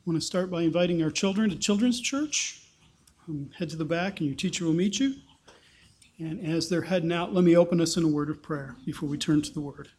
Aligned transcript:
I 0.00 0.02
want 0.06 0.18
to 0.18 0.26
start 0.26 0.50
by 0.50 0.62
inviting 0.62 1.02
our 1.02 1.10
children 1.10 1.50
to 1.50 1.56
Children's 1.56 2.00
Church. 2.00 2.62
Um, 3.28 3.50
head 3.58 3.68
to 3.68 3.76
the 3.76 3.84
back, 3.84 4.18
and 4.18 4.30
your 4.30 4.34
teacher 4.34 4.64
will 4.64 4.72
meet 4.72 4.98
you. 4.98 5.16
And 6.18 6.42
as 6.42 6.70
they're 6.70 6.80
heading 6.80 7.12
out, 7.12 7.34
let 7.34 7.44
me 7.44 7.54
open 7.54 7.82
us 7.82 7.98
in 7.98 8.04
a 8.04 8.08
word 8.08 8.30
of 8.30 8.42
prayer 8.42 8.76
before 8.86 9.10
we 9.10 9.18
turn 9.18 9.42
to 9.42 9.52
the 9.52 9.60
Word. 9.60 9.90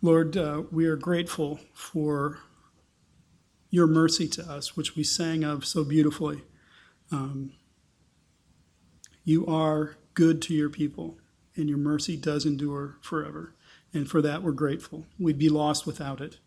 Lord, 0.00 0.38
uh, 0.38 0.62
we 0.70 0.86
are 0.86 0.96
grateful 0.96 1.60
for 1.74 2.38
your 3.68 3.86
mercy 3.86 4.26
to 4.28 4.50
us, 4.50 4.78
which 4.78 4.96
we 4.96 5.04
sang 5.04 5.44
of 5.44 5.66
so 5.66 5.84
beautifully. 5.84 6.44
Um, 7.12 7.52
you 9.22 9.46
are 9.46 9.96
good 10.14 10.40
to 10.42 10.54
your 10.54 10.70
people, 10.70 11.18
and 11.56 11.68
your 11.68 11.78
mercy 11.78 12.16
does 12.16 12.46
endure 12.46 12.96
forever. 13.02 13.54
And 13.94 14.10
for 14.10 14.20
that, 14.22 14.42
we're 14.42 14.52
grateful. 14.52 15.06
We'd 15.18 15.38
be 15.38 15.48
lost 15.48 15.86
without 15.86 16.20
it. 16.20 16.38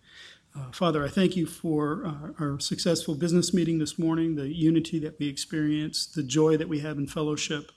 Uh, 0.55 0.71
Father, 0.71 1.03
I 1.03 1.07
thank 1.07 1.35
you 1.35 1.45
for 1.45 2.05
uh, 2.05 2.43
our 2.43 2.59
successful 2.59 3.15
business 3.15 3.53
meeting 3.53 3.79
this 3.79 3.97
morning, 3.97 4.35
the 4.35 4.53
unity 4.53 4.99
that 4.99 5.17
we 5.19 5.27
experienced, 5.27 6.15
the 6.15 6.23
joy 6.23 6.57
that 6.57 6.67
we 6.67 6.79
have 6.79 6.97
in 6.97 7.07
fellowship, 7.07 7.71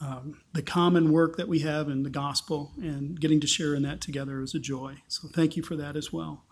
um, 0.00 0.40
the 0.52 0.62
common 0.62 1.12
work 1.12 1.36
that 1.36 1.48
we 1.48 1.60
have 1.60 1.88
in 1.88 2.02
the 2.02 2.10
gospel, 2.10 2.72
and 2.78 3.20
getting 3.20 3.40
to 3.40 3.46
share 3.46 3.74
in 3.74 3.82
that 3.82 4.00
together 4.00 4.42
is 4.42 4.54
a 4.54 4.58
joy. 4.58 4.96
So 5.08 5.28
thank 5.28 5.56
you 5.56 5.62
for 5.62 5.76
that 5.76 5.96
as 5.96 6.12
well. 6.12 6.44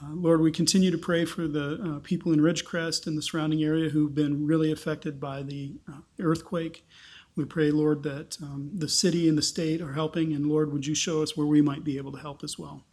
Uh, 0.00 0.12
Lord, 0.12 0.40
we 0.40 0.52
continue 0.52 0.90
to 0.90 0.98
pray 0.98 1.24
for 1.24 1.46
the 1.46 1.80
uh, 1.82 1.98
people 2.00 2.32
in 2.32 2.40
Ridgecrest 2.40 3.06
and 3.06 3.16
the 3.16 3.22
surrounding 3.22 3.62
area 3.62 3.90
who've 3.90 4.14
been 4.14 4.46
really 4.46 4.72
affected 4.72 5.20
by 5.20 5.42
the 5.42 5.74
uh, 5.88 6.00
earthquake. 6.20 6.86
We 7.34 7.44
pray, 7.44 7.70
Lord, 7.70 8.02
that 8.02 8.36
um, 8.42 8.70
the 8.74 8.88
city 8.88 9.28
and 9.28 9.38
the 9.38 9.42
state 9.42 9.80
are 9.80 9.92
helping, 9.92 10.34
and 10.34 10.46
Lord, 10.46 10.72
would 10.72 10.86
you 10.86 10.94
show 10.94 11.22
us 11.22 11.36
where 11.36 11.46
we 11.46 11.62
might 11.62 11.82
be 11.82 11.96
able 11.96 12.12
to 12.12 12.18
help 12.18 12.44
as 12.44 12.58
well. 12.58 12.84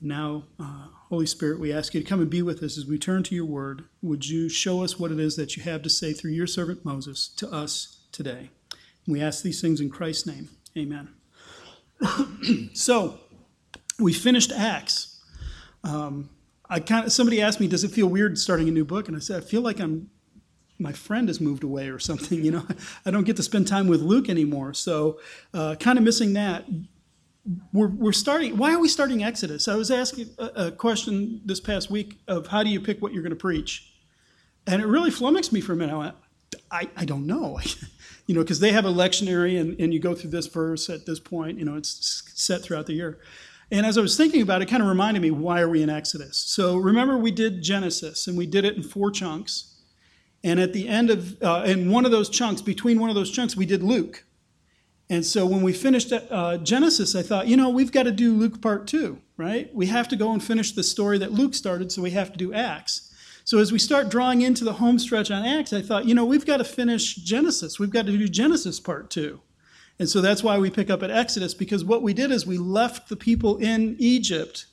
Now, 0.00 0.44
uh, 0.58 0.86
Holy 1.08 1.26
Spirit, 1.26 1.60
we 1.60 1.72
ask 1.72 1.92
you 1.92 2.00
to 2.00 2.06
come 2.06 2.20
and 2.20 2.30
be 2.30 2.42
with 2.42 2.62
us 2.62 2.78
as 2.78 2.86
we 2.86 2.96
turn 2.98 3.22
to 3.24 3.34
your 3.34 3.44
word. 3.44 3.84
Would 4.02 4.28
you 4.28 4.48
show 4.48 4.82
us 4.82 4.98
what 4.98 5.10
it 5.10 5.20
is 5.20 5.36
that 5.36 5.56
you 5.56 5.62
have 5.64 5.82
to 5.82 5.90
say 5.90 6.12
through 6.12 6.30
your 6.30 6.46
servant 6.46 6.84
Moses 6.84 7.28
to 7.36 7.50
us 7.52 7.98
today? 8.12 8.50
And 9.04 9.12
we 9.12 9.20
ask 9.20 9.42
these 9.42 9.60
things 9.60 9.80
in 9.80 9.90
Christ's 9.90 10.26
name. 10.26 10.48
Amen. 10.78 11.10
so, 12.72 13.18
we 13.98 14.12
finished 14.12 14.52
Acts. 14.52 15.20
Um, 15.84 16.30
I 16.68 16.80
kind 16.80 17.06
of 17.06 17.12
somebody 17.12 17.42
asked 17.42 17.60
me, 17.60 17.66
"Does 17.66 17.84
it 17.84 17.90
feel 17.90 18.06
weird 18.06 18.38
starting 18.38 18.68
a 18.68 18.72
new 18.72 18.84
book?" 18.84 19.08
And 19.08 19.16
I 19.16 19.20
said, 19.20 19.42
"I 19.42 19.44
feel 19.44 19.60
like 19.60 19.80
I'm 19.80 20.08
my 20.80 20.92
friend 20.92 21.28
has 21.28 21.40
moved 21.40 21.62
away 21.62 21.88
or 21.88 21.98
something. 21.98 22.40
You 22.50 22.52
know, 22.52 22.66
I 23.04 23.10
don't 23.10 23.24
get 23.24 23.36
to 23.36 23.42
spend 23.42 23.68
time 23.68 23.86
with 23.86 24.00
Luke 24.00 24.28
anymore. 24.28 24.72
So, 24.72 25.20
uh, 25.52 25.76
kind 25.78 25.98
of 25.98 26.04
missing 26.04 26.32
that. 26.32 26.64
We're, 27.72 27.88
we're 27.88 28.12
starting. 28.12 28.56
Why 28.56 28.74
are 28.74 28.78
we 28.78 28.88
starting 28.88 29.22
Exodus? 29.22 29.68
I 29.68 29.74
was 29.74 29.90
asking 29.90 30.30
a, 30.38 30.44
a 30.66 30.70
question 30.72 31.42
this 31.44 31.60
past 31.60 31.90
week 31.90 32.18
of 32.26 32.46
how 32.48 32.62
do 32.62 32.70
you 32.70 32.80
pick 32.80 33.00
what 33.02 33.12
you're 33.12 33.22
going 33.22 33.30
to 33.30 33.36
preach, 33.36 33.92
and 34.66 34.80
it 34.80 34.86
really 34.86 35.10
flummoxed 35.10 35.52
me 35.52 35.60
for 35.60 35.74
a 35.74 35.76
minute. 35.76 35.94
I 35.94 35.98
went, 35.98 36.14
I, 36.70 36.88
I 36.96 37.04
don't 37.04 37.26
know. 37.26 37.60
you 38.26 38.34
know, 38.34 38.42
because 38.42 38.60
they 38.60 38.72
have 38.72 38.84
a 38.84 38.92
lectionary 38.92 39.60
and, 39.60 39.78
and 39.80 39.92
you 39.92 40.00
go 40.00 40.14
through 40.14 40.30
this 40.30 40.46
verse 40.46 40.88
at 40.88 41.06
this 41.06 41.20
point. 41.20 41.58
You 41.58 41.64
know, 41.64 41.76
it's 41.76 42.22
set 42.34 42.62
throughout 42.62 42.86
the 42.86 42.94
year. 42.94 43.18
And 43.72 43.86
as 43.86 43.96
I 43.96 44.00
was 44.00 44.16
thinking 44.16 44.42
about 44.42 44.62
it, 44.62 44.68
it 44.68 44.70
kind 44.70 44.82
of 44.82 44.88
reminded 44.88 45.20
me 45.20 45.30
why 45.30 45.60
are 45.60 45.68
we 45.68 45.82
in 45.82 45.90
Exodus? 45.90 46.36
So 46.36 46.76
remember, 46.76 47.16
we 47.16 47.30
did 47.30 47.62
Genesis 47.62 48.26
and 48.26 48.36
we 48.36 48.46
did 48.46 48.64
it 48.64 48.76
in 48.76 48.82
four 48.82 49.10
chunks. 49.10 49.69
And 50.42 50.58
at 50.58 50.72
the 50.72 50.88
end 50.88 51.10
of, 51.10 51.42
uh, 51.42 51.64
in 51.66 51.90
one 51.90 52.04
of 52.04 52.10
those 52.10 52.30
chunks, 52.30 52.62
between 52.62 52.98
one 52.98 53.10
of 53.10 53.16
those 53.16 53.30
chunks, 53.30 53.56
we 53.56 53.66
did 53.66 53.82
Luke. 53.82 54.24
And 55.10 55.26
so 55.26 55.44
when 55.44 55.62
we 55.62 55.72
finished 55.72 56.12
uh, 56.12 56.56
Genesis, 56.58 57.16
I 57.16 57.22
thought, 57.22 57.48
you 57.48 57.56
know, 57.56 57.68
we've 57.68 57.92
got 57.92 58.04
to 58.04 58.12
do 58.12 58.32
Luke 58.32 58.62
part 58.62 58.86
two, 58.86 59.20
right? 59.36 59.74
We 59.74 59.86
have 59.86 60.08
to 60.08 60.16
go 60.16 60.32
and 60.32 60.42
finish 60.42 60.72
the 60.72 60.84
story 60.84 61.18
that 61.18 61.32
Luke 61.32 61.54
started, 61.54 61.90
so 61.90 62.00
we 62.00 62.12
have 62.12 62.30
to 62.32 62.38
do 62.38 62.54
Acts. 62.54 63.12
So 63.44 63.58
as 63.58 63.72
we 63.72 63.78
start 63.78 64.08
drawing 64.08 64.42
into 64.42 64.64
the 64.64 64.74
home 64.74 64.98
stretch 64.98 65.30
on 65.30 65.44
Acts, 65.44 65.72
I 65.72 65.82
thought, 65.82 66.04
you 66.04 66.14
know, 66.14 66.24
we've 66.24 66.46
got 66.46 66.58
to 66.58 66.64
finish 66.64 67.16
Genesis. 67.16 67.78
We've 67.80 67.90
got 67.90 68.06
to 68.06 68.16
do 68.16 68.28
Genesis 68.28 68.78
part 68.78 69.10
two. 69.10 69.40
And 69.98 70.08
so 70.08 70.20
that's 70.20 70.44
why 70.44 70.58
we 70.58 70.70
pick 70.70 70.88
up 70.88 71.02
at 71.02 71.10
Exodus, 71.10 71.54
because 71.54 71.84
what 71.84 72.02
we 72.02 72.14
did 72.14 72.30
is 72.30 72.46
we 72.46 72.56
left 72.56 73.08
the 73.08 73.16
people 73.16 73.56
in 73.58 73.96
Egypt 73.98 74.66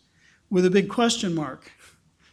with 0.50 0.66
a 0.66 0.70
big 0.70 0.88
question 0.88 1.34
mark. 1.34 1.74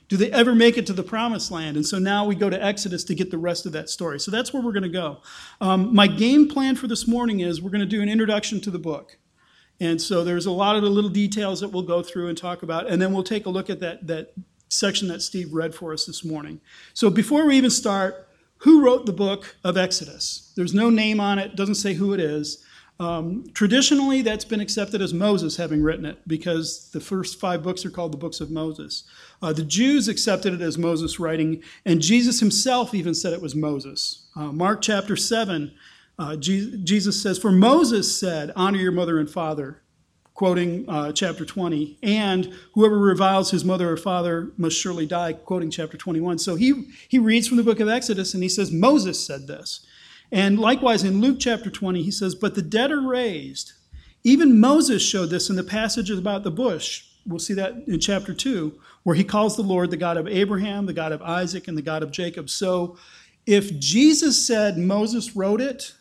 Do 0.09 0.17
they 0.17 0.31
ever 0.31 0.55
make 0.55 0.77
it 0.77 0.87
to 0.87 0.93
the 0.93 1.03
promised 1.03 1.51
land? 1.51 1.77
And 1.77 1.87
so 1.87 1.99
now 1.99 2.27
we 2.27 2.35
go 2.35 2.51
to 2.51 2.63
Exodus 2.63 3.05
to 3.05 3.15
get 3.15 3.31
the 3.31 3.39
rest 3.39 3.67
of 3.67 3.73
that 3.73 3.89
story. 3.89 4.21
So 4.21 4.31
that's 4.31 4.53
where 4.53 4.63
we're 4.63 4.73
going 4.73 4.83
to 4.83 4.89
go. 4.89 5.23
Um, 5.61 5.95
my 5.95 6.07
game 6.07 6.49
plan 6.49 6.77
for 6.77 6.87
this 6.87 7.09
morning 7.09 7.41
is 7.41 7.63
we're 7.63 7.71
going 7.71 7.81
to 7.81 7.87
do 7.87 8.03
an 8.03 8.09
introduction 8.09 8.61
to 8.63 8.71
the 8.71 8.79
book. 8.79 9.19
And 9.81 10.01
so 10.01 10.23
there's 10.23 10.47
a 10.47 10.51
lot 10.53 10.77
of 10.77 10.83
the 10.83 10.91
little 10.91 11.11
details 11.11 11.61
that 11.61 11.69
we'll 11.69 11.83
go 11.83 12.03
through 12.03 12.29
and 12.29 12.39
talk 12.39 12.63
about, 12.63 12.87
and 12.87 13.03
then 13.03 13.13
we'll 13.13 13.25
take 13.25 13.47
a 13.47 13.51
look 13.51 13.69
at 13.69 13.81
that, 13.81 14.07
that 14.07 14.33
section 14.69 15.09
that 15.09 15.21
Steve 15.21 15.53
read 15.53 15.75
for 15.75 15.93
us 15.93 16.05
this 16.05 16.25
morning. 16.25 16.61
So 16.93 17.11
before 17.11 17.47
we 17.47 17.57
even 17.57 17.71
start, 17.71 18.29
who 18.59 18.85
wrote 18.85 19.05
the 19.05 19.13
book 19.13 19.57
of 19.65 19.77
Exodus? 19.77 20.53
There's 20.57 20.75
no 20.75 20.91
name 20.91 21.21
on 21.21 21.39
it, 21.39 21.57
doesn't 21.57 21.75
say 21.75 21.95
who 21.95 22.15
it 22.15 22.21
is. 22.21 22.65
Um, 23.01 23.45
traditionally, 23.53 24.23
that's 24.23 24.45
been 24.45 24.61
accepted 24.61 25.03
as 25.03 25.13
Moses 25.13 25.57
having 25.57 25.83
written 25.83 26.07
it 26.07 26.19
because 26.29 26.91
the 26.93 27.01
first 27.01 27.41
five 27.41 27.63
books 27.63 27.85
are 27.85 27.91
called 27.91 28.13
the 28.13 28.19
books 28.19 28.41
of 28.41 28.51
Moses. 28.51 29.05
Uh, 29.45 29.53
the 29.53 29.63
Jews 29.63 30.09
accepted 30.09 30.55
it 30.55 30.63
as 30.63 30.79
Moses 30.79 31.21
writing, 31.21 31.63
and 31.85 32.01
Jesus 32.01 32.41
himself 32.41 32.95
even 32.95 33.15
said 33.15 33.35
it 33.35 33.43
was 33.43 33.55
Moses. 33.55 34.25
Uh, 34.35 34.51
Mark 34.51 34.81
chapter 34.81 35.17
7, 35.17 35.71
uh, 36.19 36.37
Jesus 36.37 37.23
says, 37.23 37.39
For 37.39 37.53
Moses 37.53 38.19
said, 38.19 38.53
Honor 38.57 38.79
your 38.79 38.91
mother 38.91 39.19
and 39.19 39.29
father, 39.29 39.83
quoting 40.33 40.89
uh, 40.89 41.13
chapter 41.13 41.45
20, 41.45 41.99
and 42.03 42.55
whoever 42.73 42.99
reviles 42.99 43.51
his 43.51 43.67
mother 43.67 43.91
or 43.91 43.99
father 43.99 44.51
must 44.57 44.79
surely 44.79 45.05
die, 45.05 45.35
quoting 45.35 45.71
chapter 45.71 45.99
21. 45.99 46.39
So 46.39 46.55
he, 46.55 46.89
he 47.11 47.19
reads 47.19 47.47
from 47.47 47.59
the 47.59 47.63
book 47.63 47.81
of 47.81 47.89
Exodus 47.89 48.33
and 48.33 48.43
he 48.43 48.49
says, 48.49 48.73
Moses 48.73 49.23
said 49.23 49.47
this. 49.47 49.85
And 50.33 50.59
likewise 50.59 51.05
in 51.05 51.21
Luke 51.21 51.37
chapter 51.39 51.69
20, 51.69 52.03
he 52.03 52.11
says, 52.11 52.35
But 52.35 52.55
the 52.55 52.63
dead 52.63 52.91
are 52.91 53.07
raised. 53.07 53.75
Even 54.23 54.59
Moses 54.59 55.03
showed 55.03 55.29
this 55.29 55.51
in 55.51 55.57
the 55.57 55.63
passage 55.63 56.11
about 56.11 56.45
the 56.45 56.51
bush. 56.51 57.05
We'll 57.27 57.39
see 57.39 57.55
that 57.55 57.75
in 57.87 58.01
chapter 58.01 58.35
2, 58.35 58.79
where 59.03 59.17
he 59.17 59.25
calls 59.25 59.57
the 59.57 59.63
Lord 59.63 59.91
the 59.91 59.97
God 59.97 60.17
of 60.17 60.29
Abraham, 60.29 60.87
the 60.87 60.93
God 60.93 61.13
of 61.13 61.23
Isaac, 61.23 61.69
and 61.69 61.77
the 61.77 61.83
God 61.83 62.03
of 62.03 62.11
Jacob. 62.11 62.51
So 62.51 62.97
if 63.47 63.79
Jesus 63.79 64.45
said 64.45 64.79
Moses 64.79 65.35
wrote 65.35 65.61
it, 65.61 65.95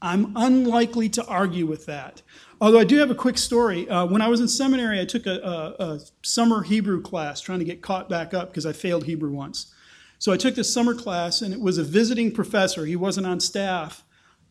I'm 0.00 0.32
unlikely 0.36 1.08
to 1.10 1.26
argue 1.26 1.66
with 1.66 1.86
that. 1.86 2.22
Although 2.60 2.78
I 2.78 2.84
do 2.84 2.98
have 2.98 3.10
a 3.10 3.14
quick 3.14 3.38
story. 3.38 3.88
Uh, 3.88 4.06
when 4.06 4.22
I 4.22 4.28
was 4.28 4.40
in 4.40 4.48
seminary, 4.48 5.00
I 5.00 5.04
took 5.04 5.26
a, 5.26 5.38
a, 5.78 5.84
a 5.84 6.00
summer 6.22 6.62
Hebrew 6.62 7.00
class 7.00 7.40
trying 7.40 7.58
to 7.58 7.64
get 7.64 7.82
caught 7.82 8.08
back 8.08 8.34
up 8.34 8.48
because 8.48 8.66
I 8.66 8.72
failed 8.72 9.04
Hebrew 9.04 9.30
once. 9.30 9.74
So 10.18 10.32
I 10.32 10.36
took 10.36 10.56
this 10.56 10.72
summer 10.72 10.94
class, 10.94 11.42
and 11.42 11.54
it 11.54 11.60
was 11.60 11.78
a 11.78 11.84
visiting 11.84 12.32
professor. 12.32 12.84
He 12.84 12.96
wasn't 12.96 13.26
on 13.26 13.38
staff. 13.38 14.02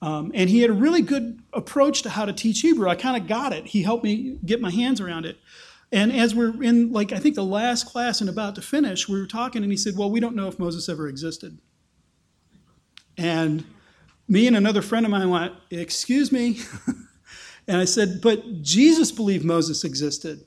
Um, 0.02 0.31
and 0.35 0.50
he 0.50 0.62
had 0.62 0.69
a 0.69 0.74
really 0.74 1.02
good 1.02 1.41
approach 1.53 2.03
to 2.03 2.09
how 2.09 2.25
to 2.25 2.34
teach 2.34 2.62
Hebrew. 2.62 2.88
I 2.88 2.96
kind 2.96 3.19
of 3.19 3.28
got 3.28 3.52
it. 3.52 3.66
He 3.68 3.81
helped 3.81 4.03
me 4.03 4.38
get 4.46 4.62
my 4.62 4.69
hands 4.69 5.02
around 5.02 5.25
it. 5.25 5.38
And 5.91 6.12
as 6.12 6.35
we're 6.35 6.62
in, 6.62 6.91
like, 6.91 7.12
I 7.12 7.18
think 7.18 7.35
the 7.35 7.44
last 7.44 7.85
class 7.85 8.22
and 8.22 8.30
about 8.30 8.56
to 8.56 8.62
finish, 8.62 9.07
we 9.07 9.19
were 9.19 9.28
talking, 9.28 9.63
and 9.63 9.72
he 9.72 9.78
said, 9.78 9.96
Well, 9.96 10.12
we 10.12 10.19
don't 10.19 10.36
know 10.36 10.47
if 10.47 10.59
Moses 10.59 10.90
ever 10.90 11.07
existed. 11.07 11.59
And 13.18 13.66
me 14.28 14.47
and 14.47 14.56
another 14.56 14.81
friend 14.81 15.06
of 15.06 15.12
mine 15.12 15.30
went, 15.30 15.53
Excuse 15.72 16.31
me? 16.31 16.59
and 17.68 17.78
I 17.78 17.86
said, 17.86 18.22
But 18.22 18.62
Jesus 18.62 19.12
believed 19.12 19.46
Moses 19.46 19.84
existed. 19.84 20.46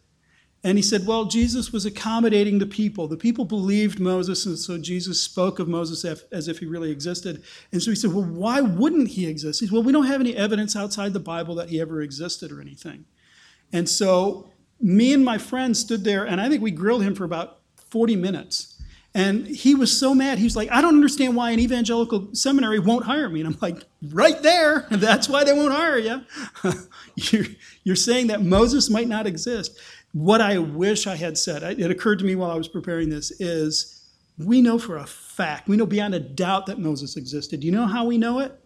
And 0.62 0.76
he 0.76 0.82
said, 0.82 1.06
Well, 1.06 1.24
Jesus 1.24 1.72
was 1.72 1.86
accommodating 1.86 2.58
the 2.58 2.66
people. 2.66 3.08
The 3.08 3.16
people 3.16 3.44
believed 3.44 3.98
Moses, 3.98 4.44
and 4.44 4.58
so 4.58 4.76
Jesus 4.76 5.22
spoke 5.22 5.58
of 5.58 5.68
Moses 5.68 6.04
as 6.30 6.48
if 6.48 6.58
he 6.58 6.66
really 6.66 6.90
existed. 6.90 7.42
And 7.72 7.82
so 7.82 7.90
he 7.90 7.96
said, 7.96 8.12
Well, 8.12 8.24
why 8.24 8.60
wouldn't 8.60 9.08
he 9.08 9.26
exist? 9.26 9.60
He 9.60 9.66
said, 9.66 9.72
Well, 9.72 9.82
we 9.82 9.92
don't 9.92 10.06
have 10.06 10.20
any 10.20 10.36
evidence 10.36 10.76
outside 10.76 11.12
the 11.12 11.20
Bible 11.20 11.54
that 11.56 11.70
he 11.70 11.80
ever 11.80 12.02
existed 12.02 12.52
or 12.52 12.60
anything. 12.60 13.06
And 13.72 13.88
so 13.88 14.50
me 14.80 15.12
and 15.14 15.24
my 15.24 15.38
friend 15.38 15.76
stood 15.76 16.04
there, 16.04 16.24
and 16.24 16.40
I 16.40 16.48
think 16.48 16.62
we 16.62 16.70
grilled 16.70 17.02
him 17.02 17.14
for 17.14 17.24
about 17.24 17.60
40 17.90 18.16
minutes. 18.16 18.76
And 19.12 19.46
he 19.46 19.74
was 19.74 19.96
so 19.98 20.14
mad. 20.14 20.38
He 20.38 20.44
was 20.44 20.54
like, 20.54 20.70
I 20.70 20.80
don't 20.80 20.94
understand 20.94 21.34
why 21.34 21.50
an 21.50 21.58
evangelical 21.58 22.32
seminary 22.32 22.78
won't 22.78 23.04
hire 23.04 23.28
me. 23.28 23.40
And 23.40 23.48
I'm 23.48 23.58
like, 23.60 23.82
right 24.12 24.40
there. 24.40 24.86
That's 24.90 25.28
why 25.28 25.42
they 25.42 25.52
won't 25.52 25.72
hire 25.72 25.98
you. 25.98 26.22
you're, 27.16 27.46
you're 27.82 27.96
saying 27.96 28.28
that 28.28 28.42
Moses 28.42 28.88
might 28.88 29.08
not 29.08 29.26
exist. 29.26 29.76
What 30.12 30.40
I 30.40 30.58
wish 30.58 31.06
I 31.06 31.16
had 31.16 31.38
said, 31.38 31.62
it 31.62 31.90
occurred 31.90 32.18
to 32.18 32.24
me 32.24 32.34
while 32.34 32.50
I 32.50 32.56
was 32.56 32.68
preparing 32.68 33.10
this, 33.10 33.30
is 33.40 34.08
we 34.38 34.60
know 34.60 34.78
for 34.78 34.96
a 34.96 35.06
fact, 35.06 35.68
we 35.68 35.76
know 35.76 35.86
beyond 35.86 36.14
a 36.14 36.20
doubt 36.20 36.66
that 36.66 36.78
Moses 36.78 37.16
existed. 37.16 37.60
Do 37.60 37.66
you 37.66 37.72
know 37.72 37.86
how 37.86 38.06
we 38.06 38.18
know 38.18 38.40
it? 38.40 38.58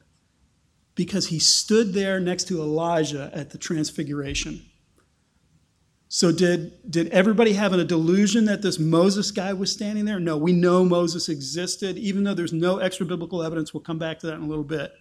Because 0.94 1.26
he 1.26 1.38
stood 1.38 1.92
there 1.92 2.20
next 2.20 2.48
to 2.48 2.60
Elijah 2.60 3.30
at 3.34 3.50
the 3.50 3.58
transfiguration. 3.58 4.64
So 6.08 6.30
did, 6.30 6.72
did 6.88 7.08
everybody 7.08 7.54
have 7.54 7.72
a 7.72 7.84
delusion 7.84 8.44
that 8.44 8.62
this 8.62 8.78
Moses 8.78 9.32
guy 9.32 9.52
was 9.52 9.72
standing 9.72 10.04
there? 10.04 10.20
No, 10.20 10.36
we 10.36 10.52
know 10.52 10.84
Moses 10.84 11.28
existed, 11.28 11.98
even 11.98 12.22
though 12.22 12.34
there's 12.34 12.52
no 12.52 12.78
extra 12.78 13.04
biblical 13.04 13.42
evidence. 13.42 13.74
We'll 13.74 13.82
come 13.82 13.98
back 13.98 14.20
to 14.20 14.28
that 14.28 14.34
in 14.34 14.42
a 14.42 14.46
little 14.46 14.62
bit. 14.62 14.92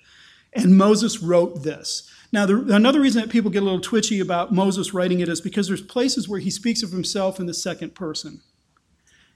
And 0.56 0.78
Moses 0.78 1.22
wrote 1.22 1.64
this. 1.64 2.10
Now, 2.32 2.46
the, 2.46 2.74
another 2.74 3.00
reason 3.00 3.22
that 3.22 3.30
people 3.30 3.52
get 3.52 3.62
a 3.62 3.66
little 3.66 3.80
twitchy 3.80 4.20
about 4.20 4.52
Moses 4.52 4.94
writing 4.94 5.20
it 5.20 5.30
is 5.30 5.42
because 5.42 5.68
there's 5.68 5.82
places 5.82 6.28
where 6.28 6.40
he 6.40 6.50
speaks 6.50 6.82
of 6.82 6.92
himself 6.92 7.40
in 7.40 7.46
the 7.46 7.54
second 7.54 7.96
person. 7.96 8.42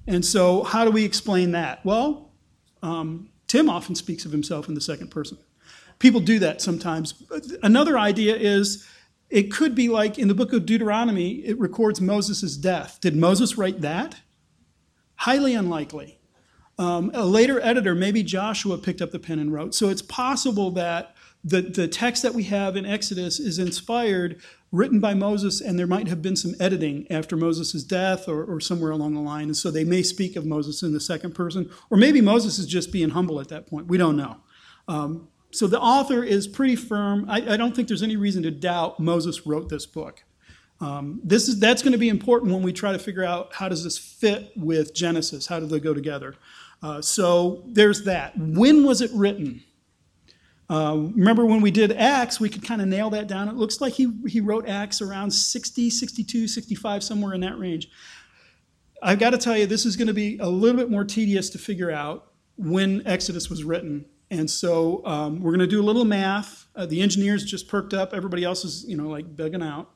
And 0.08 0.26
so, 0.26 0.64
how 0.64 0.86
do 0.86 0.92
we 0.92 1.06
explain 1.06 1.52
that? 1.52 1.86
Well, 1.86 2.32
um, 2.82 3.30
Tim 3.48 3.70
often 3.70 3.96
speaks 3.96 4.26
of 4.26 4.32
himself 4.32 4.68
in 4.68 4.74
the 4.74 4.82
second 4.82 5.10
person. 5.10 5.38
People 6.00 6.22
do 6.22 6.40
that 6.40 6.62
sometimes. 6.62 7.24
Another 7.64 7.98
idea 7.98 8.36
is 8.36 8.88
it 9.30 9.52
could 9.52 9.76
be 9.76 9.90
like 9.90 10.18
in 10.18 10.28
the 10.28 10.34
book 10.34 10.54
of 10.54 10.66
Deuteronomy, 10.66 11.46
it 11.46 11.60
records 11.60 12.00
Moses' 12.00 12.56
death. 12.56 13.00
Did 13.02 13.16
Moses 13.16 13.58
write 13.58 13.82
that? 13.82 14.22
Highly 15.16 15.54
unlikely. 15.54 16.17
Um, 16.80 17.12
a 17.14 17.26
later 17.26 17.60
editor, 17.62 17.96
maybe 17.96 18.22
Joshua, 18.22 18.78
picked 18.78 19.02
up 19.02 19.12
the 19.12 19.20
pen 19.20 19.40
and 19.40 19.52
wrote. 19.52 19.74
So 19.74 19.90
it's 19.90 20.02
possible 20.04 20.72
that 20.72 21.16
the, 21.44 21.62
the 21.62 21.88
text 21.88 22.24
that 22.24 22.34
we 22.34 22.44
have 22.44 22.76
in 22.76 22.86
Exodus 22.86 23.40
is 23.40 23.58
inspired, 23.58 24.42
written 24.72 25.00
by 25.00 25.14
Moses, 25.14 25.62
and 25.62 25.80
there 25.80 25.88
might 25.88 26.08
have 26.08 26.22
been 26.22 26.36
some 26.36 26.54
editing 26.60 27.08
after 27.10 27.38
Moses' 27.38 27.84
death 27.84 28.28
or, 28.28 28.44
or 28.44 28.60
somewhere 28.60 28.92
along 28.92 29.14
the 29.14 29.22
line. 29.22 29.46
And 29.46 29.58
so 29.58 29.72
they 29.72 29.84
may 29.84 30.04
speak 30.04 30.36
of 30.36 30.46
Moses 30.46 30.84
in 30.84 30.94
the 30.94 31.00
second 31.00 31.34
person, 31.34 31.70
or 31.90 31.98
maybe 31.98 32.22
Moses 32.22 32.60
is 32.60 32.68
just 32.68 32.92
being 32.92 33.10
humble 33.10 33.40
at 33.40 33.48
that 33.50 33.68
point. 33.68 33.88
We 33.88 33.98
don't 33.98 34.18
know. 34.18 34.38
Um, 34.88 35.30
so 35.52 35.68
the 35.68 35.80
author 35.80 36.24
is 36.24 36.48
pretty 36.48 36.76
firm. 36.76 37.26
I, 37.30 37.54
I, 37.54 37.58
don't 37.58 37.76
think 37.76 37.88
there's 37.88 38.04
any 38.04 38.18
reason 38.18 38.44
to 38.44 38.52
doubt 38.52 39.00
Moses 39.00 39.46
wrote 39.46 39.70
this 39.70 39.86
book. 39.86 40.24
Um, 40.80 41.20
this 41.24 41.48
is 41.48 41.60
that's 41.60 41.82
going 41.82 41.94
to 41.94 41.98
be 41.98 42.10
important 42.10 42.52
when 42.52 42.62
we 42.62 42.72
try 42.72 42.92
to 42.92 43.00
figure 43.00 43.24
out 43.24 43.54
how 43.54 43.68
does 43.68 43.84
this 43.84 43.98
fit 43.98 44.52
with 44.56 44.94
Genesis? 44.94 45.48
How 45.48 45.60
do 45.60 45.66
they 45.66 45.80
go 45.80 45.94
together? 45.94 46.36
Uh, 46.82 47.02
so 47.02 47.64
there's 47.68 48.04
that. 48.04 48.38
When 48.38 48.86
was 48.86 49.02
it 49.02 49.12
written? 49.14 49.64
Uh, 50.70 51.08
remember 51.16 51.46
when 51.46 51.62
we 51.62 51.72
did 51.72 51.94
Acts, 51.94 52.40
we 52.40 52.50
could 52.50 52.64
kind 52.64 52.82
of 52.82 52.88
nail 52.88 53.10
that 53.10 53.28
down. 53.28 53.48
It 53.48 53.56
looks 53.56 53.80
like 53.80 53.94
he, 53.94 54.12
he 54.28 54.42
wrote 54.42 54.68
Acts 54.68 55.02
around 55.02 55.32
60, 55.32 55.90
62, 55.90 56.48
65, 56.48 57.04
somewhere 57.04 57.34
in 57.34 57.42
that 57.42 57.58
range. 57.58 57.90
I've 59.02 59.20
got 59.20 59.30
to 59.30 59.38
tell 59.38 59.58
you, 59.58 59.66
this 59.66 59.86
is 59.86 59.96
going 59.96 60.08
to 60.08 60.14
be 60.14 60.38
a 60.40 60.48
little 60.50 60.78
bit 60.78 60.90
more 60.90 61.06
tedious 61.06 61.50
to 61.52 61.58
figure 61.58 61.92
out 61.92 62.32
when 62.58 63.06
Exodus 63.08 63.50
was 63.50 63.64
written. 63.64 64.06
And 64.30 64.50
so 64.50 65.06
um, 65.06 65.42
we're 65.42 65.52
going 65.52 65.60
to 65.60 65.68
do 65.68 65.82
a 65.82 65.84
little 65.86 66.04
math. 66.04 66.68
Uh, 66.76 66.86
the 66.86 67.02
engineers 67.02 67.46
just 67.46 67.68
perked 67.68 67.94
up. 67.94 68.14
Everybody 68.14 68.44
else 68.44 68.66
is, 68.66 68.84
you 68.88 68.98
know, 68.98 69.08
like 69.08 69.36
begging 69.36 69.64
out. 69.64 69.92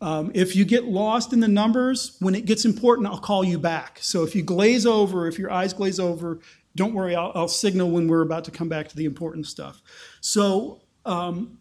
Um, 0.00 0.30
if 0.34 0.54
you 0.54 0.64
get 0.64 0.84
lost 0.84 1.32
in 1.32 1.40
the 1.40 1.48
numbers, 1.48 2.16
when 2.20 2.34
it 2.34 2.44
gets 2.44 2.64
important, 2.64 3.08
I'll 3.08 3.18
call 3.18 3.44
you 3.44 3.58
back. 3.58 3.98
So 4.02 4.24
if 4.24 4.34
you 4.34 4.42
glaze 4.42 4.84
over, 4.84 5.26
if 5.26 5.38
your 5.38 5.50
eyes 5.50 5.72
glaze 5.72 5.98
over, 5.98 6.40
don't 6.74 6.92
worry, 6.92 7.16
I'll, 7.16 7.32
I'll 7.34 7.48
signal 7.48 7.90
when 7.90 8.06
we're 8.06 8.22
about 8.22 8.44
to 8.44 8.50
come 8.50 8.68
back 8.68 8.88
to 8.88 8.96
the 8.96 9.06
important 9.06 9.46
stuff. 9.46 9.80
So, 10.20 10.82
um, 11.06 11.58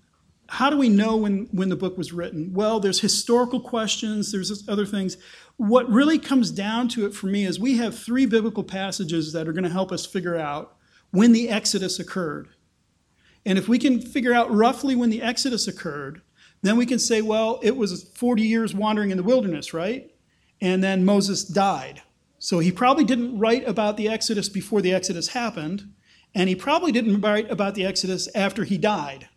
how 0.48 0.70
do 0.70 0.78
we 0.78 0.90
know 0.90 1.16
when, 1.16 1.48
when 1.52 1.70
the 1.70 1.76
book 1.76 1.98
was 1.98 2.14
written? 2.14 2.54
Well, 2.54 2.80
there's 2.80 3.00
historical 3.00 3.60
questions, 3.60 4.32
there's 4.32 4.68
other 4.70 4.86
things. 4.86 5.18
What 5.58 5.90
really 5.90 6.20
comes 6.20 6.52
down 6.52 6.88
to 6.90 7.06
it 7.06 7.16
for 7.16 7.28
me 7.28 7.46
is 7.46 7.60
we 7.60 7.78
have 7.78 7.98
three 7.98 8.26
biblical 8.28 8.64
passages 8.64 9.34
that 9.34 9.48
are 9.48 9.54
going 9.54 9.64
to 9.64 9.70
help 9.72 9.92
us 9.92 10.06
figure 10.06 10.38
out 10.38 10.78
when 11.12 11.32
the 11.32 11.50
Exodus 11.50 12.00
occurred. 12.00 12.50
And 13.46 13.58
if 13.58 13.68
we 13.68 13.80
can 13.80 14.02
figure 14.02 14.34
out 14.34 14.54
roughly 14.54 14.96
when 14.96 15.10
the 15.10 15.22
Exodus 15.22 15.68
occurred, 15.68 16.22
then 16.66 16.78
we 16.78 16.86
can 16.86 17.00
say, 17.00 17.22
well, 17.22 17.60
it 17.62 17.76
was 17.76 18.04
40 18.16 18.42
years 18.42 18.74
wandering 18.74 19.12
in 19.12 19.18
the 19.18 19.24
wilderness, 19.24 19.74
right? 19.74 20.12
And 20.62 20.84
then 20.84 21.06
Moses 21.06 21.44
died. 21.44 22.02
So 22.40 22.60
he 22.60 22.72
probably 22.72 23.04
didn't 23.04 23.38
write 23.38 23.68
about 23.68 23.98
the 23.98 24.08
Exodus 24.08 24.50
before 24.50 24.82
the 24.82 24.94
Exodus 24.94 25.30
happened, 25.30 25.92
and 26.34 26.50
he 26.50 26.56
probably 26.56 26.92
didn't 26.92 27.22
write 27.22 27.50
about 27.50 27.76
the 27.76 27.86
Exodus 27.86 28.28
after 28.36 28.64
he 28.64 28.78
died. 28.78 29.30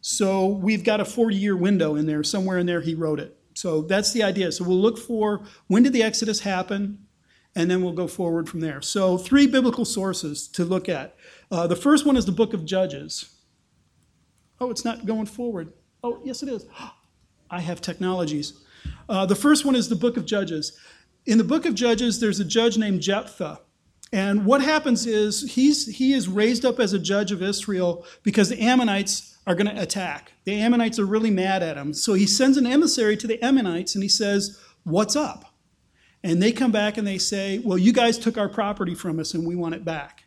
So 0.00 0.46
we've 0.46 0.84
got 0.84 1.00
a 1.00 1.04
40 1.04 1.36
year 1.36 1.56
window 1.56 1.94
in 1.94 2.06
there. 2.06 2.22
Somewhere 2.22 2.58
in 2.58 2.66
there, 2.66 2.80
he 2.80 2.94
wrote 2.94 3.20
it. 3.20 3.36
So 3.54 3.82
that's 3.82 4.12
the 4.12 4.22
idea. 4.22 4.50
So 4.52 4.64
we'll 4.64 4.78
look 4.78 4.98
for 4.98 5.44
when 5.66 5.82
did 5.82 5.92
the 5.92 6.02
Exodus 6.02 6.40
happen, 6.40 7.06
and 7.54 7.70
then 7.70 7.82
we'll 7.82 7.92
go 7.92 8.06
forward 8.06 8.48
from 8.48 8.60
there. 8.60 8.80
So, 8.80 9.18
three 9.18 9.46
biblical 9.46 9.84
sources 9.84 10.46
to 10.48 10.64
look 10.64 10.88
at. 10.88 11.16
Uh, 11.50 11.66
the 11.66 11.76
first 11.76 12.06
one 12.06 12.16
is 12.16 12.24
the 12.24 12.32
book 12.32 12.54
of 12.54 12.64
Judges. 12.64 13.36
Oh, 14.60 14.70
it's 14.70 14.84
not 14.84 15.04
going 15.04 15.26
forward. 15.26 15.72
Oh, 16.02 16.20
yes, 16.24 16.42
it 16.42 16.48
is. 16.48 16.66
I 17.50 17.60
have 17.60 17.80
technologies. 17.80 18.60
Uh, 19.08 19.26
the 19.26 19.34
first 19.34 19.64
one 19.64 19.74
is 19.74 19.88
the 19.88 19.96
book 19.96 20.16
of 20.16 20.24
Judges. 20.24 20.78
In 21.26 21.38
the 21.38 21.44
book 21.44 21.66
of 21.66 21.74
Judges, 21.74 22.20
there's 22.20 22.40
a 22.40 22.44
judge 22.44 22.78
named 22.78 23.00
Jephthah. 23.00 23.60
And 24.12 24.44
what 24.44 24.62
happens 24.62 25.06
is 25.06 25.52
he's, 25.52 25.86
he 25.86 26.12
is 26.12 26.28
raised 26.28 26.64
up 26.64 26.80
as 26.80 26.92
a 26.92 26.98
judge 26.98 27.30
of 27.30 27.42
Israel 27.42 28.04
because 28.22 28.48
the 28.48 28.60
Ammonites 28.60 29.38
are 29.46 29.54
going 29.54 29.74
to 29.74 29.82
attack. 29.82 30.32
The 30.44 30.60
Ammonites 30.60 30.98
are 30.98 31.06
really 31.06 31.30
mad 31.30 31.62
at 31.62 31.76
him. 31.76 31.92
So 31.92 32.14
he 32.14 32.26
sends 32.26 32.56
an 32.56 32.66
emissary 32.66 33.16
to 33.18 33.26
the 33.26 33.42
Ammonites 33.44 33.94
and 33.94 34.02
he 34.02 34.08
says, 34.08 34.58
What's 34.84 35.14
up? 35.14 35.54
And 36.22 36.42
they 36.42 36.52
come 36.52 36.72
back 36.72 36.96
and 36.96 37.06
they 37.06 37.18
say, 37.18 37.60
Well, 37.60 37.78
you 37.78 37.92
guys 37.92 38.18
took 38.18 38.36
our 38.36 38.48
property 38.48 38.94
from 38.94 39.20
us 39.20 39.34
and 39.34 39.46
we 39.46 39.54
want 39.54 39.74
it 39.74 39.84
back. 39.84 40.24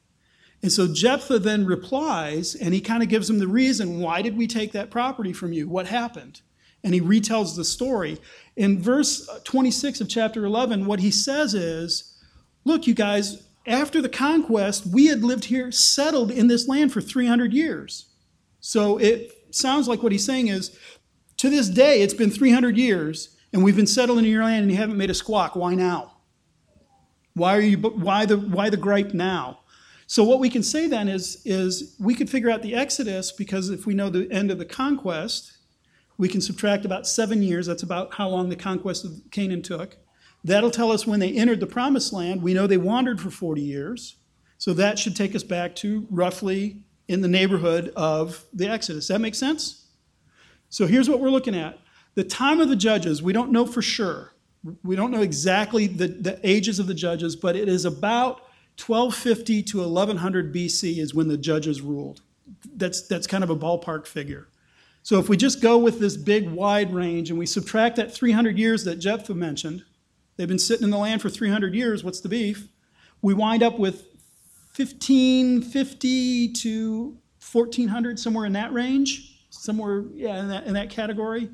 And 0.63 0.71
so 0.71 0.87
Jephthah 0.87 1.39
then 1.39 1.65
replies, 1.65 2.55
and 2.55 2.73
he 2.73 2.79
kind 2.79 3.03
of 3.03 3.09
gives 3.09 3.27
them 3.27 3.37
the 3.37 3.47
reason 3.49 3.99
why 3.99 4.21
did 4.21 4.37
we 4.37 4.47
take 4.47 4.71
that 4.71 4.89
property 4.89 5.33
from 5.33 5.51
you? 5.51 5.67
What 5.67 5.87
happened? 5.87 6.41
And 6.85 6.93
he 6.93 7.01
retells 7.01 7.57
the 7.57 7.65
story. 7.65 8.17
In 8.55 8.81
verse 8.81 9.27
uh, 9.27 9.39
26 9.43 9.99
of 9.99 10.09
chapter 10.09 10.45
11, 10.45 10.85
what 10.85 11.01
he 11.01 11.11
says 11.11 11.53
is, 11.53 12.17
Look, 12.63 12.87
you 12.87 12.93
guys, 12.93 13.45
after 13.67 14.01
the 14.01 14.07
conquest, 14.07 14.87
we 14.87 15.07
had 15.07 15.21
lived 15.21 15.45
here, 15.45 15.69
settled 15.69 16.31
in 16.31 16.47
this 16.47 16.65
land 16.65 16.93
for 16.93 17.01
300 17.01 17.51
years. 17.53 18.05
So 18.61 18.97
it 18.97 19.33
sounds 19.51 19.89
like 19.89 20.01
what 20.01 20.13
he's 20.13 20.25
saying 20.25 20.47
is, 20.47 20.77
to 21.37 21.49
this 21.49 21.67
day, 21.67 22.01
it's 22.01 22.13
been 22.13 22.31
300 22.31 22.77
years, 22.77 23.35
and 23.51 23.65
we've 23.65 23.75
been 23.75 23.85
settling 23.85 24.23
in 24.23 24.31
your 24.31 24.45
land, 24.45 24.61
and 24.61 24.71
you 24.71 24.77
haven't 24.77 24.95
made 24.95 25.09
a 25.09 25.13
squawk. 25.13 25.57
Why 25.57 25.75
now? 25.75 26.13
Why 27.33 27.57
are 27.57 27.61
you? 27.61 27.77
Why 27.77 28.25
the? 28.25 28.37
Why 28.37 28.69
the 28.69 28.77
gripe 28.77 29.13
now? 29.13 29.59
So 30.13 30.23
what 30.23 30.39
we 30.39 30.47
can 30.47 30.61
say 30.61 30.85
then 30.85 31.07
is, 31.07 31.41
is 31.43 31.95
we 31.99 32.13
could 32.13 32.29
figure 32.29 32.51
out 32.51 32.61
the 32.61 32.75
Exodus 32.75 33.31
because 33.31 33.71
if 33.71 33.87
we 33.87 33.95
know 33.95 34.11
the 34.11 34.31
end 34.31 34.51
of 34.51 34.59
the 34.59 34.63
conquest, 34.63 35.57
we 36.19 36.29
can 36.29 36.39
subtract 36.39 36.85
about 36.85 37.07
seven 37.07 37.41
years. 37.41 37.65
That's 37.65 37.81
about 37.81 38.13
how 38.13 38.29
long 38.29 38.49
the 38.49 38.55
conquest 38.55 39.05
of 39.05 39.23
Canaan 39.31 39.63
took. 39.63 39.97
That'll 40.43 40.69
tell 40.69 40.91
us 40.91 41.07
when 41.07 41.19
they 41.19 41.31
entered 41.31 41.59
the 41.59 41.65
promised 41.65 42.13
land. 42.13 42.43
We 42.43 42.53
know 42.53 42.67
they 42.67 42.77
wandered 42.77 43.19
for 43.19 43.31
40 43.31 43.63
years. 43.63 44.17
So 44.59 44.71
that 44.73 44.99
should 44.99 45.15
take 45.15 45.33
us 45.33 45.41
back 45.41 45.75
to 45.77 46.05
roughly 46.11 46.83
in 47.07 47.21
the 47.21 47.27
neighborhood 47.27 47.91
of 47.95 48.45
the 48.53 48.69
Exodus. 48.69 49.07
That 49.07 49.19
makes 49.19 49.39
sense? 49.39 49.87
So 50.69 50.85
here's 50.85 51.09
what 51.09 51.21
we're 51.21 51.31
looking 51.31 51.55
at. 51.55 51.79
The 52.13 52.23
time 52.23 52.61
of 52.61 52.69
the 52.69 52.75
judges, 52.75 53.23
we 53.23 53.33
don't 53.33 53.51
know 53.51 53.65
for 53.65 53.81
sure. 53.81 54.35
We 54.83 54.95
don't 54.95 55.09
know 55.09 55.23
exactly 55.23 55.87
the, 55.87 56.07
the 56.07 56.39
ages 56.43 56.77
of 56.77 56.85
the 56.85 56.93
judges, 56.93 57.35
but 57.35 57.55
it 57.55 57.67
is 57.67 57.83
about 57.83 58.43
1250 58.77 59.63
to 59.63 59.77
1100 59.79 60.53
BC 60.53 60.97
is 60.97 61.13
when 61.13 61.27
the 61.27 61.37
judges 61.37 61.81
ruled. 61.81 62.21
That's, 62.75 63.07
that's 63.07 63.27
kind 63.27 63.43
of 63.43 63.49
a 63.49 63.55
ballpark 63.55 64.07
figure. 64.07 64.47
So 65.03 65.19
if 65.19 65.27
we 65.27 65.37
just 65.37 65.61
go 65.61 65.77
with 65.77 65.99
this 65.99 66.15
big 66.15 66.49
wide 66.49 66.93
range 66.93 67.29
and 67.29 67.37
we 67.37 67.45
subtract 67.45 67.97
that 67.97 68.13
300 68.13 68.57
years 68.57 68.85
that 68.85 68.95
Jephthah 68.95 69.35
mentioned, 69.35 69.83
they've 70.37 70.47
been 70.47 70.59
sitting 70.59 70.85
in 70.85 70.89
the 70.89 70.97
land 70.97 71.21
for 71.21 71.29
300 71.29 71.75
years, 71.75 72.03
what's 72.03 72.21
the 72.21 72.29
beef? 72.29 72.67
We 73.21 73.33
wind 73.33 73.63
up 73.63 73.77
with 73.77 74.07
1550 74.75 76.53
to 76.53 77.17
1400, 77.51 78.19
somewhere 78.19 78.45
in 78.45 78.53
that 78.53 78.73
range, 78.73 79.45
somewhere, 79.49 80.05
yeah, 80.13 80.39
in 80.39 80.47
that, 80.47 80.65
in 80.65 80.73
that 80.73 80.89
category, 80.89 81.49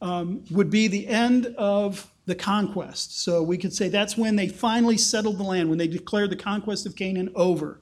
um, 0.00 0.44
would 0.50 0.70
be 0.70 0.88
the 0.88 1.06
end 1.06 1.46
of 1.58 2.10
the 2.26 2.34
conquest. 2.34 3.20
So 3.22 3.42
we 3.42 3.58
could 3.58 3.72
say 3.72 3.88
that's 3.88 4.16
when 4.16 4.36
they 4.36 4.48
finally 4.48 4.96
settled 4.96 5.38
the 5.38 5.42
land, 5.42 5.68
when 5.68 5.78
they 5.78 5.88
declared 5.88 6.30
the 6.30 6.36
conquest 6.36 6.86
of 6.86 6.96
Canaan 6.96 7.30
over. 7.34 7.80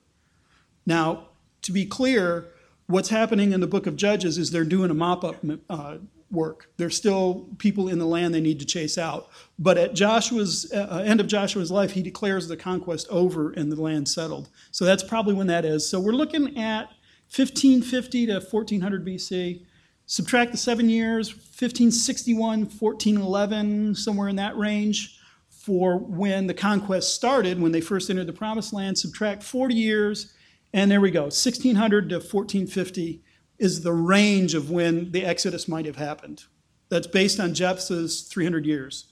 Now, 0.84 1.28
to 1.62 1.72
be 1.72 1.86
clear, 1.86 2.46
what's 2.86 3.08
happening 3.08 3.52
in 3.52 3.60
the 3.60 3.66
book 3.66 3.86
of 3.86 3.96
Judges 3.96 4.38
is 4.38 4.50
they're 4.50 4.64
doing 4.64 4.90
a 4.90 4.94
mop 4.94 5.22
up 5.22 5.36
uh, 5.70 5.98
work. 6.32 6.70
There's 6.76 6.96
still 6.96 7.46
people 7.58 7.88
in 7.88 7.98
the 7.98 8.06
land 8.06 8.34
they 8.34 8.40
need 8.40 8.58
to 8.60 8.66
chase 8.66 8.98
out. 8.98 9.28
But 9.58 9.78
at 9.78 9.94
Joshua's 9.94 10.72
uh, 10.72 11.02
end 11.04 11.20
of 11.20 11.26
Joshua's 11.28 11.70
life, 11.70 11.92
he 11.92 12.02
declares 12.02 12.48
the 12.48 12.56
conquest 12.56 13.06
over 13.10 13.52
and 13.52 13.70
the 13.70 13.80
land 13.80 14.08
settled. 14.08 14.48
So 14.70 14.84
that's 14.84 15.02
probably 15.02 15.34
when 15.34 15.46
that 15.48 15.64
is. 15.64 15.88
So 15.88 16.00
we're 16.00 16.12
looking 16.12 16.58
at 16.58 16.88
1550 17.34 18.26
to 18.26 18.32
1400 18.34 19.06
BC. 19.06 19.64
Subtract 20.12 20.52
the 20.52 20.58
seven 20.58 20.90
years, 20.90 21.30
1561, 21.30 22.64
1411, 22.66 23.94
somewhere 23.94 24.28
in 24.28 24.36
that 24.36 24.54
range 24.58 25.18
for 25.48 25.96
when 25.96 26.46
the 26.46 26.52
conquest 26.52 27.14
started, 27.14 27.58
when 27.58 27.72
they 27.72 27.80
first 27.80 28.10
entered 28.10 28.26
the 28.26 28.32
promised 28.34 28.74
land. 28.74 28.98
Subtract 28.98 29.42
40 29.42 29.74
years, 29.74 30.34
and 30.74 30.90
there 30.90 31.00
we 31.00 31.10
go. 31.10 31.22
1600 31.22 32.10
to 32.10 32.16
1450 32.16 33.22
is 33.58 33.80
the 33.80 33.94
range 33.94 34.52
of 34.52 34.70
when 34.70 35.12
the 35.12 35.24
Exodus 35.24 35.66
might 35.66 35.86
have 35.86 35.96
happened. 35.96 36.44
That's 36.90 37.06
based 37.06 37.40
on 37.40 37.54
Jephthah's 37.54 38.20
300 38.20 38.66
years. 38.66 39.06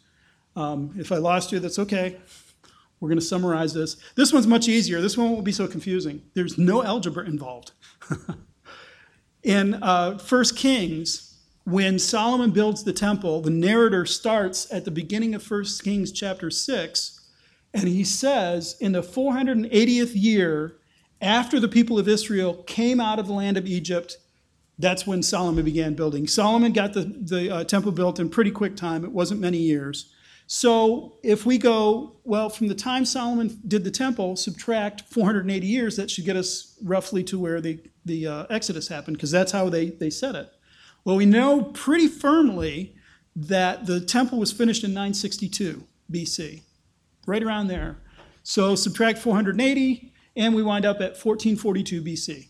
Um, 0.54 0.92
if 0.98 1.12
I 1.12 1.16
lost 1.16 1.50
you, 1.50 1.60
that's 1.60 1.78
okay. 1.78 2.20
We're 3.00 3.08
going 3.08 3.18
to 3.18 3.24
summarize 3.24 3.72
this. 3.72 3.96
This 4.16 4.34
one's 4.34 4.46
much 4.46 4.68
easier. 4.68 5.00
This 5.00 5.16
one 5.16 5.30
won't 5.30 5.46
be 5.46 5.52
so 5.52 5.66
confusing. 5.66 6.20
There's 6.34 6.58
no 6.58 6.84
algebra 6.84 7.24
involved. 7.24 7.72
In 9.42 9.74
uh, 9.74 10.18
1 10.18 10.44
Kings, 10.56 11.38
when 11.64 11.98
Solomon 11.98 12.50
builds 12.50 12.84
the 12.84 12.92
temple, 12.92 13.40
the 13.40 13.50
narrator 13.50 14.04
starts 14.04 14.70
at 14.72 14.84
the 14.84 14.90
beginning 14.90 15.34
of 15.34 15.48
1 15.48 15.64
Kings 15.82 16.12
chapter 16.12 16.50
6, 16.50 17.20
and 17.72 17.88
he 17.88 18.04
says, 18.04 18.76
In 18.80 18.92
the 18.92 19.02
480th 19.02 20.12
year 20.14 20.76
after 21.20 21.60
the 21.60 21.68
people 21.68 21.98
of 21.98 22.08
Israel 22.08 22.62
came 22.66 23.00
out 23.00 23.18
of 23.18 23.26
the 23.26 23.32
land 23.32 23.56
of 23.56 23.66
Egypt, 23.66 24.16
that's 24.78 25.06
when 25.06 25.22
Solomon 25.22 25.64
began 25.64 25.94
building. 25.94 26.26
Solomon 26.26 26.72
got 26.72 26.94
the, 26.94 27.02
the 27.02 27.54
uh, 27.54 27.64
temple 27.64 27.92
built 27.92 28.18
in 28.18 28.30
pretty 28.30 28.50
quick 28.50 28.76
time, 28.76 29.04
it 29.04 29.12
wasn't 29.12 29.40
many 29.40 29.58
years. 29.58 30.12
So 30.52 31.18
if 31.22 31.46
we 31.46 31.58
go, 31.58 32.16
well, 32.24 32.48
from 32.48 32.66
the 32.66 32.74
time 32.74 33.04
Solomon 33.04 33.60
did 33.68 33.84
the 33.84 33.90
temple, 33.90 34.34
subtract 34.34 35.02
480 35.02 35.64
years, 35.64 35.96
that 35.96 36.10
should 36.10 36.24
get 36.24 36.34
us 36.34 36.76
roughly 36.82 37.22
to 37.24 37.38
where 37.38 37.60
the, 37.60 37.78
the 38.10 38.26
uh, 38.26 38.46
Exodus 38.50 38.88
happened, 38.88 39.16
because 39.16 39.30
that's 39.30 39.52
how 39.52 39.68
they, 39.68 39.90
they 39.90 40.10
said 40.10 40.34
it. 40.34 40.50
Well, 41.04 41.16
we 41.16 41.26
know 41.26 41.62
pretty 41.62 42.08
firmly 42.08 42.94
that 43.34 43.86
the 43.86 44.00
temple 44.00 44.38
was 44.38 44.52
finished 44.52 44.84
in 44.84 44.90
962 44.90 45.84
BC, 46.12 46.62
right 47.26 47.42
around 47.42 47.68
there. 47.68 47.98
So 48.42 48.74
subtract 48.74 49.18
480, 49.18 50.12
and 50.36 50.54
we 50.54 50.62
wind 50.62 50.84
up 50.84 50.96
at 50.96 51.16
1442 51.16 52.02
BC. 52.02 52.48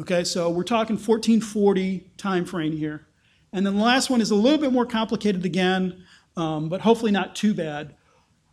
Okay, 0.00 0.24
so 0.24 0.50
we're 0.50 0.64
talking 0.64 0.96
1440 0.96 2.10
time 2.16 2.44
frame 2.44 2.76
here. 2.76 3.06
And 3.52 3.64
then 3.64 3.76
the 3.76 3.82
last 3.82 4.10
one 4.10 4.20
is 4.20 4.30
a 4.30 4.34
little 4.34 4.58
bit 4.58 4.72
more 4.72 4.84
complicated 4.84 5.44
again 5.44 6.04
um, 6.36 6.68
but 6.68 6.82
hopefully 6.82 7.12
not 7.12 7.34
too 7.34 7.54
bad. 7.54 7.94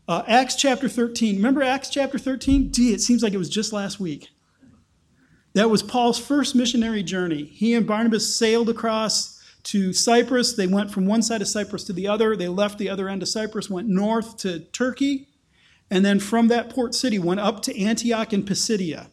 Uh, 0.07 0.23
Acts 0.27 0.55
chapter 0.55 0.89
13. 0.89 1.35
Remember 1.35 1.61
Acts 1.61 1.89
chapter 1.89 2.17
13? 2.17 2.71
Gee, 2.71 2.93
it 2.93 3.01
seems 3.01 3.23
like 3.23 3.33
it 3.33 3.37
was 3.37 3.49
just 3.49 3.73
last 3.73 3.99
week. 3.99 4.29
That 5.53 5.69
was 5.69 5.83
Paul's 5.83 6.19
first 6.19 6.55
missionary 6.55 7.03
journey. 7.03 7.43
He 7.43 7.73
and 7.73 7.85
Barnabas 7.85 8.35
sailed 8.35 8.69
across 8.69 9.39
to 9.63 9.93
Cyprus. 9.93 10.53
They 10.53 10.67
went 10.67 10.91
from 10.91 11.05
one 11.05 11.21
side 11.21 11.41
of 11.41 11.47
Cyprus 11.47 11.83
to 11.85 11.93
the 11.93 12.07
other. 12.07 12.35
They 12.35 12.47
left 12.47 12.77
the 12.77 12.89
other 12.89 13.07
end 13.07 13.21
of 13.21 13.29
Cyprus, 13.29 13.69
went 13.69 13.87
north 13.87 14.37
to 14.37 14.59
Turkey, 14.59 15.27
and 15.89 16.03
then 16.03 16.19
from 16.19 16.47
that 16.47 16.69
port 16.69 16.95
city 16.95 17.19
went 17.19 17.39
up 17.39 17.61
to 17.63 17.79
Antioch 17.79 18.33
in 18.33 18.43
Pisidia. 18.43 19.09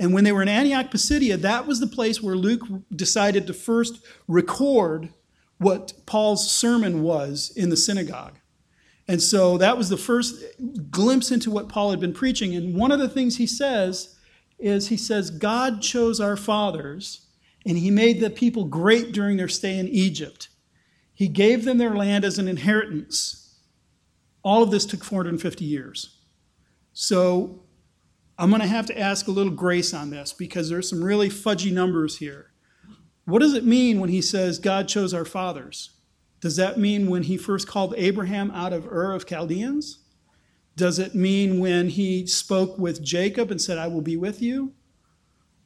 And 0.00 0.14
when 0.14 0.22
they 0.22 0.32
were 0.32 0.42
in 0.42 0.48
Antioch, 0.48 0.90
Pisidia, 0.92 1.36
that 1.38 1.66
was 1.66 1.80
the 1.80 1.86
place 1.86 2.22
where 2.22 2.36
Luke 2.36 2.62
decided 2.94 3.46
to 3.46 3.52
first 3.52 3.98
record 4.28 5.08
what 5.58 5.92
Paul's 6.06 6.48
sermon 6.48 7.02
was 7.02 7.52
in 7.56 7.68
the 7.68 7.76
synagogue. 7.76 8.38
And 9.08 9.20
so 9.20 9.58
that 9.58 9.76
was 9.76 9.88
the 9.88 9.96
first 9.96 10.44
glimpse 10.90 11.32
into 11.32 11.50
what 11.50 11.68
Paul 11.68 11.90
had 11.90 11.98
been 11.98 12.12
preaching. 12.12 12.54
And 12.54 12.76
one 12.76 12.92
of 12.92 13.00
the 13.00 13.08
things 13.08 13.36
he 13.36 13.46
says 13.46 14.14
is 14.58 14.88
he 14.88 14.96
says, 14.96 15.30
God 15.30 15.80
chose 15.82 16.20
our 16.20 16.36
fathers, 16.36 17.26
and 17.64 17.78
he 17.78 17.90
made 17.90 18.20
the 18.20 18.30
people 18.30 18.64
great 18.64 19.12
during 19.12 19.36
their 19.36 19.48
stay 19.48 19.78
in 19.78 19.88
Egypt. 19.88 20.48
He 21.14 21.28
gave 21.28 21.64
them 21.64 21.78
their 21.78 21.94
land 21.94 22.24
as 22.24 22.38
an 22.38 22.48
inheritance. 22.48 23.56
All 24.42 24.62
of 24.62 24.70
this 24.70 24.86
took 24.86 25.04
450 25.04 25.64
years. 25.64 26.18
So 26.92 27.62
I'm 28.38 28.50
going 28.50 28.62
to 28.62 28.68
have 28.68 28.86
to 28.86 28.98
ask 28.98 29.26
a 29.26 29.32
little 29.32 29.52
grace 29.52 29.92
on 29.92 30.10
this 30.10 30.32
because 30.32 30.68
there's 30.68 30.88
some 30.88 31.02
really 31.02 31.28
fudgy 31.28 31.72
numbers 31.72 32.18
here. 32.18 32.52
What 33.24 33.40
does 33.40 33.54
it 33.54 33.64
mean 33.64 34.00
when 34.00 34.10
he 34.10 34.22
says 34.22 34.58
God 34.58 34.88
chose 34.88 35.12
our 35.12 35.24
fathers? 35.24 35.90
Does 36.40 36.56
that 36.56 36.78
mean 36.78 37.10
when 37.10 37.24
he 37.24 37.36
first 37.36 37.66
called 37.66 37.94
Abraham 37.96 38.50
out 38.52 38.72
of 38.72 38.86
Ur 38.86 39.12
of 39.12 39.26
Chaldeans? 39.26 39.98
Does 40.78 41.00
it 41.00 41.14
mean 41.14 41.58
when 41.58 41.88
he 41.88 42.24
spoke 42.26 42.78
with 42.78 43.02
Jacob 43.02 43.50
and 43.50 43.60
said, 43.60 43.78
I 43.78 43.88
will 43.88 44.00
be 44.00 44.16
with 44.16 44.40
you? 44.40 44.72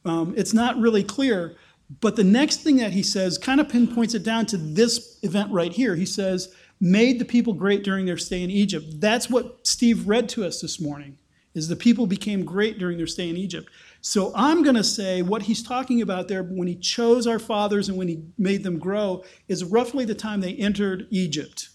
Um, 0.05 0.33
it's 0.35 0.53
not 0.53 0.79
really 0.79 1.03
clear. 1.03 1.55
But 2.01 2.15
the 2.15 2.23
next 2.23 2.57
thing 2.57 2.77
that 2.77 2.93
he 2.93 3.03
says 3.03 3.37
kind 3.37 3.61
of 3.61 3.69
pinpoints 3.69 4.15
it 4.15 4.23
down 4.23 4.47
to 4.47 4.57
this 4.57 5.19
event 5.21 5.51
right 5.51 5.71
here. 5.71 5.95
He 5.95 6.07
says, 6.07 6.53
made 6.81 7.19
the 7.19 7.25
people 7.25 7.53
great 7.53 7.83
during 7.83 8.07
their 8.07 8.17
stay 8.17 8.41
in 8.41 8.49
Egypt. 8.49 8.85
That's 8.99 9.29
what 9.29 9.67
Steve 9.67 10.07
read 10.07 10.27
to 10.29 10.43
us 10.45 10.61
this 10.61 10.81
morning, 10.81 11.19
is 11.53 11.67
the 11.67 11.75
people 11.75 12.07
became 12.07 12.43
great 12.43 12.79
during 12.79 12.97
their 12.97 13.07
stay 13.07 13.29
in 13.29 13.37
Egypt. 13.37 13.69
So 14.01 14.31
I'm 14.35 14.63
going 14.63 14.75
to 14.75 14.83
say 14.83 15.21
what 15.21 15.43
he's 15.43 15.61
talking 15.61 16.01
about 16.01 16.27
there 16.27 16.43
when 16.43 16.67
he 16.67 16.75
chose 16.75 17.27
our 17.27 17.39
fathers 17.39 17.87
and 17.87 17.97
when 17.97 18.07
he 18.07 18.23
made 18.37 18.63
them 18.63 18.79
grow 18.79 19.23
is 19.47 19.63
roughly 19.63 20.05
the 20.05 20.15
time 20.15 20.41
they 20.41 20.55
entered 20.55 21.07
Egypt, 21.11 21.69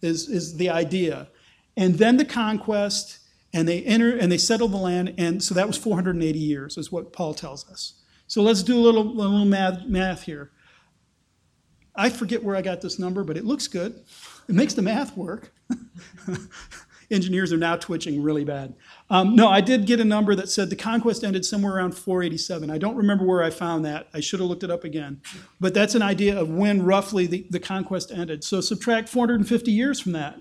is, 0.00 0.28
is 0.28 0.56
the 0.56 0.70
idea. 0.70 1.28
And 1.76 1.96
then 1.96 2.16
the 2.16 2.24
conquest, 2.24 3.18
and 3.52 3.68
they 3.68 3.82
enter 3.82 4.16
and 4.16 4.30
they 4.30 4.38
settle 4.38 4.68
the 4.68 4.76
land, 4.76 5.14
and 5.18 5.42
so 5.42 5.54
that 5.54 5.66
was 5.66 5.76
480 5.76 6.38
years, 6.38 6.76
is 6.76 6.90
what 6.90 7.12
Paul 7.12 7.34
tells 7.34 7.68
us. 7.70 7.94
So 8.26 8.42
let's 8.42 8.62
do 8.62 8.76
a 8.76 8.82
little, 8.82 9.04
little 9.04 9.44
math, 9.44 9.84
math 9.84 10.22
here. 10.22 10.50
I 11.94 12.10
forget 12.10 12.42
where 12.42 12.56
I 12.56 12.62
got 12.62 12.80
this 12.80 12.98
number, 12.98 13.24
but 13.24 13.36
it 13.36 13.44
looks 13.44 13.68
good. 13.68 14.04
It 14.48 14.54
makes 14.54 14.74
the 14.74 14.82
math 14.82 15.16
work. 15.16 15.52
engineers 17.10 17.52
are 17.52 17.56
now 17.56 17.76
twitching 17.76 18.22
really 18.22 18.44
bad. 18.44 18.74
Um, 19.10 19.36
no, 19.36 19.48
I 19.48 19.60
did 19.60 19.86
get 19.86 20.00
a 20.00 20.04
number 20.04 20.34
that 20.34 20.48
said 20.48 20.70
the 20.70 20.76
conquest 20.76 21.24
ended 21.24 21.44
somewhere 21.44 21.76
around 21.76 21.92
487. 21.92 22.70
I 22.70 22.78
don't 22.78 22.96
remember 22.96 23.24
where 23.24 23.42
I 23.42 23.50
found 23.50 23.84
that. 23.84 24.08
I 24.12 24.20
should 24.20 24.40
have 24.40 24.48
looked 24.48 24.64
it 24.64 24.70
up 24.70 24.84
again. 24.84 25.20
But 25.60 25.74
that's 25.74 25.94
an 25.94 26.02
idea 26.02 26.38
of 26.38 26.48
when 26.50 26.82
roughly 26.82 27.26
the, 27.26 27.46
the 27.50 27.60
conquest 27.60 28.10
ended. 28.10 28.44
So 28.44 28.60
subtract 28.60 29.08
450 29.08 29.70
years 29.70 30.00
from 30.00 30.12
that, 30.12 30.40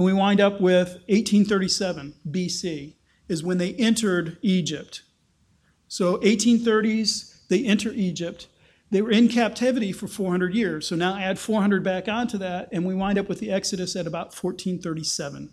and 0.00 0.06
we 0.06 0.14
wind 0.14 0.40
up 0.40 0.62
with 0.62 0.94
1837 1.08 2.14
BC 2.26 2.94
is 3.28 3.44
when 3.44 3.58
they 3.58 3.74
entered 3.74 4.38
Egypt. 4.40 5.02
So 5.88 6.16
1830s, 6.20 7.46
they 7.48 7.62
enter 7.66 7.92
Egypt. 7.92 8.46
They 8.90 9.02
were 9.02 9.10
in 9.10 9.28
captivity 9.28 9.92
for 9.92 10.08
400 10.08 10.54
years. 10.54 10.88
So 10.88 10.96
now 10.96 11.18
add 11.18 11.38
400 11.38 11.84
back 11.84 12.08
onto 12.08 12.38
that, 12.38 12.70
and 12.72 12.86
we 12.86 12.94
wind 12.94 13.18
up 13.18 13.28
with 13.28 13.40
the 13.40 13.52
Exodus 13.52 13.94
at 13.94 14.06
about 14.06 14.28
1437 14.28 15.50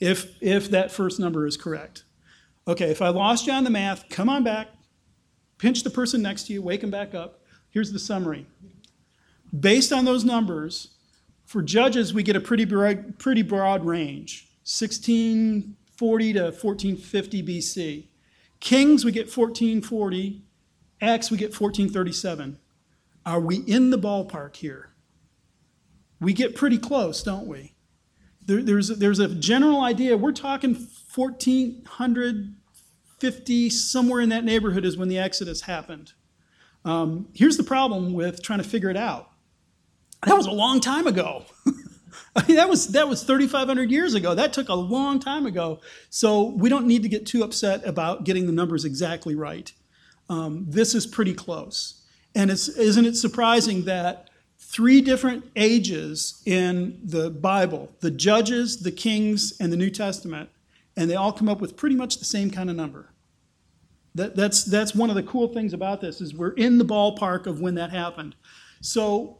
if, 0.00 0.42
if 0.42 0.70
that 0.70 0.90
first 0.90 1.20
number 1.20 1.46
is 1.46 1.58
correct. 1.58 2.04
Okay, 2.66 2.90
if 2.90 3.02
I 3.02 3.10
lost 3.10 3.46
you 3.46 3.52
on 3.52 3.64
the 3.64 3.70
math, 3.70 4.08
come 4.08 4.30
on 4.30 4.44
back, 4.44 4.68
pinch 5.58 5.82
the 5.82 5.90
person 5.90 6.22
next 6.22 6.46
to 6.46 6.54
you, 6.54 6.62
wake 6.62 6.80
them 6.80 6.90
back 6.90 7.14
up. 7.14 7.42
Here's 7.68 7.92
the 7.92 7.98
summary. 7.98 8.46
Based 9.52 9.92
on 9.92 10.06
those 10.06 10.24
numbers, 10.24 10.94
for 11.50 11.60
judges, 11.62 12.14
we 12.14 12.22
get 12.22 12.36
a 12.36 12.40
pretty 12.40 12.64
broad, 12.64 13.18
pretty 13.18 13.42
broad 13.42 13.84
range 13.84 14.46
1640 14.62 16.32
to 16.34 16.42
1450 16.42 17.42
BC. 17.42 18.06
Kings, 18.60 19.04
we 19.04 19.10
get 19.10 19.26
1440. 19.26 20.44
Acts, 21.00 21.28
we 21.28 21.36
get 21.36 21.48
1437. 21.48 22.56
Are 23.26 23.40
we 23.40 23.56
in 23.56 23.90
the 23.90 23.98
ballpark 23.98 24.54
here? 24.54 24.90
We 26.20 26.34
get 26.34 26.54
pretty 26.54 26.78
close, 26.78 27.20
don't 27.20 27.48
we? 27.48 27.74
there, 28.46 28.62
there's, 28.62 28.86
there's 28.86 29.18
a 29.18 29.34
general 29.34 29.80
idea. 29.80 30.16
We're 30.16 30.30
talking 30.30 30.74
1450, 31.16 33.70
somewhere 33.70 34.20
in 34.20 34.28
that 34.28 34.44
neighborhood 34.44 34.84
is 34.84 34.96
when 34.96 35.08
the 35.08 35.18
Exodus 35.18 35.62
happened. 35.62 36.12
Um, 36.84 37.26
here's 37.34 37.56
the 37.56 37.64
problem 37.64 38.12
with 38.12 38.40
trying 38.40 38.62
to 38.62 38.68
figure 38.68 38.88
it 38.88 38.96
out. 38.96 39.29
That 40.26 40.36
was 40.36 40.46
a 40.46 40.52
long 40.52 40.80
time 40.80 41.06
ago. 41.06 41.44
I 42.36 42.46
mean, 42.46 42.56
that 42.56 42.68
was 42.68 42.88
that 42.88 43.08
was 43.08 43.24
3,500 43.24 43.90
years 43.90 44.14
ago. 44.14 44.34
That 44.34 44.52
took 44.52 44.68
a 44.68 44.74
long 44.74 45.18
time 45.18 45.46
ago. 45.46 45.80
So 46.10 46.50
we 46.56 46.68
don't 46.68 46.86
need 46.86 47.02
to 47.02 47.08
get 47.08 47.26
too 47.26 47.42
upset 47.42 47.86
about 47.86 48.24
getting 48.24 48.46
the 48.46 48.52
numbers 48.52 48.84
exactly 48.84 49.34
right. 49.34 49.72
Um, 50.28 50.66
this 50.68 50.94
is 50.94 51.06
pretty 51.06 51.34
close. 51.34 52.02
And 52.34 52.50
isn't 52.50 53.04
it 53.04 53.16
surprising 53.16 53.84
that 53.86 54.30
three 54.58 55.00
different 55.00 55.50
ages 55.56 56.42
in 56.46 57.00
the 57.02 57.30
Bible 57.30 57.90
the 58.00 58.10
Judges, 58.10 58.82
the 58.82 58.92
Kings, 58.92 59.54
and 59.58 59.72
the 59.72 59.76
New 59.76 59.90
Testament, 59.90 60.50
and 60.96 61.10
they 61.10 61.16
all 61.16 61.32
come 61.32 61.48
up 61.48 61.60
with 61.60 61.76
pretty 61.76 61.96
much 61.96 62.18
the 62.18 62.24
same 62.24 62.50
kind 62.50 62.70
of 62.70 62.76
number. 62.76 63.12
That, 64.14 64.36
that's, 64.36 64.64
that's 64.64 64.94
one 64.94 65.08
of 65.08 65.16
the 65.16 65.22
cool 65.22 65.48
things 65.48 65.72
about 65.72 66.00
this 66.00 66.20
is 66.20 66.34
we're 66.34 66.50
in 66.52 66.78
the 66.78 66.84
ballpark 66.84 67.46
of 67.46 67.60
when 67.60 67.76
that 67.76 67.90
happened. 67.90 68.34
So 68.80 69.39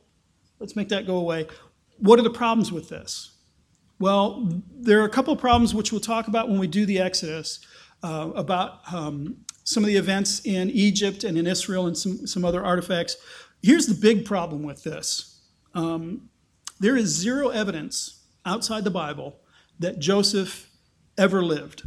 let's 0.61 0.77
make 0.77 0.89
that 0.91 1.07
go 1.07 1.17
away. 1.17 1.49
What 1.99 2.19
are 2.19 2.23
the 2.23 2.31
problems 2.31 2.71
with 2.71 2.89
this? 2.89 3.33
Well, 3.99 4.49
there 4.73 5.01
are 5.01 5.05
a 5.05 5.11
couple 5.11 5.33
of 5.33 5.41
problems 5.41 5.75
which 5.75 5.93
we'll 5.93 6.01
talk 6.01 6.29
about 6.29 6.49
when 6.49 6.59
we 6.59 6.67
do 6.67 6.87
the 6.87 7.01
Exodus 7.01 7.61
uh, 8.03 8.31
about 8.35 8.81
um, 8.95 9.37
some 9.65 9.83
of 9.83 9.89
the 9.89 9.97
events 9.97 10.41
in 10.45 10.71
Egypt 10.71 11.25
and 11.25 11.37
in 11.37 11.47
Israel 11.47 11.87
and 11.87 11.97
some, 11.97 12.27
some 12.27 12.45
other 12.45 12.65
artifacts. 12.65 13.17
Here's 13.63 13.87
the 13.87 13.95
big 13.95 14.25
problem 14.25 14.63
with 14.63 14.83
this 14.85 15.43
um, 15.75 16.31
there 16.79 16.97
is 16.97 17.09
zero 17.09 17.51
evidence 17.51 18.25
outside 18.47 18.85
the 18.85 18.91
Bible 18.91 19.37
that 19.79 19.99
Joseph 19.99 20.71
ever 21.19 21.43
lived. 21.43 21.83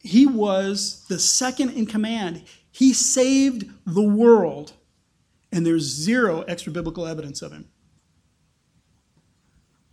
He 0.00 0.26
was 0.26 1.06
the 1.08 1.18
second 1.18 1.70
in 1.70 1.86
command. 1.86 2.44
He 2.70 2.92
saved 2.92 3.70
the 3.86 4.02
world, 4.02 4.72
and 5.52 5.66
there's 5.66 5.84
zero 5.84 6.42
extra 6.42 6.72
biblical 6.72 7.06
evidence 7.06 7.42
of 7.42 7.52
him. 7.52 7.68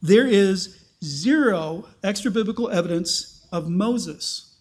There 0.01 0.27
is 0.27 0.85
zero 1.03 1.85
extra 2.03 2.31
biblical 2.31 2.69
evidence 2.69 3.47
of 3.51 3.69
Moses. 3.69 4.55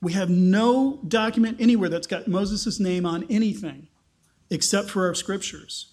We 0.00 0.12
have 0.12 0.30
no 0.30 1.00
document 1.06 1.60
anywhere 1.60 1.88
that's 1.88 2.06
got 2.06 2.28
Moses' 2.28 2.80
name 2.80 3.04
on 3.04 3.26
anything 3.28 3.88
except 4.50 4.90
for 4.90 5.06
our 5.06 5.14
scriptures. 5.14 5.86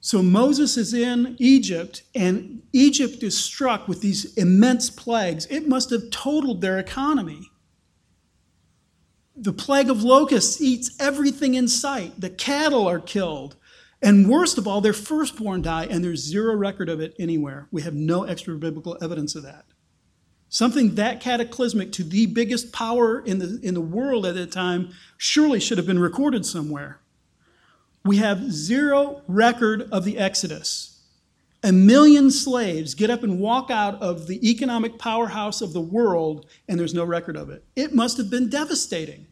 So 0.00 0.22
Moses 0.22 0.76
is 0.76 0.94
in 0.94 1.34
Egypt, 1.40 2.04
and 2.14 2.62
Egypt 2.72 3.24
is 3.24 3.36
struck 3.36 3.88
with 3.88 4.02
these 4.02 4.36
immense 4.36 4.88
plagues. 4.88 5.46
It 5.46 5.66
must 5.66 5.90
have 5.90 6.10
totaled 6.10 6.60
their 6.60 6.78
economy. 6.78 7.50
The 9.36 9.52
plague 9.52 9.90
of 9.90 10.02
locusts 10.02 10.60
eats 10.60 10.96
everything 10.98 11.54
in 11.54 11.68
sight. 11.68 12.20
The 12.20 12.30
cattle 12.30 12.86
are 12.86 13.00
killed. 13.00 13.56
And 14.02 14.30
worst 14.30 14.56
of 14.58 14.66
all, 14.66 14.80
their 14.80 14.92
firstborn 14.92 15.62
die, 15.62 15.86
and 15.86 16.02
there's 16.02 16.22
zero 16.22 16.54
record 16.54 16.88
of 16.88 17.00
it 17.00 17.14
anywhere. 17.18 17.68
We 17.70 17.82
have 17.82 17.94
no 17.94 18.24
extra 18.24 18.54
biblical 18.56 18.96
evidence 19.02 19.34
of 19.34 19.42
that. 19.42 19.64
Something 20.48 20.94
that 20.94 21.20
cataclysmic 21.20 21.92
to 21.92 22.04
the 22.04 22.26
biggest 22.26 22.72
power 22.72 23.20
in 23.20 23.38
the, 23.38 23.58
in 23.62 23.74
the 23.74 23.80
world 23.80 24.24
at 24.24 24.34
the 24.34 24.46
time 24.46 24.90
surely 25.16 25.60
should 25.60 25.78
have 25.78 25.86
been 25.86 25.98
recorded 25.98 26.46
somewhere. 26.46 27.00
We 28.04 28.18
have 28.18 28.52
zero 28.52 29.22
record 29.26 29.88
of 29.90 30.04
the 30.04 30.18
Exodus. 30.18 30.95
A 31.62 31.72
million 31.72 32.30
slaves 32.30 32.94
get 32.94 33.10
up 33.10 33.22
and 33.22 33.40
walk 33.40 33.70
out 33.70 34.00
of 34.00 34.26
the 34.26 34.48
economic 34.48 34.98
powerhouse 34.98 35.60
of 35.60 35.72
the 35.72 35.80
world, 35.80 36.46
and 36.68 36.78
there's 36.78 36.94
no 36.94 37.04
record 37.04 37.36
of 37.36 37.50
it. 37.50 37.64
It 37.74 37.94
must 37.94 38.18
have 38.18 38.30
been 38.30 38.48
devastating. 38.48 39.26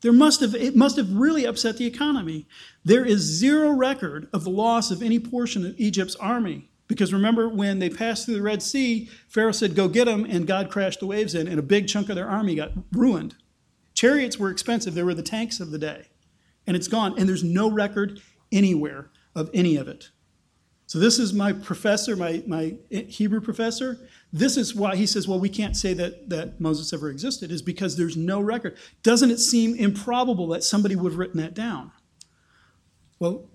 There 0.00 0.12
must 0.12 0.40
have, 0.40 0.54
it 0.54 0.76
must 0.76 0.96
have 0.96 1.10
really 1.12 1.46
upset 1.46 1.78
the 1.78 1.86
economy. 1.86 2.46
There 2.84 3.06
is 3.06 3.20
zero 3.20 3.70
record 3.70 4.28
of 4.34 4.44
the 4.44 4.50
loss 4.50 4.90
of 4.90 5.02
any 5.02 5.18
portion 5.18 5.64
of 5.64 5.78
Egypt's 5.80 6.16
army. 6.16 6.68
Because 6.86 7.12
remember, 7.12 7.48
when 7.48 7.78
they 7.78 7.88
passed 7.88 8.26
through 8.26 8.34
the 8.34 8.42
Red 8.42 8.62
Sea, 8.62 9.08
Pharaoh 9.28 9.52
said, 9.52 9.74
Go 9.74 9.88
get 9.88 10.04
them, 10.04 10.26
and 10.26 10.46
God 10.46 10.70
crashed 10.70 11.00
the 11.00 11.06
waves 11.06 11.34
in, 11.34 11.48
and 11.48 11.58
a 11.58 11.62
big 11.62 11.88
chunk 11.88 12.10
of 12.10 12.16
their 12.16 12.28
army 12.28 12.56
got 12.56 12.72
ruined. 12.92 13.36
Chariots 13.94 14.38
were 14.38 14.50
expensive, 14.50 14.94
they 14.94 15.02
were 15.02 15.14
the 15.14 15.22
tanks 15.22 15.60
of 15.60 15.70
the 15.70 15.78
day. 15.78 16.08
And 16.66 16.76
it's 16.76 16.88
gone, 16.88 17.14
and 17.18 17.26
there's 17.26 17.44
no 17.44 17.70
record 17.70 18.20
anywhere 18.52 19.10
of 19.34 19.48
any 19.54 19.76
of 19.76 19.88
it. 19.88 20.10
So, 20.94 21.00
this 21.00 21.18
is 21.18 21.32
my 21.34 21.52
professor, 21.52 22.14
my, 22.14 22.44
my 22.46 22.76
Hebrew 22.88 23.40
professor. 23.40 23.98
This 24.32 24.56
is 24.56 24.76
why 24.76 24.94
he 24.94 25.06
says, 25.06 25.26
Well, 25.26 25.40
we 25.40 25.48
can't 25.48 25.76
say 25.76 25.92
that, 25.92 26.28
that 26.30 26.60
Moses 26.60 26.92
ever 26.92 27.10
existed, 27.10 27.50
is 27.50 27.62
because 27.62 27.96
there's 27.96 28.16
no 28.16 28.40
record. 28.40 28.76
Doesn't 29.02 29.32
it 29.32 29.40
seem 29.40 29.74
improbable 29.74 30.46
that 30.50 30.62
somebody 30.62 30.94
would 30.94 31.10
have 31.10 31.18
written 31.18 31.40
that 31.40 31.52
down? 31.52 31.90
Well, 33.18 33.50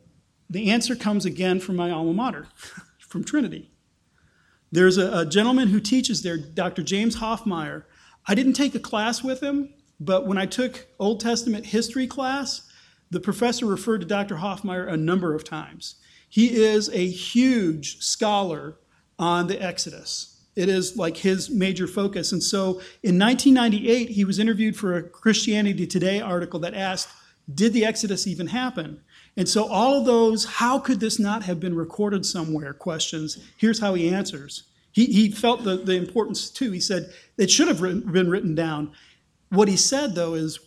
the 0.49 0.69
answer 0.69 0.97
comes 0.97 1.23
again 1.23 1.61
from 1.61 1.77
my 1.77 1.91
alma 1.91 2.11
mater. 2.11 2.47
from 2.99 3.23
Trinity. 3.23 3.71
There's 4.69 4.97
a, 4.97 5.19
a, 5.19 5.25
gentleman 5.25 5.69
who 5.69 5.79
teaches 5.79 6.21
there, 6.23 6.37
Dr. 6.37 6.83
James 6.83 7.19
Hoffmeier. 7.19 7.85
I 8.27 8.35
didn't 8.35 8.51
take 8.51 8.75
a 8.75 8.79
class 8.79 9.23
with 9.23 9.41
him, 9.41 9.73
but 9.97 10.27
when 10.27 10.37
I 10.37 10.45
took 10.45 10.87
Old 10.99 11.21
Testament 11.21 11.67
history 11.67 12.05
class, 12.05 12.69
the 13.09 13.21
professor 13.21 13.65
referred 13.65 14.01
to 14.01 14.07
Dr. 14.07 14.35
Hoffmeier 14.35 14.91
a 14.91 14.97
number 14.97 15.33
of 15.33 15.45
times. 15.45 15.95
He 16.29 16.63
is 16.63 16.89
a 16.89 17.07
huge 17.07 18.01
scholar 18.01 18.77
on 19.17 19.47
the 19.47 19.61
Exodus. 19.61 20.39
It 20.55 20.69
is 20.69 20.97
like 20.97 21.17
his 21.17 21.49
major 21.49 21.87
focus. 21.87 22.31
And 22.31 22.43
so 22.43 22.81
in 23.03 23.17
1998, 23.17 24.09
he 24.09 24.25
was 24.25 24.39
interviewed 24.39 24.75
for 24.75 24.95
a 24.95 25.03
Christianity 25.03 25.87
Today 25.87 26.21
article 26.21 26.59
that 26.61 26.73
asked, 26.73 27.09
Did 27.53 27.73
the 27.73 27.85
Exodus 27.85 28.27
even 28.27 28.47
happen? 28.47 29.01
And 29.37 29.47
so, 29.47 29.67
all 29.67 29.99
of 29.99 30.05
those, 30.05 30.43
how 30.45 30.79
could 30.79 30.99
this 30.99 31.17
not 31.17 31.43
have 31.43 31.59
been 31.59 31.75
recorded 31.75 32.25
somewhere 32.25 32.73
questions, 32.73 33.37
here's 33.57 33.79
how 33.79 33.93
he 33.93 34.09
answers. 34.09 34.63
He, 34.91 35.05
he 35.05 35.31
felt 35.31 35.63
the, 35.63 35.77
the 35.77 35.95
importance 35.95 36.49
too. 36.49 36.71
He 36.71 36.81
said 36.81 37.13
it 37.37 37.49
should 37.49 37.69
have 37.69 37.81
written, 37.81 38.11
been 38.11 38.29
written 38.29 38.53
down. 38.53 38.91
What 39.49 39.69
he 39.69 39.77
said, 39.77 40.13
though, 40.13 40.33
is 40.33 40.59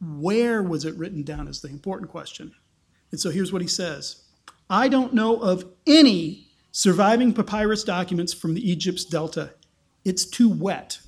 where 0.00 0.62
was 0.62 0.86
it 0.86 0.94
written 0.96 1.22
down 1.22 1.48
is 1.48 1.60
the 1.60 1.68
important 1.68 2.10
question. 2.10 2.54
And 3.10 3.20
so, 3.20 3.30
here's 3.30 3.52
what 3.52 3.62
he 3.62 3.68
says 3.68 4.23
I 4.68 4.88
don't 4.88 5.14
know 5.14 5.36
of 5.36 5.64
any 5.86 6.48
surviving 6.72 7.32
papyrus 7.32 7.84
documents 7.84 8.32
from 8.32 8.54
the 8.54 8.70
Egypt's 8.70 9.04
delta. 9.04 9.54
It's 10.04 10.24
too 10.24 10.48
wet. 10.48 10.98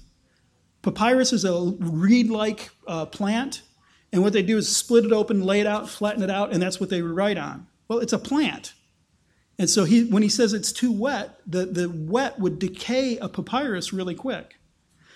Papyrus 0.83 1.33
is 1.33 1.45
a 1.45 1.75
reed 1.81 2.31
like 2.31 2.71
uh, 2.87 3.07
plant 3.07 3.63
and 4.13 4.23
what 4.23 4.33
they 4.33 4.43
do 4.43 4.57
is 4.57 4.75
split 4.75 5.05
it 5.05 5.13
open, 5.13 5.43
lay 5.43 5.61
it 5.61 5.67
out, 5.67 5.91
flatten 5.91 6.23
it 6.23 6.31
out, 6.31 6.53
and 6.53 6.63
that's 6.63 6.81
what 6.81 6.91
they 6.91 7.03
write 7.03 7.37
on. 7.39 7.67
Well, 7.89 7.99
it's 7.99 8.13
a 8.15 8.19
plant. 8.19 8.73
And 9.59 9.69
so 9.69 9.85
he, 9.85 10.05
when 10.05 10.23
he 10.23 10.29
says 10.29 10.53
it's 10.53 10.73
too 10.73 10.93
wet, 10.93 11.39
the, 11.47 11.67
the 11.67 11.89
wet 11.89 12.39
would 12.39 12.59
decay 12.59 13.19
a 13.19 13.29
papyrus 13.29 13.93
really 13.93 14.15
quick. 14.15 14.57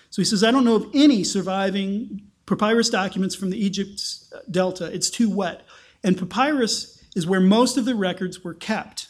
So 0.09 0.21
he 0.21 0.25
says, 0.25 0.43
I 0.43 0.51
don't 0.51 0.65
know 0.65 0.75
of 0.75 0.87
any 0.93 1.23
surviving 1.23 2.21
papyrus 2.45 2.89
documents 2.89 3.33
from 3.33 3.49
the 3.49 3.63
Egypt's 3.63 4.31
Delta. 4.49 4.85
It's 4.93 5.09
too 5.09 5.29
wet. 5.29 5.63
And 6.03 6.17
papyrus 6.17 7.00
is 7.15 7.27
where 7.27 7.41
most 7.41 7.77
of 7.77 7.85
the 7.85 7.95
records 7.95 8.43
were 8.43 8.53
kept. 8.53 9.07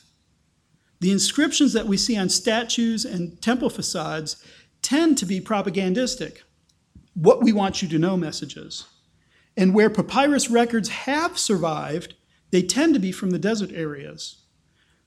The 0.99 1.11
inscriptions 1.11 1.73
that 1.73 1.87
we 1.87 1.97
see 1.97 2.17
on 2.17 2.29
statues 2.29 3.05
and 3.05 3.41
temple 3.41 3.69
facades 3.69 4.43
tend 4.81 5.17
to 5.17 5.25
be 5.25 5.41
propagandistic. 5.41 6.43
What 7.13 7.41
we 7.41 7.51
want 7.51 7.81
you 7.81 7.87
to 7.89 7.99
know 7.99 8.17
messages. 8.17 8.85
And 9.57 9.73
where 9.73 9.89
papyrus 9.89 10.49
records 10.49 10.89
have 10.89 11.37
survived, 11.37 12.15
they 12.51 12.61
tend 12.61 12.93
to 12.93 12.99
be 12.99 13.11
from 13.11 13.31
the 13.31 13.39
desert 13.39 13.71
areas. 13.73 14.43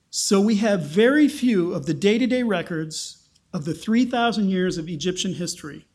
So 0.09 0.39
we 0.39 0.57
have 0.57 0.81
very 0.81 1.27
few 1.27 1.73
of 1.73 1.85
the 1.85 1.93
day 1.93 2.17
to 2.17 2.27
day 2.27 2.43
records 2.43 3.27
of 3.53 3.65
the 3.65 3.73
3,000 3.73 4.49
years 4.49 4.77
of 4.77 4.87
Egyptian 4.87 5.33
history. 5.33 5.87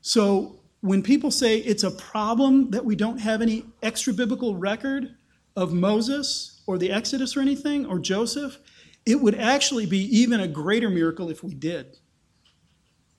So 0.00 0.60
when 0.80 1.02
people 1.02 1.30
say 1.30 1.58
it's 1.58 1.82
a 1.82 1.90
problem 1.90 2.70
that 2.70 2.84
we 2.84 2.94
don't 2.94 3.18
have 3.18 3.42
any 3.42 3.64
extra 3.82 4.12
biblical 4.12 4.56
record 4.56 5.14
of 5.56 5.72
Moses 5.72 6.62
or 6.66 6.78
the 6.78 6.90
Exodus 6.90 7.36
or 7.36 7.40
anything, 7.40 7.86
or 7.86 7.98
Joseph, 7.98 8.58
it 9.04 9.20
would 9.20 9.34
actually 9.34 9.86
be 9.86 10.00
even 10.16 10.40
a 10.40 10.48
greater 10.48 10.90
miracle 10.90 11.30
if 11.30 11.42
we 11.42 11.54
did. 11.54 11.98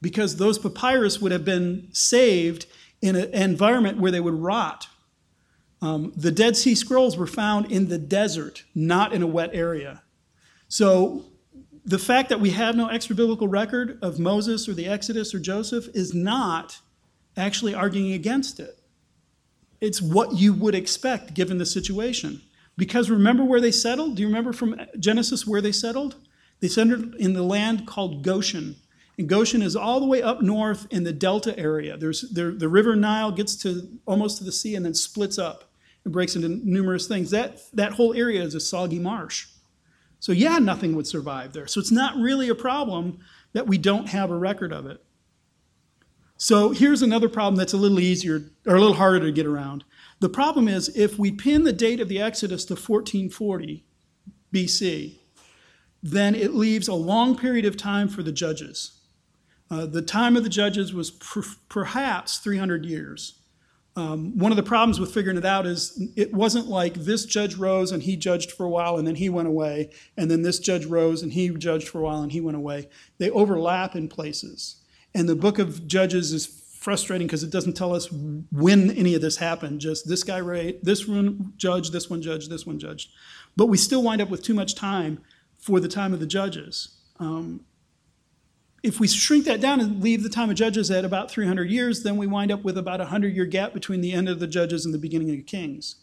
Because 0.02 0.38
those 0.38 0.60
papyrus 0.60 1.20
would 1.20 1.32
have 1.32 1.46
been 1.46 1.88
saved 1.92 2.68
in 3.02 3.16
an 3.16 3.34
environment 3.34 4.00
where 4.00 4.12
they 4.12 4.20
would 4.20 4.36
rot. 4.36 4.88
Um, 5.82 6.12
the 6.16 6.32
Dead 6.32 6.56
Sea 6.56 6.76
Scrolls 6.76 7.18
were 7.18 7.28
found 7.28 7.72
in 7.72 7.88
the 7.88 7.98
desert, 7.98 8.64
not 8.76 9.14
in 9.14 9.22
a 9.22 9.28
wet 9.28 9.52
area. 9.54 10.04
So 10.68 11.26
the 11.86 12.00
fact 12.00 12.30
that 12.30 12.42
we 12.42 12.50
have 12.50 12.76
no 12.76 12.90
extra 12.90 13.16
biblical 13.16 13.48
record 13.48 13.98
of 14.02 14.20
Moses 14.20 14.68
or 14.68 14.74
the 14.74 14.88
Exodus 14.88 15.34
or 15.34 15.40
Joseph 15.40 15.88
is 15.94 16.14
not 16.14 16.80
actually 17.38 17.74
arguing 17.74 18.12
against 18.12 18.60
it. 18.60 18.77
It's 19.80 20.02
what 20.02 20.34
you 20.34 20.54
would 20.54 20.76
expect 20.76 21.34
given 21.34 21.58
the 21.58 21.66
situation. 21.66 22.42
Because 22.78 23.10
remember 23.10 23.44
where 23.44 23.62
they 23.62 23.72
settled? 23.72 24.16
Do 24.16 24.22
you 24.22 24.28
remember 24.28 24.54
from 24.54 24.80
Genesis 25.00 25.48
where 25.48 25.62
they 25.62 25.72
settled? 25.72 26.16
They 26.60 26.68
settled 26.68 27.16
in 27.16 27.34
the 27.34 27.44
land 27.44 27.88
called 27.88 28.24
Goshen. 28.24 28.76
And 29.18 29.28
Goshen 29.28 29.64
is 29.64 29.76
all 29.76 30.00
the 30.00 30.06
way 30.06 30.22
up 30.22 30.42
north 30.42 30.88
in 30.92 31.04
the 31.04 31.14
delta 31.14 31.58
area. 31.58 31.98
There's, 31.98 32.30
there, 32.32 32.52
the 32.52 32.70
river 32.70 32.96
Nile 32.96 33.32
gets 33.32 33.56
to 33.58 34.00
almost 34.06 34.38
to 34.38 34.44
the 34.44 34.52
sea 34.52 34.76
and 34.76 34.86
then 34.86 34.94
splits 34.94 35.40
up 35.40 35.72
and 36.04 36.14
breaks 36.14 36.36
into 36.36 36.50
numerous 36.50 37.08
things. 37.08 37.32
That, 37.32 37.60
that 37.74 37.94
whole 37.94 38.14
area 38.14 38.44
is 38.44 38.54
a 38.54 38.60
soggy 38.60 39.00
marsh. 39.00 39.48
So, 40.20 40.32
yeah, 40.32 40.58
nothing 40.58 40.96
would 40.96 41.08
survive 41.08 41.54
there. 41.54 41.68
So, 41.68 41.80
it's 41.80 41.92
not 41.92 42.16
really 42.16 42.50
a 42.50 42.56
problem 42.56 43.20
that 43.54 43.68
we 43.68 43.78
don't 43.78 44.08
have 44.10 44.32
a 44.32 44.38
record 44.38 44.72
of 44.72 44.86
it. 44.86 45.04
So, 46.38 46.70
here's 46.70 47.02
another 47.02 47.30
problem 47.30 47.56
that's 47.56 47.74
a 47.74 47.78
little 47.78 48.00
easier 48.00 48.52
or 48.66 48.76
a 48.76 48.80
little 48.80 48.96
harder 48.96 49.26
to 49.26 49.32
get 49.32 49.48
around. 49.48 49.84
The 50.20 50.30
problem 50.30 50.68
is 50.68 50.96
if 50.96 51.18
we 51.18 51.32
pin 51.32 51.64
the 51.64 51.74
date 51.74 52.00
of 52.00 52.10
the 52.10 52.22
Exodus 52.22 52.64
to 52.66 52.74
1440 52.74 53.84
BC, 54.54 55.16
then 56.02 56.36
it 56.36 56.54
leaves 56.54 56.88
a 56.88 56.94
long 56.94 57.36
period 57.36 57.66
of 57.66 57.76
time 57.76 58.08
for 58.08 58.24
the 58.24 58.32
judges. 58.32 59.00
Uh, 59.70 59.86
the 59.86 60.02
time 60.02 60.38
of 60.38 60.44
the 60.44 60.50
judges 60.50 60.94
was 60.94 61.12
per- 61.12 61.44
perhaps 61.70 62.38
300 62.38 62.86
years. 62.86 63.42
Um, 63.96 64.38
one 64.38 64.52
of 64.52 64.58
the 64.58 64.64
problems 64.64 65.00
with 65.00 65.12
figuring 65.12 65.38
it 65.38 65.46
out 65.46 65.66
is 65.66 66.00
it 66.16 66.34
wasn't 66.34 66.68
like 66.68 66.94
this 66.94 67.26
judge 67.26 67.56
rose 67.56 67.92
and 67.92 68.04
he 68.04 68.16
judged 68.16 68.52
for 68.52 68.64
a 68.64 68.70
while 68.70 68.98
and 68.98 69.08
then 69.08 69.16
he 69.16 69.28
went 69.28 69.48
away, 69.48 69.90
and 70.16 70.30
then 70.30 70.44
this 70.44 70.60
judge 70.60 70.86
rose 70.86 71.24
and 71.24 71.34
he 71.34 71.50
judged 71.50 71.90
for 71.90 72.00
a 72.00 72.04
while 72.04 72.22
and 72.22 72.32
he 72.32 72.40
went 72.40 72.58
away. 72.58 72.90
They 73.18 73.32
overlap 73.32 73.96
in 73.96 74.08
places. 74.08 74.84
And 75.18 75.28
the 75.28 75.36
book 75.36 75.58
of 75.58 75.88
Judges 75.88 76.32
is 76.32 76.46
frustrating 76.46 77.26
because 77.26 77.42
it 77.42 77.50
doesn't 77.50 77.74
tell 77.74 77.96
us 77.96 78.08
when 78.52 78.92
any 78.92 79.16
of 79.16 79.22
this 79.22 79.38
happened. 79.38 79.82
Just 79.82 80.08
this 80.08 80.24
guy, 80.24 80.40
right, 80.40 80.78
this 80.84 81.08
one 81.08 81.54
judge, 81.58 81.90
this 81.90 82.08
one 82.08 82.22
judge, 82.22 82.50
this 82.50 82.68
one 82.68 82.78
judge. 82.78 83.10
But 83.56 83.66
we 83.66 83.78
still 83.78 84.04
wind 84.04 84.22
up 84.22 84.30
with 84.30 84.44
too 84.44 84.54
much 84.54 84.76
time 84.76 85.20
for 85.58 85.80
the 85.80 85.88
time 85.88 86.14
of 86.14 86.20
the 86.20 86.28
judges. 86.28 87.00
Um, 87.20 87.66
if 88.84 89.00
we 89.00 89.08
shrink 89.08 89.46
that 89.46 89.60
down 89.60 89.82
and 89.82 90.04
leave 90.04 90.22
the 90.22 90.30
time 90.30 90.52
of 90.52 90.56
Judges 90.56 90.92
at 90.92 91.04
about 91.04 91.32
300 91.32 91.68
years, 91.68 92.04
then 92.04 92.16
we 92.16 92.28
wind 92.28 92.52
up 92.52 92.64
with 92.64 92.78
about 92.78 93.00
a 93.00 93.06
100 93.06 93.36
year 93.36 93.46
gap 93.46 93.74
between 93.74 94.02
the 94.02 94.14
end 94.14 94.30
of 94.30 94.40
the 94.40 94.46
Judges 94.46 94.86
and 94.86 94.94
the 94.94 95.00
beginning 95.00 95.32
of 95.32 95.36
the 95.36 95.42
Kings. 95.42 95.96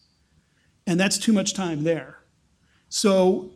And 0.89 0.99
that's 0.99 1.19
too 1.19 1.33
much 1.33 1.55
time 1.55 1.85
there. 1.85 2.19
So, 2.89 3.53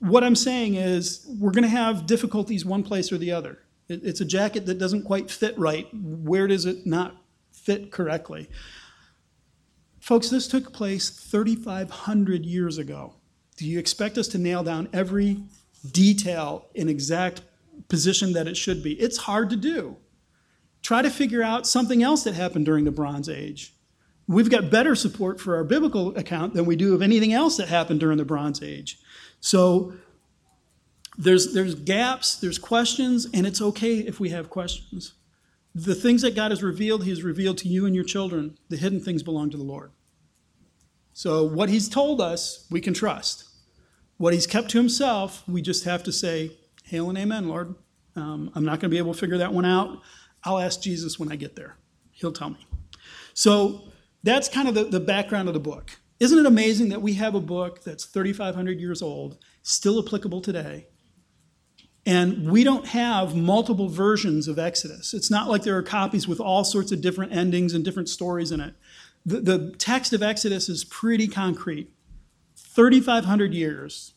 what 0.00 0.24
I'm 0.24 0.36
saying 0.36 0.76
is, 0.76 1.26
we're 1.38 1.52
going 1.52 1.64
to 1.64 1.68
have 1.68 2.06
difficulties 2.06 2.64
one 2.64 2.82
place 2.82 3.12
or 3.12 3.18
the 3.18 3.32
other. 3.32 3.58
It, 3.88 4.04
it's 4.04 4.20
a 4.20 4.24
jacket 4.24 4.66
that 4.66 4.78
doesn't 4.78 5.04
quite 5.04 5.30
fit 5.30 5.58
right. 5.58 5.88
Where 5.92 6.46
does 6.46 6.66
it 6.66 6.86
not 6.86 7.16
fit 7.52 7.90
correctly? 7.90 8.48
Folks, 10.00 10.28
this 10.28 10.46
took 10.46 10.72
place 10.72 11.10
3,500 11.10 12.46
years 12.46 12.78
ago. 12.78 13.14
Do 13.56 13.66
you 13.66 13.78
expect 13.78 14.18
us 14.18 14.28
to 14.28 14.38
nail 14.38 14.62
down 14.62 14.88
every 14.92 15.38
detail 15.90 16.66
in 16.74 16.88
exact 16.88 17.42
position 17.88 18.32
that 18.34 18.46
it 18.46 18.56
should 18.56 18.82
be? 18.82 18.92
It's 18.94 19.16
hard 19.16 19.50
to 19.50 19.56
do. 19.56 19.96
Try 20.82 21.02
to 21.02 21.10
figure 21.10 21.42
out 21.42 21.66
something 21.66 22.02
else 22.02 22.22
that 22.24 22.34
happened 22.34 22.66
during 22.66 22.84
the 22.84 22.92
Bronze 22.92 23.28
Age. 23.28 23.74
We've 24.28 24.50
got 24.50 24.70
better 24.70 24.94
support 24.94 25.40
for 25.40 25.56
our 25.56 25.64
biblical 25.64 26.16
account 26.16 26.54
than 26.54 26.66
we 26.66 26.76
do 26.76 26.94
of 26.94 27.02
anything 27.02 27.32
else 27.32 27.56
that 27.56 27.68
happened 27.68 28.00
during 28.00 28.18
the 28.18 28.24
Bronze 28.24 28.62
Age. 28.62 28.98
So 29.40 29.94
there's, 31.18 31.52
there's 31.54 31.74
gaps, 31.74 32.36
there's 32.36 32.58
questions, 32.58 33.26
and 33.32 33.46
it's 33.46 33.62
okay 33.62 33.98
if 33.98 34.20
we 34.20 34.30
have 34.30 34.50
questions. 34.50 35.14
The 35.74 35.94
things 35.94 36.22
that 36.22 36.34
God 36.34 36.50
has 36.50 36.62
revealed, 36.62 37.04
He 37.04 37.10
has 37.10 37.22
revealed 37.22 37.58
to 37.58 37.68
you 37.68 37.86
and 37.86 37.94
your 37.94 38.04
children. 38.04 38.58
The 38.68 38.76
hidden 38.76 39.00
things 39.00 39.22
belong 39.22 39.50
to 39.50 39.56
the 39.56 39.62
Lord. 39.62 39.92
So 41.12 41.44
what 41.44 41.68
He's 41.68 41.88
told 41.88 42.20
us, 42.20 42.66
we 42.70 42.80
can 42.80 42.94
trust. 42.94 43.44
What 44.16 44.34
He's 44.34 44.46
kept 44.46 44.70
to 44.70 44.78
Himself, 44.78 45.42
we 45.46 45.62
just 45.62 45.84
have 45.84 46.02
to 46.04 46.12
say, 46.12 46.52
Hail 46.84 47.08
and 47.08 47.18
Amen, 47.18 47.48
Lord. 47.48 47.74
Um, 48.14 48.50
I'm 48.54 48.64
not 48.64 48.80
going 48.80 48.88
to 48.90 48.94
be 48.94 48.98
able 48.98 49.12
to 49.12 49.18
figure 49.18 49.38
that 49.38 49.52
one 49.52 49.64
out. 49.64 50.00
I'll 50.44 50.58
ask 50.58 50.80
Jesus 50.80 51.18
when 51.18 51.30
I 51.30 51.36
get 51.36 51.56
there. 51.56 51.76
He'll 52.12 52.32
tell 52.32 52.50
me. 52.50 52.66
So 53.34 53.88
that's 54.22 54.48
kind 54.48 54.68
of 54.68 54.74
the, 54.74 54.84
the 54.84 55.00
background 55.00 55.48
of 55.48 55.54
the 55.54 55.60
book. 55.60 55.90
Isn't 56.18 56.38
it 56.38 56.46
amazing 56.46 56.88
that 56.88 57.02
we 57.02 57.14
have 57.14 57.34
a 57.34 57.40
book 57.40 57.84
that's 57.84 58.06
3,500 58.06 58.80
years 58.80 59.02
old, 59.02 59.36
still 59.62 60.02
applicable 60.02 60.40
today, 60.40 60.86
and 62.06 62.48
we 62.48 62.62
don't 62.62 62.86
have 62.86 63.34
multiple 63.34 63.88
versions 63.88 64.46
of 64.46 64.60
Exodus. 64.60 65.12
It's 65.12 65.30
not 65.30 65.48
like 65.48 65.64
there 65.64 65.76
are 65.76 65.82
copies 65.82 66.28
with 66.28 66.38
all 66.38 66.62
sorts 66.62 66.92
of 66.92 67.00
different 67.00 67.32
endings 67.32 67.74
and 67.74 67.84
different 67.84 68.08
stories 68.08 68.52
in 68.52 68.60
it. 68.60 68.74
The, 69.26 69.40
the 69.40 69.74
text 69.76 70.12
of 70.12 70.22
Exodus 70.22 70.68
is 70.68 70.84
pretty 70.84 71.26
concrete 71.26 71.92
3,500 72.56 73.52
years, 73.52 74.14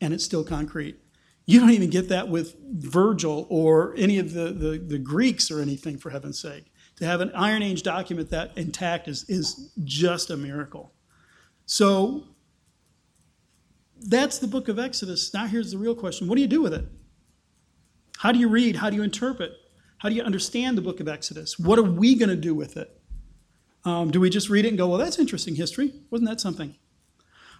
and 0.00 0.12
it's 0.12 0.24
still 0.24 0.42
concrete. 0.42 0.98
You 1.46 1.60
don't 1.60 1.70
even 1.70 1.90
get 1.90 2.08
that 2.08 2.28
with 2.28 2.56
Virgil 2.72 3.46
or 3.48 3.94
any 3.96 4.18
of 4.18 4.34
the, 4.34 4.50
the, 4.50 4.78
the 4.78 4.98
Greeks 4.98 5.48
or 5.50 5.60
anything, 5.60 5.96
for 5.96 6.10
heaven's 6.10 6.40
sake. 6.40 6.72
To 6.96 7.06
have 7.06 7.20
an 7.20 7.30
Iron 7.34 7.62
Age 7.62 7.84
document 7.84 8.30
that 8.30 8.50
intact 8.58 9.06
is, 9.06 9.24
is 9.28 9.72
just 9.84 10.30
a 10.30 10.36
miracle. 10.36 10.92
So 11.66 12.24
that's 14.00 14.38
the 14.38 14.48
book 14.48 14.66
of 14.66 14.78
Exodus. 14.78 15.32
Now, 15.32 15.46
here's 15.46 15.70
the 15.70 15.78
real 15.78 15.94
question 15.94 16.26
what 16.26 16.34
do 16.34 16.40
you 16.40 16.48
do 16.48 16.60
with 16.60 16.74
it? 16.74 16.88
How 18.18 18.32
do 18.32 18.38
you 18.40 18.48
read? 18.48 18.76
How 18.76 18.90
do 18.90 18.96
you 18.96 19.04
interpret? 19.04 19.52
How 19.98 20.08
do 20.08 20.14
you 20.16 20.22
understand 20.22 20.76
the 20.76 20.82
book 20.82 20.98
of 20.98 21.06
Exodus? 21.06 21.56
What 21.56 21.78
are 21.78 21.84
we 21.84 22.16
going 22.16 22.28
to 22.28 22.36
do 22.36 22.52
with 22.52 22.76
it? 22.76 23.00
Um, 23.84 24.10
do 24.10 24.18
we 24.18 24.28
just 24.28 24.50
read 24.50 24.64
it 24.64 24.68
and 24.68 24.76
go, 24.76 24.88
well, 24.88 24.98
that's 24.98 25.20
interesting 25.20 25.54
history? 25.54 25.92
Wasn't 26.10 26.28
that 26.28 26.40
something? 26.40 26.74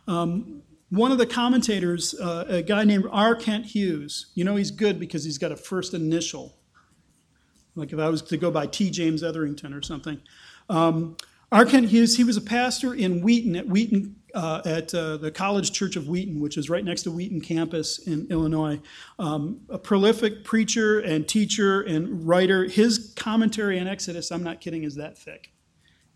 Um, 0.09 0.63
one 0.91 1.13
of 1.13 1.19
the 1.19 1.27
commentators, 1.27 2.13
uh, 2.15 2.45
a 2.49 2.63
guy 2.63 2.83
named 2.83 3.05
R. 3.13 3.37
Kent 3.37 3.67
Hughes, 3.67 4.33
you 4.35 4.45
know 4.45 4.57
he's 4.57 4.73
good 4.73 4.99
because 4.99 5.23
he's 5.23 5.39
got 5.39 5.53
a 5.53 5.57
first 5.57 5.95
initial. 5.95 6.57
Like 7.77 7.93
if 7.93 8.01
I 8.01 8.09
was 8.09 8.23
to 8.23 8.37
go 8.37 8.51
by 8.51 8.67
T. 8.67 8.91
James 8.91 9.23
Etherington 9.23 9.73
or 9.73 9.83
something. 9.83 10.21
Um, 10.69 11.17
R. 11.53 11.67
Kent 11.67 11.91
Hughes, 11.91 12.17
he 12.17 12.25
was 12.25 12.37
a 12.37 12.41
pastor 12.41 12.95
in 12.95 13.21
Wheaton 13.21 13.55
at 13.55 13.69
Wheaton 13.69 14.17
uh, 14.35 14.63
at 14.65 14.95
uh, 14.95 15.17
the 15.17 15.31
College 15.31 15.73
Church 15.73 15.97
of 15.97 16.09
Wheaton, 16.09 16.41
which 16.41 16.57
is 16.57 16.69
right 16.69 16.85
next 16.85 17.03
to 17.03 17.11
Wheaton 17.11 17.41
campus 17.41 17.99
in 17.99 18.27
Illinois. 18.31 18.81
Um, 19.19 19.61
a 19.69 19.79
prolific 19.79 20.45
preacher 20.45 21.01
and 21.01 21.27
teacher 21.27 21.81
and 21.83 22.27
writer. 22.27 22.65
His 22.65 23.13
commentary 23.17 23.79
on 23.79 23.87
Exodus, 23.87 24.31
I'm 24.31 24.43
not 24.43 24.61
kidding, 24.61 24.85
is 24.85 24.97
that 24.97 25.19
thick. 25.19 25.53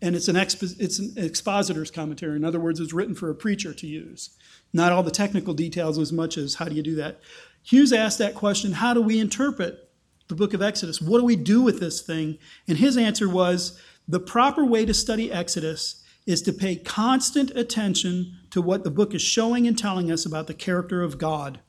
And 0.01 0.15
it's 0.15 0.27
an, 0.27 0.35
expo- 0.35 0.79
it's 0.79 0.99
an 0.99 1.13
expositor's 1.17 1.89
commentary. 1.89 2.35
In 2.35 2.43
other 2.43 2.59
words, 2.59 2.79
it's 2.79 2.93
written 2.93 3.15
for 3.15 3.29
a 3.29 3.35
preacher 3.35 3.73
to 3.73 3.87
use. 3.87 4.31
Not 4.73 4.91
all 4.91 5.03
the 5.03 5.11
technical 5.11 5.53
details 5.53 5.97
as 5.97 6.11
much 6.11 6.37
as 6.37 6.55
how 6.55 6.65
do 6.65 6.75
you 6.75 6.83
do 6.83 6.95
that. 6.95 7.21
Hughes 7.63 7.93
asked 7.93 8.17
that 8.17 8.35
question 8.35 8.73
how 8.73 8.93
do 8.93 9.01
we 9.01 9.19
interpret 9.19 9.89
the 10.27 10.35
book 10.35 10.53
of 10.53 10.61
Exodus? 10.61 11.01
What 11.01 11.19
do 11.19 11.25
we 11.25 11.35
do 11.35 11.61
with 11.61 11.79
this 11.79 12.01
thing? 12.01 12.37
And 12.67 12.77
his 12.77 12.97
answer 12.97 13.29
was 13.29 13.79
the 14.07 14.19
proper 14.19 14.65
way 14.65 14.85
to 14.85 14.93
study 14.93 15.31
Exodus 15.31 16.02
is 16.25 16.41
to 16.43 16.53
pay 16.53 16.75
constant 16.75 17.51
attention 17.51 18.37
to 18.51 18.61
what 18.61 18.83
the 18.83 18.91
book 18.91 19.13
is 19.13 19.21
showing 19.21 19.67
and 19.67 19.77
telling 19.77 20.11
us 20.11 20.25
about 20.25 20.47
the 20.47 20.53
character 20.53 21.01
of 21.01 21.17
God. 21.17 21.59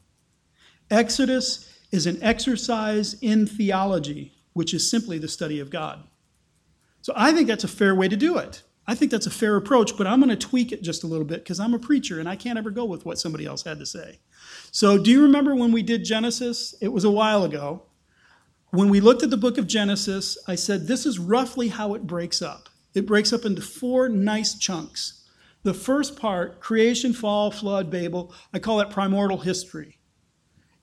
Exodus 0.90 1.73
is 1.90 2.07
an 2.07 2.23
exercise 2.23 3.14
in 3.21 3.47
theology, 3.47 4.33
which 4.53 4.75
is 4.75 4.88
simply 4.88 5.19
the 5.19 5.29
study 5.29 5.61
of 5.61 5.71
God. 5.71 6.05
So 7.03 7.12
I 7.17 7.33
think 7.33 7.49
that's 7.49 7.64
a 7.64 7.69
fair 7.69 7.95
way 7.95 8.09
to 8.09 8.17
do 8.17 8.38
it. 8.38 8.62
I 8.87 8.95
think 8.95 9.11
that's 9.11 9.27
a 9.27 9.31
fair 9.31 9.57
approach, 9.57 9.97
but 9.97 10.07
I'm 10.07 10.21
going 10.21 10.29
to 10.29 10.37
tweak 10.37 10.71
it 10.71 10.83
just 10.83 11.05
a 11.05 11.07
little 11.07 11.25
bit 11.25 11.43
because 11.43 11.59
I'm 11.59 11.73
a 11.73 11.79
preacher 11.79 12.21
and 12.21 12.29
I 12.29 12.37
can't 12.37 12.59
ever 12.59 12.71
go 12.71 12.85
with 12.85 13.07
what 13.07 13.19
somebody 13.19 13.47
else 13.47 13.62
had 13.62 13.79
to 13.79 13.87
say. 13.87 14.19
So, 14.71 14.99
do 14.99 15.11
you 15.11 15.23
remember 15.23 15.55
when 15.55 15.73
we 15.73 15.83
did 15.83 16.05
Genesis? 16.05 16.75
It 16.83 16.88
was 16.88 17.05
a 17.05 17.11
while 17.11 17.45
ago. 17.45 17.83
When 18.71 18.90
we 18.90 19.01
looked 19.01 19.23
at 19.23 19.31
the 19.31 19.37
book 19.37 19.57
of 19.57 19.67
Genesis, 19.67 20.37
I 20.47 20.57
said 20.57 20.87
this 20.87 21.07
is 21.07 21.19
roughly 21.19 21.69
how 21.69 21.95
it 21.95 22.07
breaks 22.07 22.43
up. 22.43 22.69
It 22.94 23.07
breaks 23.07 23.33
up 23.33 23.44
into 23.44 23.61
four 23.61 24.09
nice 24.09 24.57
chunks. 24.57 25.24
The 25.64 25.74
first 25.74 26.16
part, 26.16 26.61
creation, 26.61 27.12
fall, 27.12 27.50
flood, 27.50 27.90
Babel, 27.90 28.33
I 28.52 28.59
call 28.59 28.80
it 28.80 28.90
primordial 28.90 29.38
history. 29.38 29.98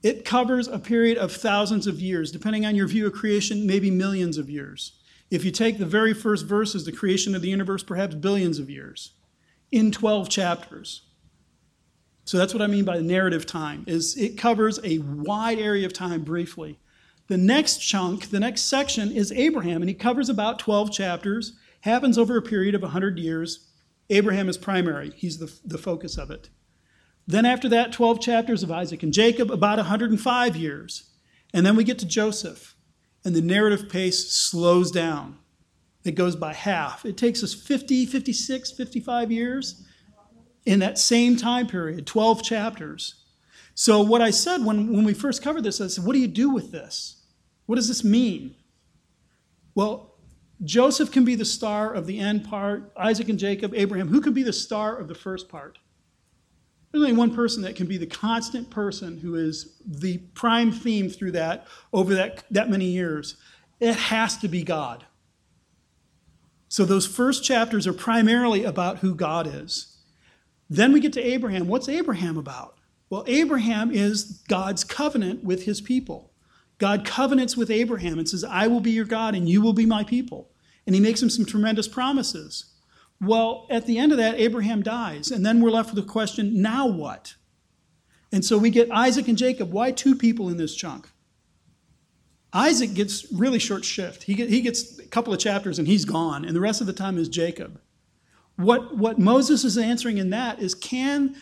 It 0.03 0.25
covers 0.25 0.67
a 0.67 0.79
period 0.79 1.17
of 1.17 1.31
thousands 1.31 1.85
of 1.85 2.01
years, 2.01 2.31
depending 2.31 2.65
on 2.65 2.75
your 2.75 2.87
view 2.87 3.05
of 3.05 3.13
creation, 3.13 3.67
maybe 3.67 3.91
millions 3.91 4.37
of 4.37 4.49
years. 4.49 4.93
If 5.29 5.45
you 5.45 5.51
take 5.51 5.77
the 5.77 5.85
very 5.85 6.13
first 6.13 6.45
verses, 6.45 6.85
the 6.85 6.91
creation 6.91 7.35
of 7.35 7.41
the 7.41 7.49
universe, 7.49 7.83
perhaps 7.83 8.15
billions 8.15 8.57
of 8.59 8.69
years, 8.69 9.11
in 9.71 9.91
12 9.91 10.27
chapters. 10.27 11.03
So 12.25 12.37
that's 12.37 12.53
what 12.53 12.63
I 12.63 12.67
mean 12.67 12.83
by 12.83 12.99
narrative 12.99 13.45
time, 13.45 13.83
is 13.87 14.17
it 14.17 14.37
covers 14.37 14.79
a 14.83 14.97
wide 14.99 15.59
area 15.59 15.85
of 15.85 15.93
time 15.93 16.23
briefly. 16.23 16.79
The 17.27 17.37
next 17.37 17.77
chunk, 17.77 18.29
the 18.29 18.39
next 18.39 18.63
section 18.63 19.11
is 19.11 19.31
Abraham, 19.31 19.81
and 19.81 19.89
he 19.89 19.95
covers 19.95 20.29
about 20.29 20.59
12 20.59 20.91
chapters 20.91 21.53
happens 21.81 22.17
over 22.17 22.37
a 22.37 22.41
period 22.41 22.75
of 22.75 22.81
100 22.81 23.19
years. 23.19 23.67
Abraham 24.09 24.49
is 24.49 24.57
primary, 24.57 25.11
he's 25.15 25.37
the, 25.37 25.53
the 25.63 25.77
focus 25.77 26.17
of 26.17 26.31
it. 26.31 26.49
Then, 27.27 27.45
after 27.45 27.69
that, 27.69 27.93
12 27.93 28.19
chapters 28.19 28.63
of 28.63 28.71
Isaac 28.71 29.03
and 29.03 29.13
Jacob, 29.13 29.51
about 29.51 29.77
105 29.77 30.55
years. 30.55 31.11
And 31.53 31.65
then 31.65 31.75
we 31.75 31.83
get 31.83 31.99
to 31.99 32.05
Joseph, 32.05 32.75
and 33.23 33.35
the 33.35 33.41
narrative 33.41 33.89
pace 33.89 34.31
slows 34.31 34.91
down. 34.91 35.37
It 36.03 36.15
goes 36.15 36.35
by 36.35 36.53
half. 36.53 37.05
It 37.05 37.17
takes 37.17 37.43
us 37.43 37.53
50, 37.53 38.05
56, 38.05 38.71
55 38.71 39.31
years 39.31 39.85
in 40.65 40.79
that 40.79 40.97
same 40.97 41.35
time 41.35 41.67
period, 41.67 42.07
12 42.07 42.43
chapters. 42.43 43.15
So, 43.75 44.01
what 44.01 44.21
I 44.21 44.31
said 44.31 44.65
when, 44.65 44.91
when 44.91 45.05
we 45.05 45.13
first 45.13 45.41
covered 45.41 45.63
this, 45.63 45.79
I 45.79 45.87
said, 45.87 46.05
What 46.05 46.13
do 46.13 46.19
you 46.19 46.27
do 46.27 46.49
with 46.49 46.71
this? 46.71 47.23
What 47.65 47.75
does 47.75 47.87
this 47.87 48.03
mean? 48.03 48.55
Well, 49.75 50.10
Joseph 50.63 51.11
can 51.11 51.25
be 51.25 51.35
the 51.35 51.45
star 51.45 51.93
of 51.93 52.05
the 52.05 52.19
end 52.19 52.47
part, 52.47 52.91
Isaac 52.95 53.29
and 53.29 53.39
Jacob, 53.39 53.73
Abraham. 53.75 54.09
Who 54.09 54.21
can 54.21 54.33
be 54.33 54.43
the 54.43 54.53
star 54.53 54.95
of 54.95 55.07
the 55.07 55.15
first 55.15 55.49
part? 55.49 55.79
There's 56.91 57.03
only 57.03 57.15
one 57.15 57.33
person 57.33 57.63
that 57.63 57.75
can 57.75 57.87
be 57.87 57.97
the 57.97 58.05
constant 58.05 58.69
person 58.69 59.17
who 59.17 59.35
is 59.35 59.81
the 59.85 60.17
prime 60.33 60.71
theme 60.71 61.09
through 61.09 61.31
that 61.31 61.67
over 61.93 62.13
that, 62.15 62.43
that 62.51 62.69
many 62.69 62.85
years. 62.85 63.37
It 63.79 63.95
has 63.95 64.37
to 64.39 64.47
be 64.47 64.63
God. 64.63 65.05
So 66.67 66.85
those 66.85 67.07
first 67.07 67.43
chapters 67.43 67.87
are 67.87 67.93
primarily 67.93 68.63
about 68.63 68.99
who 68.99 69.15
God 69.15 69.47
is. 69.47 69.97
Then 70.69 70.93
we 70.93 70.99
get 70.99 71.13
to 71.13 71.21
Abraham. 71.21 71.67
What's 71.67 71.89
Abraham 71.89 72.37
about? 72.37 72.77
Well, 73.09 73.23
Abraham 73.27 73.91
is 73.91 74.43
God's 74.47 74.83
covenant 74.83 75.43
with 75.43 75.63
his 75.63 75.81
people. 75.81 76.31
God 76.77 77.05
covenants 77.05 77.57
with 77.57 77.69
Abraham 77.69 78.19
and 78.19 78.27
says, 78.27 78.43
I 78.43 78.67
will 78.67 78.79
be 78.79 78.91
your 78.91 79.05
God 79.05 79.35
and 79.35 79.49
you 79.49 79.61
will 79.61 79.73
be 79.73 79.85
my 79.85 80.03
people 80.03 80.50
and 80.85 80.95
he 80.95 81.01
makes 81.01 81.21
him 81.21 81.29
some 81.29 81.45
tremendous 81.45 81.87
promises. 81.87 82.65
Well, 83.19 83.67
at 83.69 83.85
the 83.85 83.99
end 83.99 84.11
of 84.11 84.17
that, 84.17 84.39
Abraham 84.39 84.81
dies, 84.81 85.29
and 85.29 85.45
then 85.45 85.61
we're 85.61 85.69
left 85.69 85.93
with 85.93 86.03
the 86.03 86.11
question 86.11 86.61
now 86.61 86.87
what? 86.87 87.35
And 88.31 88.43
so 88.43 88.57
we 88.57 88.69
get 88.69 88.89
Isaac 88.91 89.27
and 89.27 89.37
Jacob. 89.37 89.71
Why 89.71 89.91
two 89.91 90.15
people 90.15 90.49
in 90.49 90.57
this 90.57 90.75
chunk? 90.75 91.09
Isaac 92.53 92.93
gets 92.93 93.31
really 93.31 93.59
short 93.59 93.85
shift. 93.85 94.23
He, 94.23 94.33
gets 94.61 94.99
a 94.99 95.07
couple 95.07 95.33
of 95.33 95.39
chapters 95.39 95.79
and 95.79 95.87
he's 95.87 96.05
gone, 96.05 96.43
and 96.43 96.55
the 96.55 96.61
rest 96.61 96.81
of 96.81 96.87
the 96.87 96.93
time 96.93 97.17
is 97.17 97.29
Jacob. 97.29 97.79
What, 98.57 98.97
what 98.97 99.17
Moses 99.19 99.63
is 99.63 99.77
answering 99.77 100.17
in 100.17 100.31
that 100.31 100.59
is 100.59 100.75
can 100.75 101.35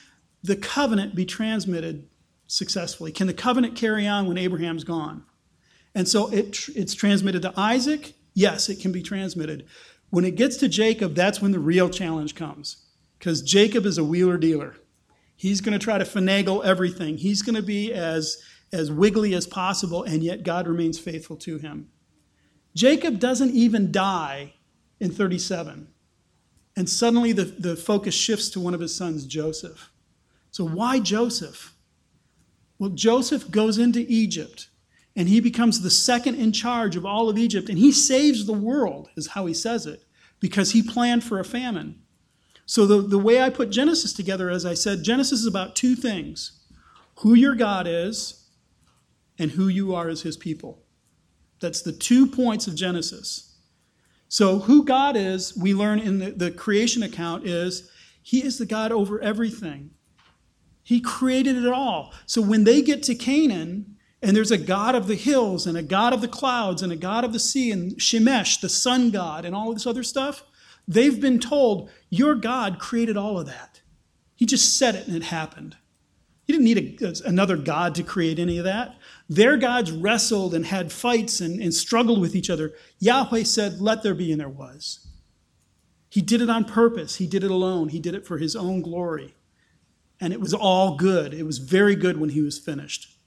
the 0.43 0.55
covenant 0.55 1.15
be 1.15 1.25
transmitted 1.25 2.07
successfully? 2.47 3.11
Can 3.11 3.27
the 3.27 3.33
covenant 3.33 3.75
carry 3.75 4.07
on 4.07 4.27
when 4.27 4.37
Abraham's 4.37 4.83
gone? 4.83 5.25
And 5.95 6.07
so 6.07 6.31
it, 6.31 6.69
it's 6.75 6.93
transmitted 6.93 7.41
to 7.41 7.53
Isaac, 7.57 8.13
yes, 8.33 8.69
it 8.69 8.79
can 8.79 8.91
be 8.91 9.01
transmitted. 9.01 9.65
When 10.09 10.25
it 10.25 10.35
gets 10.35 10.57
to 10.57 10.67
Jacob, 10.67 11.15
that's 11.15 11.41
when 11.41 11.51
the 11.51 11.59
real 11.59 11.89
challenge 11.89 12.35
comes. 12.35 12.85
Because 13.17 13.41
Jacob 13.41 13.85
is 13.85 13.97
a 13.97 14.03
wheeler 14.03 14.37
dealer. 14.37 14.75
He's 15.35 15.61
going 15.61 15.77
to 15.77 15.83
try 15.83 15.97
to 15.97 16.05
finagle 16.05 16.63
everything. 16.65 17.17
He's 17.17 17.41
going 17.41 17.55
to 17.55 17.61
be 17.61 17.93
as, 17.93 18.41
as 18.73 18.91
wiggly 18.91 19.33
as 19.33 19.47
possible, 19.47 20.03
and 20.03 20.23
yet 20.23 20.43
God 20.43 20.67
remains 20.67 20.99
faithful 20.99 21.35
to 21.37 21.57
him. 21.57 21.89
Jacob 22.75 23.19
doesn't 23.19 23.51
even 23.51 23.91
die 23.91 24.53
in 24.99 25.11
37. 25.11 25.87
And 26.75 26.89
suddenly 26.89 27.31
the, 27.33 27.43
the 27.43 27.75
focus 27.75 28.15
shifts 28.15 28.49
to 28.51 28.59
one 28.59 28.73
of 28.73 28.79
his 28.79 28.95
sons, 28.95 29.25
Joseph. 29.25 29.91
So, 30.51 30.65
why 30.65 30.99
Joseph? 30.99 31.75
Well, 32.77 32.91
Joseph 32.91 33.51
goes 33.51 33.77
into 33.77 34.05
Egypt 34.07 34.68
and 35.19 35.27
he 35.27 35.41
becomes 35.41 35.81
the 35.81 35.89
second 35.89 36.35
in 36.35 36.53
charge 36.53 36.95
of 36.95 37.05
all 37.05 37.27
of 37.27 37.37
Egypt, 37.37 37.67
and 37.67 37.77
he 37.77 37.91
saves 37.91 38.45
the 38.45 38.53
world, 38.53 39.09
is 39.17 39.27
how 39.27 39.47
he 39.47 39.53
says 39.53 39.85
it, 39.85 40.05
because 40.39 40.71
he 40.71 40.81
planned 40.81 41.25
for 41.25 41.41
a 41.41 41.43
famine. 41.43 42.01
So, 42.65 42.85
the, 42.85 43.01
the 43.01 43.19
way 43.19 43.41
I 43.41 43.49
put 43.49 43.69
Genesis 43.69 44.13
together, 44.13 44.49
as 44.49 44.65
I 44.65 44.75
said, 44.75 45.03
Genesis 45.03 45.41
is 45.41 45.45
about 45.45 45.75
two 45.75 45.93
things 45.93 46.61
who 47.17 47.33
your 47.33 47.53
God 47.53 47.85
is 47.85 48.47
and 49.37 49.51
who 49.51 49.67
you 49.67 49.93
are 49.93 50.07
as 50.07 50.21
his 50.21 50.37
people. 50.37 50.85
That's 51.59 51.81
the 51.81 51.91
two 51.91 52.25
points 52.25 52.65
of 52.67 52.75
Genesis. 52.75 53.57
So, 54.29 54.59
who 54.59 54.85
God 54.85 55.17
is, 55.17 55.53
we 55.57 55.73
learn 55.73 55.99
in 55.99 56.19
the, 56.19 56.31
the 56.31 56.49
creation 56.49 57.03
account, 57.03 57.45
is 57.45 57.91
he 58.21 58.41
is 58.41 58.57
the 58.57 58.65
God 58.65 58.93
over 58.93 59.19
everything. 59.19 59.89
He 60.81 61.01
created 61.01 61.57
it 61.57 61.73
all. 61.73 62.13
So, 62.25 62.41
when 62.41 62.63
they 62.63 62.81
get 62.81 63.03
to 63.03 63.15
Canaan, 63.15 63.97
and 64.21 64.35
there's 64.35 64.51
a 64.51 64.57
God 64.57 64.95
of 64.95 65.07
the 65.07 65.15
hills, 65.15 65.65
and 65.65 65.77
a 65.77 65.83
God 65.83 66.13
of 66.13 66.21
the 66.21 66.27
clouds, 66.27 66.81
and 66.81 66.91
a 66.91 66.97
God 66.97 67.23
of 67.23 67.31
the 67.31 67.39
sea, 67.39 67.71
and 67.71 67.93
Shemesh, 67.93 68.59
the 68.59 68.69
sun 68.69 69.11
god, 69.11 69.45
and 69.45 69.55
all 69.55 69.73
this 69.73 69.87
other 69.87 70.03
stuff, 70.03 70.43
they've 70.87 71.19
been 71.19 71.39
told, 71.39 71.89
Your 72.09 72.35
God 72.35 72.79
created 72.79 73.15
all 73.15 73.39
of 73.39 73.45
that. 73.47 73.81
He 74.35 74.45
just 74.45 74.77
said 74.77 74.95
it 74.95 75.07
and 75.07 75.15
it 75.15 75.23
happened. 75.23 75.75
He 76.45 76.53
didn't 76.53 76.65
need 76.65 77.01
a, 77.01 77.27
another 77.27 77.57
God 77.57 77.93
to 77.95 78.03
create 78.03 78.39
any 78.39 78.57
of 78.57 78.63
that. 78.63 78.97
Their 79.29 79.55
gods 79.55 79.91
wrestled 79.91 80.53
and 80.53 80.65
had 80.65 80.91
fights 80.91 81.41
and, 81.41 81.61
and 81.61 81.73
struggled 81.73 82.19
with 82.19 82.35
each 82.35 82.49
other. 82.49 82.73
Yahweh 82.99 83.43
said, 83.43 83.79
Let 83.79 84.01
there 84.01 84.15
be, 84.15 84.31
and 84.31 84.41
there 84.41 84.49
was. 84.49 85.05
He 86.09 86.21
did 86.21 86.41
it 86.41 86.49
on 86.49 86.65
purpose. 86.65 87.17
He 87.17 87.27
did 87.27 87.43
it 87.43 87.51
alone. 87.51 87.89
He 87.89 87.99
did 87.99 88.15
it 88.15 88.25
for 88.25 88.39
his 88.39 88.55
own 88.55 88.81
glory. 88.81 89.35
And 90.19 90.33
it 90.33 90.41
was 90.41 90.53
all 90.53 90.97
good. 90.97 91.33
It 91.33 91.43
was 91.43 91.59
very 91.59 91.95
good 91.95 92.19
when 92.19 92.29
he 92.29 92.41
was 92.41 92.57
finished. 92.57 93.18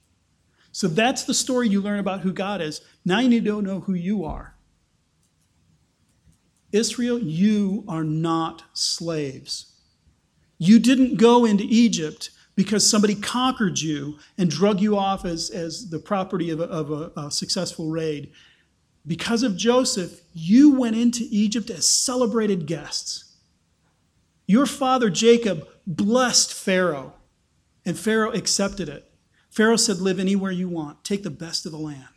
So 0.73 0.87
that's 0.87 1.23
the 1.23 1.35
story 1.35 1.69
you 1.69 1.79
learn 1.81 1.99
about 1.99 2.21
who 2.21 2.33
God 2.33 2.59
is. 2.59 2.81
Now 3.05 3.19
you 3.19 3.29
need 3.29 3.45
to 3.45 3.61
know 3.61 3.81
who 3.81 3.93
you 3.93 4.25
are. 4.25 4.55
Israel, 6.71 7.19
you 7.19 7.85
are 7.87 8.03
not 8.03 8.63
slaves. 8.73 9.71
You 10.57 10.79
didn't 10.79 11.17
go 11.17 11.45
into 11.45 11.63
Egypt 11.63 12.31
because 12.55 12.89
somebody 12.89 13.13
conquered 13.13 13.79
you 13.79 14.17
and 14.35 14.49
drug 14.49 14.81
you 14.81 14.97
off 14.97 15.25
as, 15.25 15.51
as 15.51 15.91
the 15.91 15.99
property 15.99 16.49
of, 16.49 16.59
a, 16.59 16.63
of 16.63 16.91
a, 16.91 17.11
a 17.15 17.31
successful 17.31 17.91
raid. 17.91 18.31
Because 19.05 19.43
of 19.43 19.55
Joseph, 19.55 20.21
you 20.33 20.71
went 20.71 20.95
into 20.95 21.27
Egypt 21.29 21.69
as 21.69 21.87
celebrated 21.87 22.65
guests. 22.65 23.35
Your 24.47 24.65
father 24.65 25.11
Jacob 25.11 25.67
blessed 25.85 26.51
Pharaoh, 26.51 27.13
and 27.85 27.97
Pharaoh 27.97 28.31
accepted 28.31 28.89
it. 28.89 29.12
Pharaoh 29.53 29.77
said, 29.77 29.99
Live 29.99 30.19
anywhere 30.19 30.51
you 30.51 30.67
want, 30.67 31.03
take 31.03 31.21
the 31.21 31.29
best 31.29 31.65
of 31.65 31.71
the 31.71 31.77
land. 31.77 32.07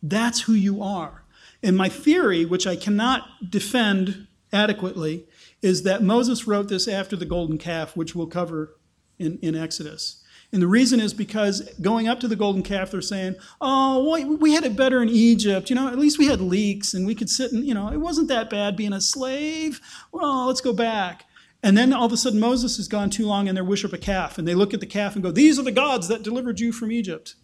That's 0.00 0.42
who 0.42 0.52
you 0.52 0.82
are. 0.82 1.24
And 1.64 1.76
my 1.76 1.88
theory, 1.88 2.44
which 2.44 2.66
I 2.66 2.76
cannot 2.76 3.50
defend 3.50 4.28
adequately, 4.52 5.26
is 5.62 5.82
that 5.82 6.02
Moses 6.02 6.46
wrote 6.46 6.68
this 6.68 6.86
after 6.86 7.16
the 7.16 7.24
golden 7.24 7.58
calf, 7.58 7.96
which 7.96 8.14
we'll 8.14 8.28
cover 8.28 8.76
in, 9.18 9.38
in 9.42 9.56
Exodus. 9.56 10.22
And 10.52 10.62
the 10.62 10.68
reason 10.68 11.00
is 11.00 11.12
because 11.12 11.68
going 11.80 12.06
up 12.06 12.20
to 12.20 12.28
the 12.28 12.36
golden 12.36 12.62
calf, 12.62 12.92
they're 12.92 13.00
saying, 13.00 13.34
oh, 13.60 14.04
well, 14.08 14.36
we 14.36 14.54
had 14.54 14.62
it 14.62 14.76
better 14.76 15.02
in 15.02 15.08
Egypt. 15.08 15.70
You 15.70 15.74
know, 15.74 15.88
at 15.88 15.98
least 15.98 16.18
we 16.18 16.26
had 16.26 16.40
leeks 16.40 16.94
and 16.94 17.04
we 17.04 17.16
could 17.16 17.28
sit 17.28 17.50
and, 17.50 17.66
you 17.66 17.74
know, 17.74 17.88
it 17.88 17.96
wasn't 17.96 18.28
that 18.28 18.50
bad 18.50 18.76
being 18.76 18.92
a 18.92 19.00
slave. 19.00 19.80
Well, 20.12 20.46
let's 20.46 20.60
go 20.60 20.72
back. 20.72 21.24
And 21.64 21.78
then 21.78 21.94
all 21.94 22.04
of 22.04 22.12
a 22.12 22.16
sudden 22.18 22.38
Moses 22.38 22.76
has 22.76 22.88
gone 22.88 23.08
too 23.08 23.26
long 23.26 23.48
and 23.48 23.56
they 23.56 23.62
worship 23.62 23.94
a 23.94 23.98
calf. 23.98 24.36
And 24.36 24.46
they 24.46 24.54
look 24.54 24.74
at 24.74 24.80
the 24.80 24.86
calf 24.86 25.14
and 25.14 25.22
go, 25.22 25.30
these 25.30 25.58
are 25.58 25.62
the 25.62 25.72
gods 25.72 26.08
that 26.08 26.22
delivered 26.22 26.60
you 26.60 26.72
from 26.72 26.92
Egypt. 26.92 27.36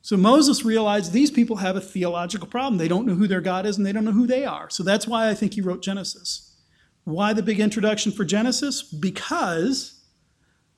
So 0.00 0.16
Moses 0.16 0.64
realized 0.64 1.12
these 1.12 1.30
people 1.30 1.56
have 1.56 1.76
a 1.76 1.80
theological 1.82 2.48
problem. 2.48 2.78
They 2.78 2.88
don't 2.88 3.06
know 3.06 3.14
who 3.14 3.26
their 3.26 3.42
God 3.42 3.66
is 3.66 3.76
and 3.76 3.84
they 3.84 3.92
don't 3.92 4.06
know 4.06 4.12
who 4.12 4.26
they 4.26 4.46
are. 4.46 4.70
So 4.70 4.82
that's 4.82 5.06
why 5.06 5.28
I 5.28 5.34
think 5.34 5.52
he 5.52 5.60
wrote 5.60 5.82
Genesis. 5.82 6.56
Why 7.04 7.34
the 7.34 7.42
big 7.42 7.60
introduction 7.60 8.10
for 8.10 8.24
Genesis? 8.24 8.82
Because 8.82 10.02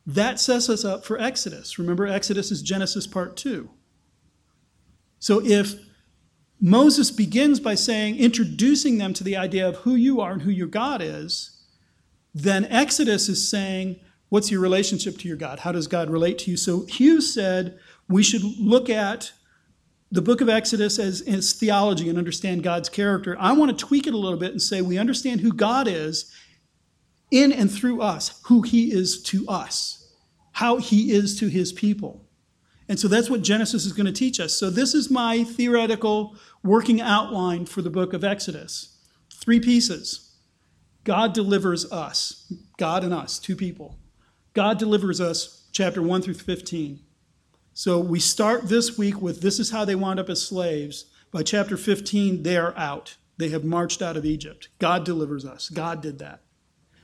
that 0.05 0.41
sets 0.41 0.69
us 0.69 0.85
up 0.85 1.05
for 1.05 1.17
Exodus. 1.21 1.79
Remember, 1.79 2.09
Exodus 2.09 2.51
is 2.51 2.61
Genesis 2.61 3.07
part 3.07 3.37
two. 3.37 3.71
So 5.21 5.41
if 5.45 5.75
Moses 6.61 7.13
begins 7.13 7.61
by 7.61 7.77
saying, 7.77 8.17
introducing 8.17 8.99
them 8.99 9.15
to 9.15 9.23
the 9.23 9.37
idea 9.37 9.69
of 9.69 9.77
who 9.77 9.95
you 9.95 10.21
are 10.21 10.33
and 10.33 10.43
who 10.43 10.51
your 10.51 10.67
God 10.67 11.01
is, 11.01 11.55
then 12.39 12.65
Exodus 12.67 13.29
is 13.29 13.49
saying, 13.49 14.01
what's 14.29 14.51
your 14.51 14.61
relationship 14.61 15.19
to 15.19 15.29
your 15.29 15.37
God? 15.37 15.61
How 15.61 15.73
does 15.73 15.87
God 15.87 16.11
relate 16.11 16.39
to 16.41 16.51
you? 16.51 16.57
So 16.57 16.85
Hughes 16.87 17.33
said 17.33 17.79
we 18.09 18.23
should 18.23 18.43
look 18.43 18.91
at 18.91 19.33
the 20.11 20.23
book 20.23 20.41
of 20.41 20.49
Exodus 20.49 20.99
as, 20.99 21.21
as 21.23 21.53
theology 21.53 22.09
and 22.09 22.19
understand 22.19 22.63
God's 22.63 22.89
character. 22.89 23.37
I 23.39 23.53
want 23.53 23.77
to 23.77 23.87
tweak 23.87 24.07
it 24.07 24.15
a 24.15 24.19
little 24.19 24.39
bit 24.39 24.53
and 24.53 24.63
say 24.63 24.81
we 24.81 24.99
understand 24.99 25.41
who 25.41 25.53
God 25.53 25.87
is 25.87 26.33
in 27.31 27.53
and 27.53 27.71
through 27.71 28.01
us, 28.01 28.41
who 28.45 28.63
He 28.63 28.93
is 28.93 29.23
to 29.25 29.47
us 29.49 29.99
how 30.59 30.77
he 30.79 31.13
is 31.13 31.39
to 31.39 31.47
his 31.47 31.73
people. 31.73 32.27
And 32.89 32.99
so 32.99 33.07
that's 33.07 33.31
what 33.31 33.43
Genesis 33.43 33.87
is 33.87 33.93
going 33.93 34.07
to 34.07 34.13
teach 34.13 34.41
us. 34.41 34.53
So 34.55 34.71
this 34.71 34.93
is 34.93 35.09
my 35.09 35.45
theoretical 35.45 36.35
working 36.65 37.01
outline 37.01 37.65
for 37.65 37.81
the 37.81 37.91
book 37.91 38.13
of 38.13 38.25
Exodus. 38.25 38.99
Three 39.33 39.61
pieces. 39.61 40.28
God 41.09 41.33
delivers 41.33 41.91
us, 41.91 42.53
God 42.77 43.03
and 43.03 43.15
us, 43.15 43.39
two 43.39 43.57
people. 43.57 43.97
God 44.53 44.79
delivers 44.79 45.23
us, 45.23 45.65
chapter 45.73 46.03
1 46.03 46.21
through 46.21 46.35
15. 46.35 47.01
So 47.73 47.99
we 47.99 48.21
start 48.21 48.69
this 48.69 48.99
week 48.99 49.23
with 49.23 49.41
this 49.41 49.59
is 49.59 49.71
how 49.71 49.87
they 49.87 49.95
wound 49.95 50.21
up 50.21 50.29
as 50.29 50.43
slaves. 50.43 51.07
By 51.33 51.45
chapter 51.45 51.79
15, 51.79 52.43
they 52.43 52.59
are 52.59 52.77
out. 52.77 53.17
They 53.39 53.49
have 53.49 53.65
marched 53.65 54.03
out 54.03 54.19
of 54.19 54.27
Egypt. 54.27 54.69
God 54.79 55.03
delivers 55.07 55.47
us. 55.47 55.71
God 55.71 56.03
did 56.03 56.19
that. 56.19 56.43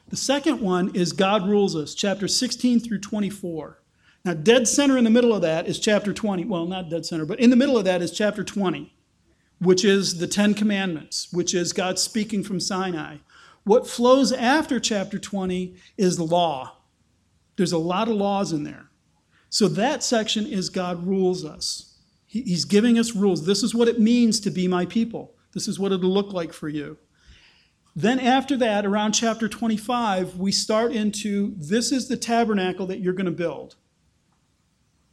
The 0.08 0.18
second 0.18 0.60
one 0.60 0.94
is 0.94 1.14
God 1.14 1.48
rules 1.48 1.74
us, 1.74 1.94
chapter 1.94 2.28
16 2.28 2.80
through 2.80 3.00
24. 3.00 3.80
Now, 4.22 4.34
dead 4.34 4.68
center 4.68 4.98
in 4.98 5.04
the 5.04 5.10
middle 5.10 5.34
of 5.34 5.40
that 5.40 5.66
is 5.66 5.78
chapter 5.78 6.12
20. 6.12 6.44
Well, 6.44 6.66
not 6.66 6.90
dead 6.90 7.06
center, 7.06 7.24
but 7.24 7.40
in 7.40 7.48
the 7.48 7.56
middle 7.56 7.78
of 7.78 7.86
that 7.86 8.02
is 8.02 8.10
chapter 8.10 8.44
20, 8.44 8.94
which 9.60 9.82
is 9.82 10.18
the 10.18 10.26
Ten 10.26 10.52
Commandments, 10.52 11.28
which 11.32 11.54
is 11.54 11.72
God 11.72 11.98
speaking 11.98 12.42
from 12.42 12.60
Sinai. 12.60 13.16
What 13.64 13.86
flows 13.86 14.30
after 14.30 14.78
chapter 14.78 15.18
20 15.18 15.74
is 15.96 16.20
law. 16.20 16.76
There's 17.56 17.72
a 17.72 17.78
lot 17.78 18.08
of 18.08 18.14
laws 18.14 18.52
in 18.52 18.64
there. 18.64 18.90
So 19.48 19.68
that 19.68 20.02
section 20.02 20.46
is 20.46 20.68
God 20.68 21.06
rules 21.06 21.44
us. 21.44 21.98
He's 22.26 22.64
giving 22.64 22.98
us 22.98 23.14
rules. 23.14 23.46
This 23.46 23.62
is 23.62 23.74
what 23.74 23.86
it 23.86 24.00
means 24.00 24.40
to 24.40 24.50
be 24.50 24.66
my 24.66 24.86
people. 24.86 25.34
This 25.52 25.68
is 25.68 25.78
what 25.78 25.92
it'll 25.92 26.10
look 26.10 26.32
like 26.32 26.52
for 26.52 26.68
you. 26.68 26.98
Then, 27.96 28.18
after 28.18 28.56
that, 28.56 28.84
around 28.84 29.12
chapter 29.12 29.48
25, 29.48 30.36
we 30.36 30.50
start 30.50 30.90
into 30.90 31.54
this 31.56 31.92
is 31.92 32.08
the 32.08 32.16
tabernacle 32.16 32.86
that 32.88 32.98
you're 32.98 33.12
going 33.12 33.26
to 33.26 33.30
build. 33.30 33.76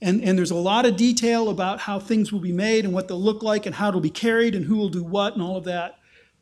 And, 0.02 0.24
and 0.24 0.36
there's 0.36 0.50
a 0.50 0.56
lot 0.56 0.88
of 0.88 0.96
detail 0.96 1.50
about 1.50 1.82
how 1.82 2.00
things 2.00 2.34
will 2.34 2.40
be 2.40 2.52
made 2.52 2.86
and 2.86 2.94
what 2.94 3.08
they'll 3.08 3.22
look 3.22 3.44
like 3.44 3.68
and 3.68 3.76
how 3.76 3.90
it'll 3.90 4.02
be 4.02 4.10
carried 4.10 4.56
and 4.56 4.66
who 4.66 4.78
will 4.78 4.90
do 4.90 5.04
what 5.04 5.34
and 5.34 5.44
all 5.44 5.58
of 5.58 5.66
that. 5.66 6.00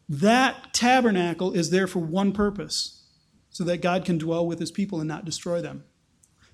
That 0.10 0.74
tabernacle 0.74 1.54
is 1.54 1.70
there 1.70 1.86
for 1.86 2.00
one 2.00 2.34
purpose 2.34 3.04
so 3.52 3.64
that 3.66 3.82
God 3.82 4.04
can 4.04 4.18
dwell 4.18 4.46
with 4.46 4.60
his 4.60 4.72
people 4.72 5.00
and 5.00 5.08
not 5.08 5.24
destroy 5.24 5.62
them. 5.62 5.84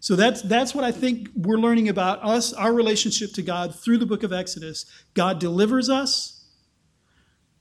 So 0.01 0.15
that's, 0.15 0.41
that's 0.43 0.75
what 0.75 0.83
I 0.83 0.91
think 0.91 1.29
we're 1.35 1.57
learning 1.57 1.89
about 1.89 2.23
us, 2.23 2.53
our 2.53 2.73
relationship 2.73 3.31
to 3.33 3.41
God 3.41 3.73
through 3.73 3.97
the 3.97 4.05
book 4.05 4.23
of 4.23 4.31
Exodus. 4.31 4.85
God 5.13 5.39
delivers 5.39 5.89
us, 5.89 6.45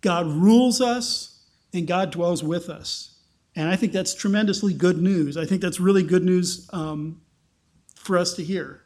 God 0.01 0.27
rules 0.27 0.81
us, 0.81 1.43
and 1.73 1.87
God 1.87 2.11
dwells 2.11 2.43
with 2.43 2.69
us. 2.69 3.19
And 3.57 3.69
I 3.69 3.77
think 3.77 3.93
that's 3.93 4.15
tremendously 4.15 4.75
good 4.75 5.01
news. 5.01 5.37
I 5.37 5.47
think 5.47 5.63
that's 5.63 5.81
really 5.81 6.03
good 6.03 6.25
news 6.25 6.69
um, 6.73 7.23
for 7.95 8.19
us 8.19 8.35
to 8.35 8.45
hear. 8.45 8.83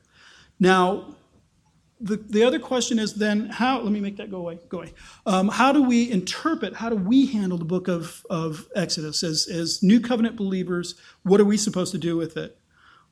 Now, 0.61 1.17
the, 2.01 2.17
the 2.17 2.45
other 2.45 2.59
question 2.59 2.99
is 2.99 3.15
then 3.15 3.49
how, 3.49 3.81
let 3.81 3.93
me 3.93 4.01
make 4.01 4.17
that 4.19 4.31
go 4.31 4.39
away, 4.39 4.59
go 4.69 4.79
away. 4.79 4.93
Um, 5.27 5.49
how 5.49 5.73
do 5.73 5.83
we 5.83 6.11
interpret, 6.11 6.75
how 6.75 6.89
do 6.89 6.97
we 6.97 7.27
handle 7.27 7.59
the 7.59 7.65
book 7.65 7.89
of, 7.89 8.25
of 8.31 8.69
Exodus 8.77 9.23
as, 9.23 9.49
as 9.49 9.83
new 9.83 10.01
covenant 10.01 10.37
believers? 10.37 10.95
What 11.25 11.41
are 11.41 11.45
we 11.45 11.57
supposed 11.57 11.93
to 11.93 11.99
do 11.99 12.17
with 12.17 12.37
it? 12.37 12.59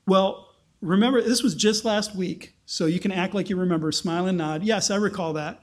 Well, 0.06 0.54
remember, 0.80 1.20
this 1.20 1.42
was 1.42 1.54
just 1.54 1.84
last 1.84 2.14
week, 2.14 2.54
so 2.64 2.86
you 2.86 3.00
can 3.00 3.10
act 3.10 3.34
like 3.34 3.50
you 3.50 3.56
remember, 3.56 3.90
smile 3.90 4.26
and 4.26 4.38
nod. 4.38 4.62
Yes, 4.62 4.90
I 4.90 4.96
recall 4.96 5.32
that. 5.32 5.62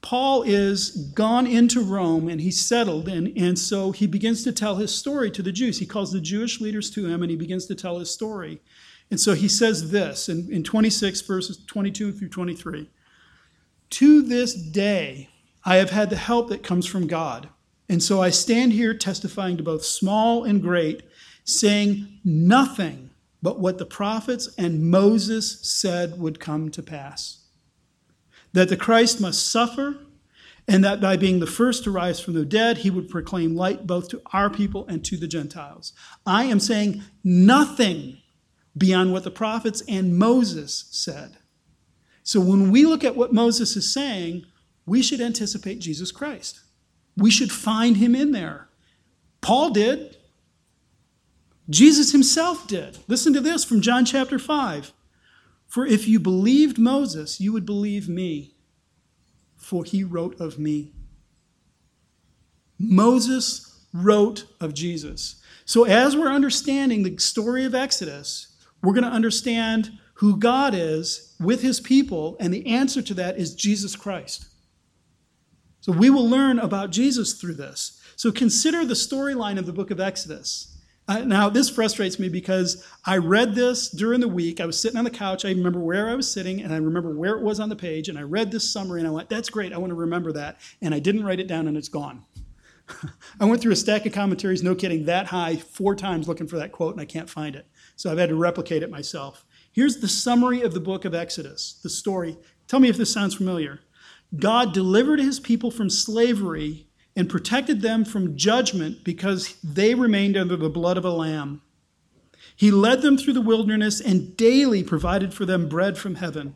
Paul 0.00 0.42
is 0.42 0.90
gone 1.14 1.46
into 1.46 1.80
Rome 1.80 2.28
and 2.28 2.40
he's 2.40 2.60
settled, 2.60 3.08
and, 3.08 3.36
and 3.36 3.58
so 3.58 3.90
he 3.90 4.06
begins 4.06 4.44
to 4.44 4.52
tell 4.52 4.76
his 4.76 4.94
story 4.94 5.30
to 5.30 5.42
the 5.42 5.50
Jews. 5.50 5.78
He 5.78 5.86
calls 5.86 6.12
the 6.12 6.20
Jewish 6.20 6.60
leaders 6.60 6.90
to 6.90 7.06
him 7.06 7.22
and 7.22 7.30
he 7.30 7.36
begins 7.36 7.66
to 7.66 7.74
tell 7.74 7.98
his 7.98 8.10
story. 8.10 8.60
And 9.10 9.20
so 9.20 9.34
he 9.34 9.48
says 9.48 9.90
this 9.90 10.28
in, 10.28 10.50
in 10.52 10.62
26 10.62 11.22
verses 11.22 11.64
22 11.66 12.12
through 12.12 12.28
23. 12.28 12.90
To 13.90 14.22
this 14.22 14.54
day, 14.54 15.30
I 15.64 15.76
have 15.76 15.90
had 15.90 16.10
the 16.10 16.16
help 16.16 16.48
that 16.50 16.62
comes 16.62 16.86
from 16.86 17.06
God. 17.06 17.48
And 17.88 18.02
so 18.02 18.20
I 18.20 18.30
stand 18.30 18.72
here 18.72 18.92
testifying 18.92 19.56
to 19.56 19.62
both 19.62 19.84
small 19.84 20.44
and 20.44 20.60
great, 20.60 21.02
saying 21.44 22.20
nothing 22.24 23.10
but 23.42 23.60
what 23.60 23.78
the 23.78 23.86
prophets 23.86 24.54
and 24.58 24.90
Moses 24.90 25.60
said 25.62 26.18
would 26.18 26.40
come 26.40 26.70
to 26.70 26.82
pass. 26.82 27.46
That 28.52 28.68
the 28.68 28.76
Christ 28.76 29.20
must 29.20 29.50
suffer, 29.50 29.98
and 30.66 30.84
that 30.84 31.00
by 31.00 31.16
being 31.16 31.40
the 31.40 31.46
first 31.46 31.84
to 31.84 31.90
rise 31.90 32.20
from 32.20 32.34
the 32.34 32.44
dead, 32.44 32.78
he 32.78 32.90
would 32.90 33.08
proclaim 33.08 33.56
light 33.56 33.86
both 33.86 34.08
to 34.10 34.20
our 34.32 34.50
people 34.50 34.86
and 34.86 35.02
to 35.06 35.16
the 35.16 35.26
Gentiles. 35.26 35.94
I 36.26 36.44
am 36.44 36.60
saying 36.60 37.02
nothing 37.24 38.18
beyond 38.78 39.12
what 39.12 39.24
the 39.24 39.30
prophets 39.30 39.82
and 39.88 40.16
Moses 40.16 40.86
said. 40.90 41.36
So 42.22 42.40
when 42.40 42.70
we 42.70 42.84
look 42.84 43.04
at 43.04 43.16
what 43.16 43.32
Moses 43.32 43.76
is 43.76 43.92
saying, 43.92 44.44
we 44.86 45.02
should 45.02 45.20
anticipate 45.20 45.80
Jesus 45.80 46.12
Christ. 46.12 46.60
We 47.16 47.30
should 47.30 47.50
find 47.50 47.96
him 47.96 48.14
in 48.14 48.32
there. 48.32 48.68
Paul 49.40 49.70
did. 49.70 50.16
Jesus 51.68 52.12
himself 52.12 52.66
did. 52.66 52.98
Listen 53.08 53.32
to 53.34 53.40
this 53.40 53.64
from 53.64 53.80
John 53.80 54.04
chapter 54.04 54.38
5. 54.38 54.92
For 55.66 55.86
if 55.86 56.08
you 56.08 56.18
believed 56.18 56.78
Moses, 56.78 57.40
you 57.40 57.52
would 57.52 57.66
believe 57.66 58.08
me, 58.08 58.54
for 59.56 59.84
he 59.84 60.02
wrote 60.02 60.40
of 60.40 60.58
me. 60.58 60.92
Moses 62.78 63.86
wrote 63.92 64.46
of 64.60 64.72
Jesus. 64.72 65.42
So, 65.64 65.84
as 65.84 66.16
we're 66.16 66.32
understanding 66.32 67.02
the 67.02 67.18
story 67.18 67.64
of 67.64 67.74
Exodus, 67.74 68.56
we're 68.82 68.94
going 68.94 69.04
to 69.04 69.10
understand 69.10 69.98
who 70.14 70.36
God 70.36 70.74
is 70.74 71.34
with 71.40 71.62
his 71.62 71.80
people, 71.80 72.36
and 72.40 72.52
the 72.52 72.66
answer 72.66 73.02
to 73.02 73.14
that 73.14 73.38
is 73.38 73.54
Jesus 73.54 73.94
Christ. 73.96 74.46
So, 75.80 75.92
we 75.92 76.10
will 76.10 76.28
learn 76.28 76.58
about 76.58 76.90
Jesus 76.90 77.34
through 77.34 77.54
this. 77.54 78.02
So, 78.16 78.32
consider 78.32 78.84
the 78.84 78.94
storyline 78.94 79.58
of 79.58 79.66
the 79.66 79.72
book 79.72 79.90
of 79.90 80.00
Exodus. 80.00 80.76
Uh, 81.06 81.20
now, 81.20 81.48
this 81.48 81.70
frustrates 81.70 82.18
me 82.18 82.28
because 82.28 82.84
I 83.06 83.16
read 83.16 83.54
this 83.54 83.88
during 83.88 84.20
the 84.20 84.28
week. 84.28 84.60
I 84.60 84.66
was 84.66 84.78
sitting 84.78 84.98
on 84.98 85.04
the 85.04 85.10
couch. 85.10 85.44
I 85.46 85.50
remember 85.50 85.80
where 85.80 86.10
I 86.10 86.14
was 86.14 86.30
sitting, 86.30 86.60
and 86.60 86.72
I 86.72 86.76
remember 86.76 87.14
where 87.14 87.36
it 87.36 87.42
was 87.42 87.60
on 87.60 87.70
the 87.70 87.76
page. 87.76 88.10
And 88.10 88.18
I 88.18 88.22
read 88.22 88.50
this 88.50 88.70
summary, 88.70 89.00
and 89.00 89.08
I 89.08 89.12
went, 89.12 89.30
That's 89.30 89.48
great. 89.48 89.72
I 89.72 89.78
want 89.78 89.90
to 89.90 89.94
remember 89.94 90.32
that. 90.32 90.58
And 90.82 90.94
I 90.94 90.98
didn't 90.98 91.24
write 91.24 91.40
it 91.40 91.46
down, 91.46 91.66
and 91.66 91.76
it's 91.78 91.88
gone. 91.88 92.24
I 93.40 93.46
went 93.46 93.62
through 93.62 93.72
a 93.72 93.76
stack 93.76 94.04
of 94.04 94.12
commentaries, 94.12 94.62
no 94.62 94.74
kidding, 94.74 95.06
that 95.06 95.26
high, 95.26 95.56
four 95.56 95.94
times 95.94 96.28
looking 96.28 96.46
for 96.46 96.56
that 96.58 96.72
quote, 96.72 96.92
and 96.92 97.00
I 97.00 97.06
can't 97.06 97.30
find 97.30 97.56
it. 97.56 97.66
So 97.98 98.12
I've 98.12 98.18
had 98.18 98.28
to 98.28 98.36
replicate 98.36 98.84
it 98.84 98.92
myself. 98.92 99.44
Here's 99.72 99.96
the 99.96 100.06
summary 100.06 100.62
of 100.62 100.72
the 100.72 100.78
book 100.78 101.04
of 101.04 101.16
Exodus, 101.16 101.80
the 101.82 101.90
story. 101.90 102.38
Tell 102.68 102.78
me 102.78 102.88
if 102.88 102.96
this 102.96 103.12
sounds 103.12 103.34
familiar. 103.34 103.80
God 104.38 104.72
delivered 104.72 105.18
his 105.18 105.40
people 105.40 105.72
from 105.72 105.90
slavery 105.90 106.86
and 107.16 107.28
protected 107.28 107.82
them 107.82 108.04
from 108.04 108.36
judgment 108.36 109.02
because 109.02 109.56
they 109.64 109.96
remained 109.96 110.36
under 110.36 110.54
the 110.54 110.68
blood 110.68 110.96
of 110.96 111.04
a 111.04 111.10
lamb. 111.10 111.60
He 112.54 112.70
led 112.70 113.02
them 113.02 113.18
through 113.18 113.32
the 113.32 113.40
wilderness 113.40 114.00
and 114.00 114.36
daily 114.36 114.84
provided 114.84 115.34
for 115.34 115.44
them 115.44 115.68
bread 115.68 115.98
from 115.98 116.14
heaven. 116.14 116.54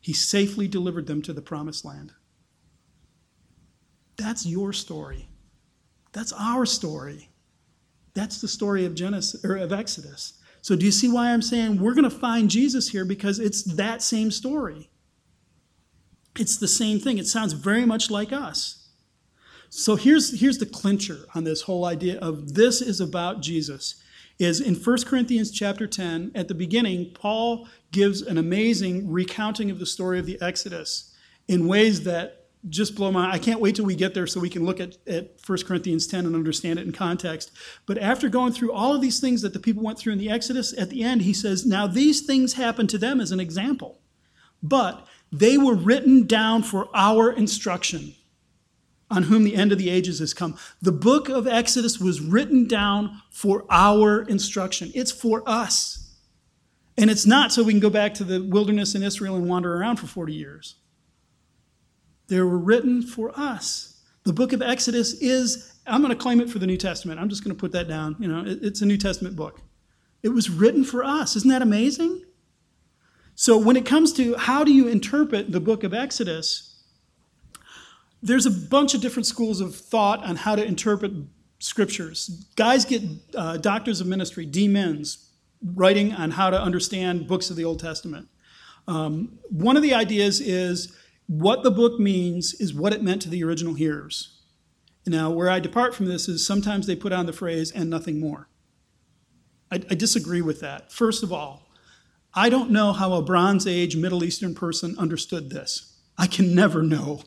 He 0.00 0.14
safely 0.14 0.68
delivered 0.68 1.06
them 1.06 1.20
to 1.22 1.34
the 1.34 1.42
promised 1.42 1.84
land. 1.84 2.14
That's 4.16 4.46
your 4.46 4.72
story. 4.72 5.28
That's 6.12 6.32
our 6.32 6.64
story. 6.64 7.28
That's 8.14 8.40
the 8.40 8.48
story 8.48 8.86
of 8.86 8.94
Genesis 8.94 9.44
or 9.44 9.56
of 9.56 9.70
Exodus. 9.70 10.38
So 10.62 10.76
do 10.76 10.86
you 10.86 10.92
see 10.92 11.08
why 11.08 11.32
I'm 11.32 11.42
saying 11.42 11.80
we're 11.80 11.94
going 11.94 12.08
to 12.08 12.10
find 12.10 12.48
Jesus 12.48 12.88
here 12.88 13.04
because 13.04 13.38
it's 13.40 13.62
that 13.64 14.00
same 14.00 14.30
story. 14.30 14.88
It's 16.38 16.56
the 16.56 16.68
same 16.68 16.98
thing. 16.98 17.18
It 17.18 17.26
sounds 17.26 17.52
very 17.52 17.84
much 17.84 18.10
like 18.10 18.32
us. 18.32 18.88
So 19.68 19.96
here's, 19.96 20.40
here's 20.40 20.58
the 20.58 20.66
clincher 20.66 21.18
on 21.34 21.44
this 21.44 21.62
whole 21.62 21.84
idea 21.84 22.18
of 22.20 22.54
this 22.54 22.80
is 22.80 23.00
about 23.00 23.42
Jesus. 23.42 23.96
Is 24.38 24.60
in 24.60 24.76
1 24.76 25.04
Corinthians 25.04 25.50
chapter 25.50 25.86
10, 25.86 26.32
at 26.34 26.48
the 26.48 26.54
beginning, 26.54 27.12
Paul 27.12 27.68
gives 27.90 28.22
an 28.22 28.38
amazing 28.38 29.10
recounting 29.10 29.70
of 29.70 29.78
the 29.78 29.86
story 29.86 30.18
of 30.18 30.26
the 30.26 30.40
Exodus 30.40 31.14
in 31.48 31.66
ways 31.66 32.04
that 32.04 32.41
just 32.68 32.94
blow 32.94 33.10
my 33.10 33.30
I 33.30 33.38
can't 33.38 33.60
wait 33.60 33.76
till 33.76 33.84
we 33.84 33.96
get 33.96 34.14
there 34.14 34.26
so 34.26 34.40
we 34.40 34.50
can 34.50 34.64
look 34.64 34.80
at, 34.80 34.96
at 35.06 35.36
1 35.44 35.58
Corinthians 35.66 36.06
10 36.06 36.26
and 36.26 36.34
understand 36.34 36.78
it 36.78 36.86
in 36.86 36.92
context. 36.92 37.50
But 37.86 37.98
after 37.98 38.28
going 38.28 38.52
through 38.52 38.72
all 38.72 38.94
of 38.94 39.00
these 39.00 39.20
things 39.20 39.42
that 39.42 39.52
the 39.52 39.58
people 39.58 39.82
went 39.82 39.98
through 39.98 40.12
in 40.12 40.18
the 40.18 40.30
Exodus, 40.30 40.76
at 40.78 40.90
the 40.90 41.02
end 41.02 41.22
he 41.22 41.32
says, 41.32 41.66
Now 41.66 41.86
these 41.86 42.20
things 42.20 42.54
happened 42.54 42.90
to 42.90 42.98
them 42.98 43.20
as 43.20 43.32
an 43.32 43.40
example, 43.40 44.00
but 44.62 45.06
they 45.32 45.58
were 45.58 45.74
written 45.74 46.26
down 46.26 46.62
for 46.62 46.88
our 46.94 47.32
instruction 47.32 48.14
on 49.10 49.24
whom 49.24 49.44
the 49.44 49.56
end 49.56 49.72
of 49.72 49.78
the 49.78 49.90
ages 49.90 50.20
has 50.20 50.32
come. 50.32 50.56
The 50.80 50.92
book 50.92 51.28
of 51.28 51.46
Exodus 51.46 51.98
was 51.98 52.20
written 52.20 52.66
down 52.66 53.20
for 53.30 53.64
our 53.70 54.22
instruction, 54.22 54.90
it's 54.94 55.12
for 55.12 55.42
us. 55.46 55.98
And 56.98 57.10
it's 57.10 57.26
not 57.26 57.52
so 57.52 57.62
we 57.62 57.72
can 57.72 57.80
go 57.80 57.90
back 57.90 58.14
to 58.14 58.24
the 58.24 58.42
wilderness 58.42 58.94
in 58.94 59.02
Israel 59.02 59.34
and 59.34 59.48
wander 59.48 59.74
around 59.74 59.96
for 59.96 60.06
40 60.06 60.34
years. 60.34 60.76
They 62.32 62.40
were 62.40 62.56
written 62.56 63.02
for 63.02 63.30
us. 63.38 64.00
The 64.24 64.32
book 64.32 64.54
of 64.54 64.62
Exodus 64.62 65.12
is, 65.20 65.74
I'm 65.86 66.00
going 66.00 66.16
to 66.16 66.18
claim 66.18 66.40
it 66.40 66.48
for 66.48 66.58
the 66.58 66.66
New 66.66 66.78
Testament. 66.78 67.20
I'm 67.20 67.28
just 67.28 67.44
going 67.44 67.54
to 67.54 67.60
put 67.60 67.72
that 67.72 67.88
down. 67.88 68.16
You 68.18 68.26
know, 68.26 68.42
it's 68.46 68.80
a 68.80 68.86
New 68.86 68.96
Testament 68.96 69.36
book. 69.36 69.60
It 70.22 70.30
was 70.30 70.48
written 70.48 70.82
for 70.82 71.04
us. 71.04 71.36
Isn't 71.36 71.50
that 71.50 71.60
amazing? 71.60 72.24
So 73.34 73.58
when 73.58 73.76
it 73.76 73.84
comes 73.84 74.14
to 74.14 74.34
how 74.36 74.64
do 74.64 74.72
you 74.72 74.88
interpret 74.88 75.52
the 75.52 75.60
book 75.60 75.84
of 75.84 75.92
Exodus, 75.92 76.82
there's 78.22 78.46
a 78.46 78.50
bunch 78.50 78.94
of 78.94 79.02
different 79.02 79.26
schools 79.26 79.60
of 79.60 79.76
thought 79.76 80.24
on 80.24 80.36
how 80.36 80.54
to 80.54 80.64
interpret 80.64 81.12
scriptures. 81.58 82.46
Guys 82.56 82.86
get 82.86 83.02
uh, 83.34 83.58
doctors 83.58 84.00
of 84.00 84.06
ministry, 84.06 84.46
D-Mins, 84.46 85.28
writing 85.74 86.14
on 86.14 86.30
how 86.30 86.48
to 86.48 86.58
understand 86.58 87.26
books 87.26 87.50
of 87.50 87.56
the 87.56 87.64
Old 87.66 87.78
Testament. 87.78 88.26
Um, 88.88 89.38
one 89.50 89.76
of 89.76 89.82
the 89.82 89.92
ideas 89.92 90.40
is 90.40 90.96
what 91.38 91.62
the 91.62 91.70
book 91.70 91.98
means 91.98 92.52
is 92.54 92.74
what 92.74 92.92
it 92.92 93.02
meant 93.02 93.22
to 93.22 93.30
the 93.30 93.42
original 93.42 93.72
hearers. 93.72 94.42
Now, 95.06 95.30
where 95.30 95.48
I 95.48 95.60
depart 95.60 95.94
from 95.94 96.04
this 96.06 96.28
is 96.28 96.46
sometimes 96.46 96.86
they 96.86 96.94
put 96.94 97.12
on 97.12 97.24
the 97.24 97.32
phrase 97.32 97.70
and 97.70 97.88
nothing 97.88 98.20
more. 98.20 98.48
I, 99.70 99.76
I 99.76 99.94
disagree 99.94 100.42
with 100.42 100.60
that. 100.60 100.92
First 100.92 101.22
of 101.22 101.32
all, 101.32 101.70
I 102.34 102.50
don't 102.50 102.70
know 102.70 102.92
how 102.92 103.14
a 103.14 103.22
Bronze 103.22 103.66
Age 103.66 103.96
Middle 103.96 104.24
Eastern 104.24 104.54
person 104.54 104.94
understood 104.98 105.48
this. 105.48 105.98
I 106.18 106.26
can 106.26 106.54
never 106.54 106.82
know. 106.82 107.22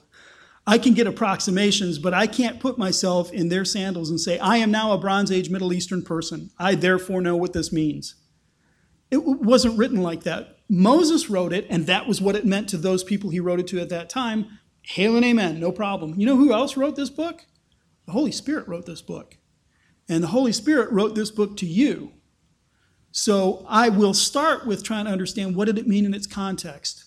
I 0.67 0.77
can 0.77 0.93
get 0.93 1.07
approximations, 1.07 1.97
but 1.97 2.13
I 2.13 2.27
can't 2.27 2.59
put 2.59 2.77
myself 2.77 3.31
in 3.33 3.49
their 3.49 3.65
sandals 3.65 4.11
and 4.11 4.19
say, 4.19 4.37
I 4.37 4.57
am 4.57 4.69
now 4.69 4.91
a 4.91 4.99
Bronze 4.99 5.31
Age 5.31 5.49
Middle 5.49 5.73
Eastern 5.73 6.03
person. 6.03 6.51
I 6.59 6.75
therefore 6.75 7.21
know 7.21 7.35
what 7.35 7.53
this 7.53 7.73
means. 7.73 8.15
It 9.09 9.23
wasn't 9.23 9.79
written 9.79 10.03
like 10.03 10.23
that. 10.23 10.54
Moses 10.69 11.29
wrote 11.29 11.53
it, 11.53 11.67
and 11.69 11.85
that 11.85 12.07
was 12.07 12.21
what 12.21 12.35
it 12.35 12.45
meant 12.45 12.69
to 12.69 12.77
those 12.77 13.03
people 13.03 13.29
he 13.29 13.39
wrote 13.39 13.59
it 13.59 13.67
to 13.67 13.79
at 13.79 13.89
that 13.89 14.09
time. 14.09 14.59
Hail 14.81 15.15
and 15.15 15.25
amen, 15.25 15.59
no 15.59 15.71
problem. 15.71 16.15
You 16.17 16.25
know 16.25 16.37
who 16.37 16.53
else 16.53 16.77
wrote 16.77 16.95
this 16.95 17.09
book? 17.09 17.45
The 18.05 18.11
Holy 18.11 18.31
Spirit 18.31 18.67
wrote 18.67 18.85
this 18.85 19.01
book. 19.01 19.37
And 20.07 20.23
the 20.23 20.27
Holy 20.27 20.51
Spirit 20.51 20.91
wrote 20.91 21.15
this 21.15 21.31
book 21.31 21.57
to 21.57 21.65
you. 21.65 22.13
So 23.11 23.65
I 23.67 23.89
will 23.89 24.13
start 24.13 24.67
with 24.67 24.83
trying 24.83 25.05
to 25.05 25.11
understand 25.11 25.55
what 25.55 25.65
did 25.65 25.79
it 25.79 25.87
mean 25.87 26.05
in 26.05 26.13
its 26.13 26.27
context 26.27 27.05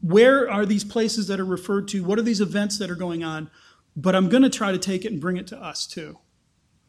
where 0.00 0.50
are 0.50 0.64
these 0.64 0.84
places 0.84 1.26
that 1.26 1.40
are 1.40 1.44
referred 1.44 1.88
to? 1.88 2.04
What 2.04 2.18
are 2.18 2.22
these 2.22 2.40
events 2.40 2.78
that 2.78 2.90
are 2.90 2.96
going 2.96 3.24
on? 3.24 3.50
But 3.96 4.14
I'm 4.14 4.28
going 4.28 4.42
to 4.42 4.50
try 4.50 4.72
to 4.72 4.78
take 4.78 5.04
it 5.04 5.12
and 5.12 5.20
bring 5.20 5.36
it 5.36 5.46
to 5.48 5.60
us 5.60 5.86
too. 5.86 6.18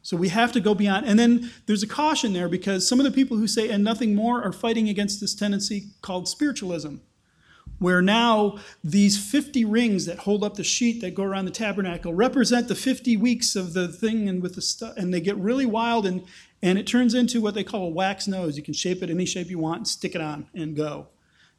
So 0.04 0.18
we 0.18 0.28
have 0.28 0.52
to 0.52 0.60
go 0.60 0.74
beyond. 0.74 1.06
And 1.06 1.18
then 1.18 1.50
there's 1.64 1.82
a 1.82 1.86
caution 1.86 2.34
there 2.34 2.48
because 2.48 2.86
some 2.86 3.00
of 3.00 3.04
the 3.04 3.10
people 3.10 3.38
who 3.38 3.46
say 3.46 3.70
and 3.70 3.82
nothing 3.82 4.14
more 4.14 4.42
are 4.42 4.52
fighting 4.52 4.90
against 4.90 5.18
this 5.18 5.34
tendency 5.34 5.86
called 6.02 6.28
spiritualism, 6.28 6.96
where 7.78 8.02
now 8.02 8.58
these 8.84 9.18
50 9.18 9.64
rings 9.64 10.04
that 10.04 10.18
hold 10.18 10.44
up 10.44 10.56
the 10.56 10.62
sheet 10.62 11.00
that 11.00 11.14
go 11.14 11.22
around 11.22 11.46
the 11.46 11.50
tabernacle 11.50 12.12
represent 12.12 12.68
the 12.68 12.74
50 12.74 13.16
weeks 13.16 13.56
of 13.56 13.72
the 13.72 13.88
thing 13.88 14.28
and 14.28 14.42
with 14.42 14.56
the 14.56 14.60
stuff 14.60 14.94
and 14.98 15.12
they 15.12 15.22
get 15.22 15.36
really 15.38 15.66
wild 15.66 16.04
and 16.04 16.22
and 16.62 16.78
it 16.78 16.86
turns 16.86 17.14
into 17.14 17.40
what 17.40 17.54
they 17.54 17.64
call 17.64 17.86
a 17.86 17.90
wax 17.90 18.28
nose. 18.28 18.56
You 18.58 18.62
can 18.62 18.74
shape 18.74 19.02
it 19.02 19.10
any 19.10 19.26
shape 19.26 19.48
you 19.48 19.58
want 19.58 19.78
and 19.78 19.88
stick 19.88 20.14
it 20.14 20.20
on 20.20 20.48
and 20.54 20.76
go. 20.76 21.08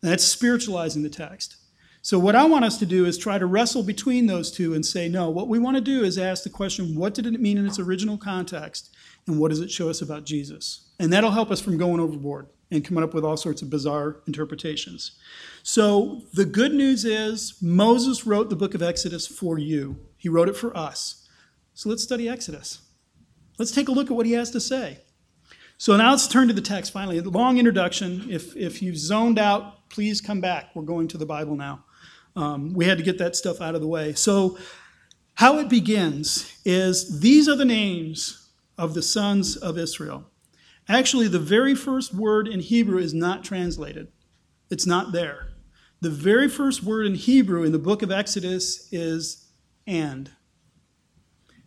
And 0.01 0.11
that's 0.11 0.23
spiritualizing 0.23 1.03
the 1.03 1.09
text. 1.09 1.57
So, 2.05 2.19
what 2.19 2.35
I 2.35 2.45
want 2.45 2.65
us 2.65 2.77
to 2.77 2.85
do 2.85 3.07
is 3.07 3.17
try 3.17 3.39
to 3.39 3.47
wrestle 3.47 3.81
between 3.81 4.27
those 4.27 4.51
two 4.51 4.75
and 4.75 4.85
say, 4.85 5.09
no, 5.09 5.31
what 5.31 5.47
we 5.47 5.57
want 5.57 5.73
to 5.73 5.81
do 5.81 6.03
is 6.03 6.19
ask 6.19 6.43
the 6.43 6.51
question, 6.51 6.93
what 6.93 7.15
did 7.15 7.25
it 7.25 7.41
mean 7.41 7.57
in 7.57 7.65
its 7.65 7.79
original 7.79 8.15
context? 8.15 8.95
And 9.25 9.39
what 9.39 9.49
does 9.49 9.59
it 9.59 9.71
show 9.71 9.89
us 9.89 10.03
about 10.03 10.23
Jesus? 10.23 10.91
And 10.99 11.11
that'll 11.11 11.31
help 11.31 11.49
us 11.49 11.59
from 11.59 11.79
going 11.79 11.99
overboard 11.99 12.45
and 12.69 12.85
coming 12.85 13.03
up 13.03 13.15
with 13.15 13.25
all 13.25 13.37
sorts 13.37 13.63
of 13.63 13.71
bizarre 13.71 14.17
interpretations. 14.27 15.17
So, 15.63 16.21
the 16.31 16.45
good 16.45 16.75
news 16.75 17.05
is 17.05 17.57
Moses 17.59 18.27
wrote 18.27 18.51
the 18.51 18.55
book 18.55 18.75
of 18.75 18.83
Exodus 18.83 19.25
for 19.25 19.57
you, 19.57 19.97
he 20.15 20.29
wrote 20.29 20.47
it 20.47 20.55
for 20.55 20.77
us. 20.77 21.27
So, 21.73 21.89
let's 21.89 22.03
study 22.03 22.29
Exodus. 22.29 22.81
Let's 23.57 23.71
take 23.71 23.87
a 23.87 23.91
look 23.91 24.11
at 24.11 24.15
what 24.15 24.27
he 24.27 24.33
has 24.33 24.51
to 24.51 24.61
say. 24.61 24.99
So 25.77 25.97
now 25.97 26.11
let's 26.11 26.27
turn 26.27 26.47
to 26.47 26.53
the 26.53 26.61
text 26.61 26.93
finally. 26.93 27.17
A 27.17 27.23
long 27.23 27.57
introduction. 27.57 28.27
If, 28.29 28.55
if 28.55 28.81
you've 28.81 28.97
zoned 28.97 29.37
out, 29.37 29.89
please 29.89 30.21
come 30.21 30.39
back. 30.39 30.69
We're 30.73 30.83
going 30.83 31.07
to 31.09 31.17
the 31.17 31.25
Bible 31.25 31.55
now. 31.55 31.83
Um, 32.35 32.73
we 32.73 32.85
had 32.85 32.97
to 32.97 33.03
get 33.03 33.17
that 33.19 33.35
stuff 33.35 33.61
out 33.61 33.75
of 33.75 33.81
the 33.81 33.87
way. 33.87 34.13
So, 34.13 34.57
how 35.35 35.57
it 35.59 35.67
begins 35.67 36.51
is 36.63 37.19
these 37.19 37.49
are 37.49 37.55
the 37.55 37.65
names 37.65 38.51
of 38.77 38.93
the 38.93 39.01
sons 39.01 39.57
of 39.57 39.77
Israel. 39.77 40.25
Actually, 40.87 41.27
the 41.27 41.39
very 41.39 41.75
first 41.75 42.13
word 42.13 42.47
in 42.47 42.59
Hebrew 42.59 42.99
is 42.99 43.13
not 43.13 43.43
translated, 43.43 44.07
it's 44.69 44.85
not 44.85 45.11
there. 45.11 45.49
The 46.01 46.09
very 46.09 46.49
first 46.49 46.83
word 46.83 47.05
in 47.05 47.15
Hebrew 47.15 47.63
in 47.63 47.71
the 47.71 47.79
book 47.79 48.01
of 48.01 48.11
Exodus 48.11 48.87
is 48.91 49.49
and. 49.87 50.29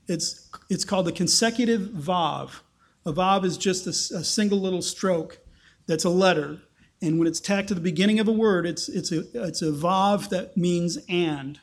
It's, 0.07 0.49
it's 0.71 0.85
called 0.85 1.07
the 1.07 1.13
consecutive 1.13 1.81
vav. 1.81 2.61
A 3.05 3.13
vav 3.13 3.45
is 3.45 3.59
just 3.59 3.87
a, 3.87 4.17
a 4.17 4.25
single 4.25 4.61
little 4.61 4.83
stroke 4.83 5.41
that's 5.87 6.05
a 6.05 6.11
letter. 6.11 6.61
And 7.01 7.19
when 7.19 7.29
it's 7.29 7.41
tacked 7.41 7.69
to 7.69 7.75
the 7.75 7.81
beginning 7.81 8.19
of 8.19 8.27
a 8.27 8.33
word, 8.33 8.67
it's, 8.67 8.89
it's, 8.89 9.13
a, 9.13 9.25
it's 9.47 9.63
a 9.63 9.71
vav 9.71 10.29
that 10.31 10.57
means 10.57 10.99
and. 11.09 11.61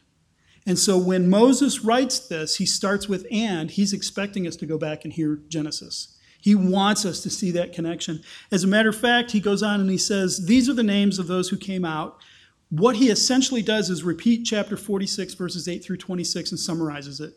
And 0.66 0.80
so 0.80 0.98
when 0.98 1.30
Moses 1.30 1.84
writes 1.84 2.20
this, 2.20 2.56
he 2.56 2.66
starts 2.66 3.08
with 3.08 3.28
and. 3.32 3.70
He's 3.70 3.94
expecting 3.94 4.48
us 4.48 4.56
to 4.58 4.66
go 4.66 4.78
back 4.78 5.04
and 5.04 5.14
hear 5.14 5.40
Genesis. 5.48 6.18
He 6.42 6.56
wants 6.56 7.06
us 7.06 7.22
to 7.22 7.30
see 7.30 7.52
that 7.52 7.74
connection. 7.74 8.22
As 8.52 8.64
a 8.64 8.68
matter 8.68 8.90
of 8.90 8.96
fact, 8.96 9.32
he 9.32 9.40
goes 9.40 9.62
on 9.62 9.82
and 9.82 9.90
he 9.90 9.98
says, 9.98 10.46
These 10.46 10.70
are 10.70 10.74
the 10.74 10.84
names 10.84 11.20
of 11.20 11.28
those 11.28 11.50
who 11.50 11.58
came 11.58 11.84
out. 11.84 12.18
What 12.70 12.96
he 12.96 13.10
essentially 13.10 13.62
does 13.62 13.90
is 13.90 14.04
repeat 14.04 14.46
chapter 14.46 14.78
46, 14.78 15.34
verses 15.36 15.68
8 15.68 15.84
through 15.84 15.98
26, 15.98 16.52
and 16.52 16.60
summarizes 16.60 17.20
it. 17.20 17.34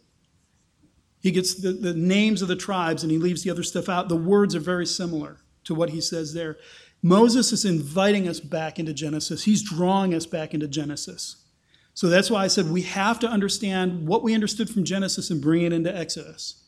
He 1.21 1.31
gets 1.31 1.55
the, 1.55 1.73
the 1.73 1.95
names 1.95 2.43
of 2.43 2.49
the 2.49 2.57
tribes 2.57 3.03
and 3.03 3.11
he 3.11 3.19
leaves 3.19 3.43
the 3.43 3.51
other 3.51 3.63
stuff 3.63 3.89
out. 3.89 4.09
The 4.09 4.17
words 4.17 4.55
are 4.55 4.61
very 4.61 4.87
similar 4.87 5.39
to 5.65 5.75
what 5.75 5.91
he 5.91 6.01
says 6.01 6.33
there. 6.33 6.57
Moses 7.03 7.53
is 7.53 7.65
inviting 7.65 8.29
us 8.29 8.41
back 8.41 8.79
into 8.79 8.93
Genesis, 8.93 9.45
he's 9.45 9.63
drawing 9.63 10.15
us 10.15 10.27
back 10.27 10.55
into 10.55 10.69
Genesis. 10.69 11.45
So 11.95 12.09
that's 12.09 12.31
why 12.31 12.45
I 12.45 12.47
said 12.47 12.71
we 12.71 12.83
have 12.83 13.19
to 13.21 13.29
understand 13.29 14.07
what 14.07 14.23
we 14.23 14.35
understood 14.35 14.71
from 14.71 14.85
Genesis 14.85 15.31
and 15.31 15.43
bring 15.43 15.63
it 15.63 15.73
into 15.73 15.95
Exodus. 15.95 16.63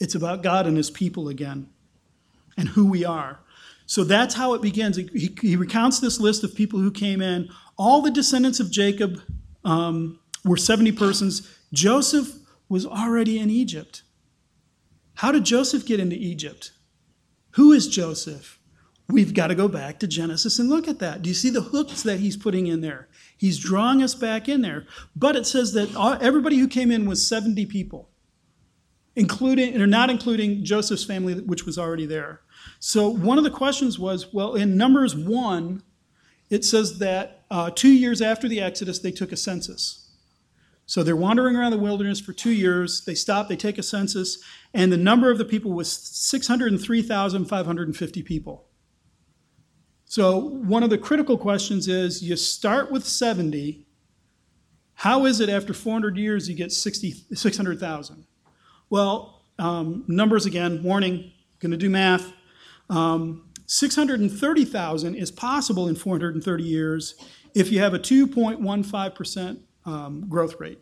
It's 0.00 0.16
about 0.16 0.42
God 0.42 0.66
and 0.66 0.76
his 0.76 0.90
people 0.90 1.28
again 1.28 1.68
and 2.56 2.68
who 2.68 2.86
we 2.86 3.04
are. 3.04 3.38
So 3.86 4.02
that's 4.02 4.34
how 4.34 4.54
it 4.54 4.62
begins. 4.62 4.96
He, 4.96 5.36
he 5.40 5.56
recounts 5.56 6.00
this 6.00 6.18
list 6.18 6.42
of 6.42 6.54
people 6.54 6.80
who 6.80 6.90
came 6.90 7.20
in. 7.22 7.50
All 7.76 8.02
the 8.02 8.10
descendants 8.10 8.58
of 8.60 8.70
Jacob 8.70 9.20
um, 9.64 10.18
were 10.44 10.56
70 10.56 10.92
persons. 10.92 11.48
Joseph 11.72 12.34
was 12.68 12.86
already 12.86 13.38
in 13.38 13.50
Egypt. 13.50 14.02
How 15.14 15.30
did 15.30 15.44
Joseph 15.44 15.86
get 15.86 16.00
into 16.00 16.16
Egypt? 16.16 16.72
Who 17.52 17.72
is 17.72 17.86
Joseph? 17.88 18.58
We've 19.08 19.34
got 19.34 19.48
to 19.48 19.54
go 19.54 19.68
back 19.68 19.98
to 19.98 20.06
Genesis 20.06 20.58
and 20.58 20.70
look 20.70 20.88
at 20.88 20.98
that. 21.00 21.20
Do 21.20 21.28
you 21.28 21.34
see 21.34 21.50
the 21.50 21.60
hooks 21.60 22.02
that 22.02 22.20
he's 22.20 22.38
putting 22.38 22.66
in 22.66 22.80
there? 22.80 23.08
He's 23.36 23.58
drawing 23.58 24.02
us 24.02 24.14
back 24.14 24.48
in 24.48 24.62
there. 24.62 24.86
But 25.14 25.36
it 25.36 25.46
says 25.46 25.74
that 25.74 25.94
everybody 26.22 26.56
who 26.56 26.66
came 26.66 26.90
in 26.90 27.06
was 27.06 27.26
70 27.26 27.66
people, 27.66 28.08
including 29.14 29.80
or 29.80 29.86
not 29.86 30.08
including 30.08 30.64
Joseph's 30.64 31.04
family, 31.04 31.34
which 31.34 31.66
was 31.66 31.78
already 31.78 32.06
there. 32.06 32.40
So 32.78 33.08
one 33.08 33.36
of 33.36 33.44
the 33.44 33.50
questions 33.50 33.98
was, 33.98 34.32
well, 34.32 34.54
in 34.54 34.78
Numbers 34.78 35.14
1, 35.14 35.82
it 36.48 36.64
says 36.64 36.98
that 36.98 37.44
uh, 37.50 37.70
two 37.70 37.92
years 37.92 38.22
after 38.22 38.48
the 38.48 38.60
Exodus, 38.60 39.00
they 39.00 39.10
took 39.10 39.32
a 39.32 39.36
census. 39.36 40.12
So 40.86 41.02
they're 41.02 41.16
wandering 41.16 41.56
around 41.56 41.72
the 41.72 41.78
wilderness 41.78 42.20
for 42.20 42.32
two 42.32 42.52
years. 42.52 43.04
They 43.04 43.14
stop, 43.14 43.48
they 43.48 43.56
take 43.56 43.76
a 43.78 43.82
census, 43.82 44.38
and 44.72 44.92
the 44.92 44.96
number 44.96 45.30
of 45.30 45.36
the 45.38 45.44
people 45.44 45.72
was 45.72 45.92
603,550 45.92 48.22
people. 48.22 48.68
So 50.14 50.38
one 50.38 50.84
of 50.84 50.90
the 50.90 50.98
critical 50.98 51.36
questions 51.36 51.88
is 51.88 52.22
you 52.22 52.36
start 52.36 52.92
with 52.92 53.04
70. 53.04 53.84
How 54.94 55.26
is 55.26 55.40
it 55.40 55.48
after 55.48 55.74
400 55.74 56.16
years 56.16 56.48
you 56.48 56.54
get 56.54 56.70
600,000? 56.70 58.24
Well, 58.90 59.42
um, 59.58 60.04
numbers 60.06 60.46
again, 60.46 60.84
warning, 60.84 61.32
going 61.58 61.72
to 61.72 61.76
do 61.76 61.90
math. 61.90 62.32
Um, 62.88 63.50
630,000 63.66 65.16
is 65.16 65.32
possible 65.32 65.88
in 65.88 65.96
430 65.96 66.62
years 66.62 67.16
if 67.52 67.72
you 67.72 67.80
have 67.80 67.92
a 67.92 67.98
2.15% 67.98 69.58
um, 69.84 70.28
growth 70.28 70.60
rate. 70.60 70.78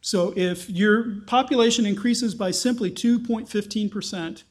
So 0.00 0.34
if 0.36 0.68
your 0.68 1.20
population 1.28 1.86
increases 1.86 2.34
by 2.34 2.50
simply 2.50 2.90
2.15%, 2.90 4.42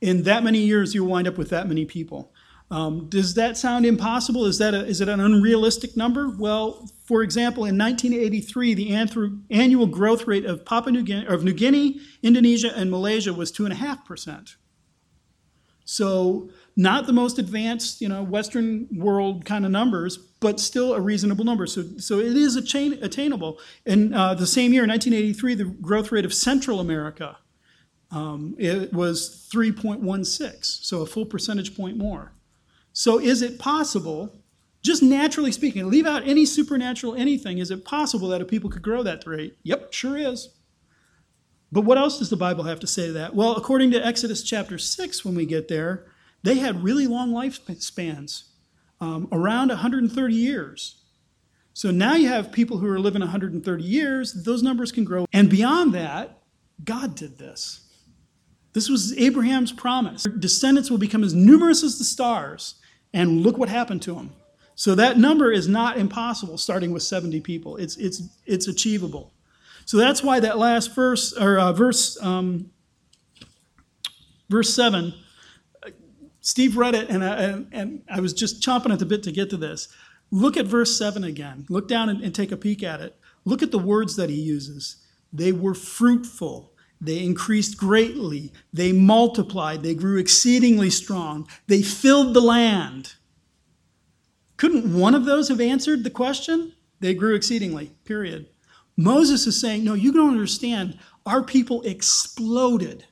in 0.00 0.24
that 0.24 0.42
many 0.42 0.58
years 0.58 0.92
you'll 0.92 1.06
wind 1.06 1.28
up 1.28 1.38
with 1.38 1.50
that 1.50 1.68
many 1.68 1.84
people. 1.84 2.33
Um, 2.74 3.08
does 3.08 3.34
that 3.34 3.56
sound 3.56 3.86
impossible? 3.86 4.46
Is, 4.46 4.58
that 4.58 4.74
a, 4.74 4.84
is 4.84 5.00
it 5.00 5.08
an 5.08 5.20
unrealistic 5.20 5.96
number? 5.96 6.28
Well, 6.28 6.90
for 7.04 7.22
example, 7.22 7.66
in 7.66 7.78
1983, 7.78 8.74
the 8.74 9.38
annual 9.50 9.86
growth 9.86 10.26
rate 10.26 10.44
of 10.44 10.64
Papua 10.64 10.90
New 10.90 11.04
Guinea, 11.04 11.24
of 11.28 11.44
New 11.44 11.52
Guinea, 11.52 12.00
Indonesia, 12.24 12.76
and 12.76 12.90
Malaysia 12.90 13.32
was 13.32 13.52
2.5%. 13.52 14.56
So 15.84 16.50
not 16.74 17.06
the 17.06 17.12
most 17.12 17.38
advanced, 17.38 18.00
you 18.00 18.08
know, 18.08 18.24
Western 18.24 18.88
world 18.90 19.44
kind 19.44 19.64
of 19.64 19.70
numbers, 19.70 20.16
but 20.16 20.58
still 20.58 20.94
a 20.94 21.00
reasonable 21.00 21.44
number. 21.44 21.68
So, 21.68 21.84
so 21.98 22.18
it 22.18 22.36
is 22.36 22.56
attainable. 22.56 23.60
In 23.86 24.12
uh, 24.12 24.34
the 24.34 24.48
same 24.48 24.72
year, 24.72 24.84
1983, 24.84 25.54
the 25.54 25.64
growth 25.64 26.10
rate 26.10 26.24
of 26.24 26.34
Central 26.34 26.80
America 26.80 27.36
um, 28.10 28.54
it 28.58 28.92
was 28.92 29.48
3.16, 29.52 30.64
so 30.64 31.02
a 31.02 31.06
full 31.06 31.26
percentage 31.26 31.76
point 31.76 31.96
more. 31.96 32.33
So 32.94 33.18
is 33.20 33.42
it 33.42 33.58
possible, 33.58 34.40
just 34.80 35.02
naturally 35.02 35.52
speaking, 35.52 35.90
leave 35.90 36.06
out 36.06 36.26
any 36.26 36.46
supernatural 36.46 37.14
anything, 37.16 37.58
is 37.58 37.70
it 37.70 37.84
possible 37.84 38.28
that 38.28 38.40
a 38.40 38.44
people 38.44 38.70
could 38.70 38.82
grow 38.82 39.02
that 39.02 39.26
rate? 39.26 39.58
Yep, 39.64 39.92
sure 39.92 40.16
is. 40.16 40.50
But 41.72 41.82
what 41.82 41.98
else 41.98 42.20
does 42.20 42.30
the 42.30 42.36
Bible 42.36 42.64
have 42.64 42.78
to 42.80 42.86
say 42.86 43.08
to 43.08 43.12
that? 43.14 43.34
Well, 43.34 43.56
according 43.56 43.90
to 43.90 44.06
Exodus 44.06 44.44
chapter 44.44 44.78
6, 44.78 45.24
when 45.24 45.34
we 45.34 45.44
get 45.44 45.66
there, 45.66 46.06
they 46.44 46.54
had 46.56 46.84
really 46.84 47.08
long 47.08 47.32
lifespans, 47.32 48.44
um, 49.00 49.26
around 49.32 49.68
130 49.68 50.34
years. 50.34 51.02
So 51.72 51.90
now 51.90 52.14
you 52.14 52.28
have 52.28 52.52
people 52.52 52.78
who 52.78 52.88
are 52.88 53.00
living 53.00 53.22
130 53.22 53.82
years, 53.82 54.44
those 54.44 54.62
numbers 54.62 54.92
can 54.92 55.04
grow. 55.04 55.26
And 55.32 55.50
beyond 55.50 55.92
that, 55.94 56.38
God 56.84 57.16
did 57.16 57.38
this. 57.38 57.80
This 58.72 58.88
was 58.88 59.16
Abraham's 59.18 59.72
promise. 59.72 60.22
Descendants 60.38 60.90
will 60.90 60.98
become 60.98 61.24
as 61.24 61.34
numerous 61.34 61.82
as 61.82 61.98
the 61.98 62.04
stars, 62.04 62.76
and 63.14 63.42
look 63.42 63.56
what 63.56 63.70
happened 63.70 64.02
to 64.02 64.14
them. 64.14 64.34
So 64.74 64.96
that 64.96 65.16
number 65.16 65.52
is 65.52 65.68
not 65.68 65.96
impossible, 65.96 66.58
starting 66.58 66.90
with 66.90 67.04
70 67.04 67.40
people. 67.40 67.76
It's, 67.76 67.96
it's, 67.96 68.22
it's 68.44 68.66
achievable. 68.66 69.32
So 69.86 69.96
that's 69.96 70.22
why 70.22 70.40
that 70.40 70.58
last 70.58 70.94
verse, 70.94 71.32
or 71.32 71.58
uh, 71.58 71.72
verse, 71.72 72.20
um, 72.20 72.70
verse 74.50 74.74
7, 74.74 75.14
Steve 76.40 76.76
read 76.76 76.94
it, 76.94 77.08
and 77.08 77.24
I, 77.24 77.36
and, 77.36 77.68
and 77.72 78.02
I 78.10 78.20
was 78.20 78.34
just 78.34 78.60
chomping 78.60 78.92
at 78.92 78.98
the 78.98 79.06
bit 79.06 79.22
to 79.22 79.32
get 79.32 79.48
to 79.50 79.56
this. 79.56 79.88
Look 80.30 80.56
at 80.56 80.66
verse 80.66 80.98
7 80.98 81.22
again. 81.22 81.66
Look 81.70 81.86
down 81.86 82.08
and, 82.08 82.20
and 82.20 82.34
take 82.34 82.50
a 82.50 82.56
peek 82.56 82.82
at 82.82 83.00
it. 83.00 83.16
Look 83.44 83.62
at 83.62 83.70
the 83.70 83.78
words 83.78 84.16
that 84.16 84.28
he 84.28 84.40
uses. 84.40 84.96
They 85.32 85.52
were 85.52 85.74
fruitful. 85.74 86.73
They 87.00 87.22
increased 87.22 87.76
greatly. 87.76 88.52
They 88.72 88.92
multiplied. 88.92 89.82
They 89.82 89.94
grew 89.94 90.18
exceedingly 90.18 90.90
strong. 90.90 91.46
They 91.66 91.82
filled 91.82 92.34
the 92.34 92.40
land. 92.40 93.14
Couldn't 94.56 94.98
one 94.98 95.14
of 95.14 95.24
those 95.24 95.48
have 95.48 95.60
answered 95.60 96.04
the 96.04 96.10
question? 96.10 96.72
They 97.00 97.14
grew 97.14 97.34
exceedingly, 97.34 97.90
period. 98.04 98.46
Moses 98.96 99.46
is 99.46 99.60
saying, 99.60 99.84
No, 99.84 99.94
you 99.94 100.12
don't 100.12 100.30
understand. 100.30 100.98
Our 101.26 101.42
people 101.42 101.82
exploded 101.82 103.06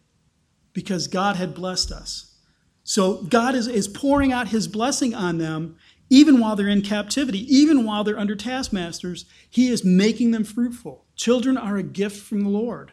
because 0.72 1.08
God 1.08 1.36
had 1.36 1.54
blessed 1.54 1.92
us. 1.92 2.36
So 2.84 3.22
God 3.22 3.54
is, 3.54 3.66
is 3.66 3.88
pouring 3.88 4.32
out 4.32 4.48
his 4.48 4.68
blessing 4.68 5.14
on 5.14 5.38
them 5.38 5.76
even 6.12 6.38
while 6.38 6.54
they're 6.56 6.68
in 6.68 6.82
captivity, 6.82 7.38
even 7.54 7.86
while 7.86 8.04
they're 8.04 8.18
under 8.18 8.36
taskmasters. 8.36 9.24
He 9.48 9.68
is 9.68 9.82
making 9.82 10.32
them 10.32 10.44
fruitful. 10.44 11.06
Children 11.16 11.56
are 11.56 11.78
a 11.78 11.82
gift 11.82 12.20
from 12.20 12.42
the 12.42 12.50
Lord. 12.50 12.92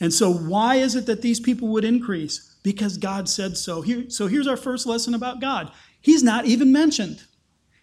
And 0.00 0.12
so, 0.12 0.32
why 0.32 0.76
is 0.76 0.94
it 0.94 1.06
that 1.06 1.22
these 1.22 1.40
people 1.40 1.68
would 1.68 1.84
increase? 1.84 2.56
Because 2.62 2.98
God 2.98 3.28
said 3.28 3.56
so. 3.56 3.82
Here, 3.82 4.10
so, 4.10 4.26
here's 4.26 4.46
our 4.46 4.56
first 4.56 4.86
lesson 4.86 5.14
about 5.14 5.40
God 5.40 5.72
He's 6.00 6.22
not 6.22 6.46
even 6.46 6.72
mentioned. 6.72 7.24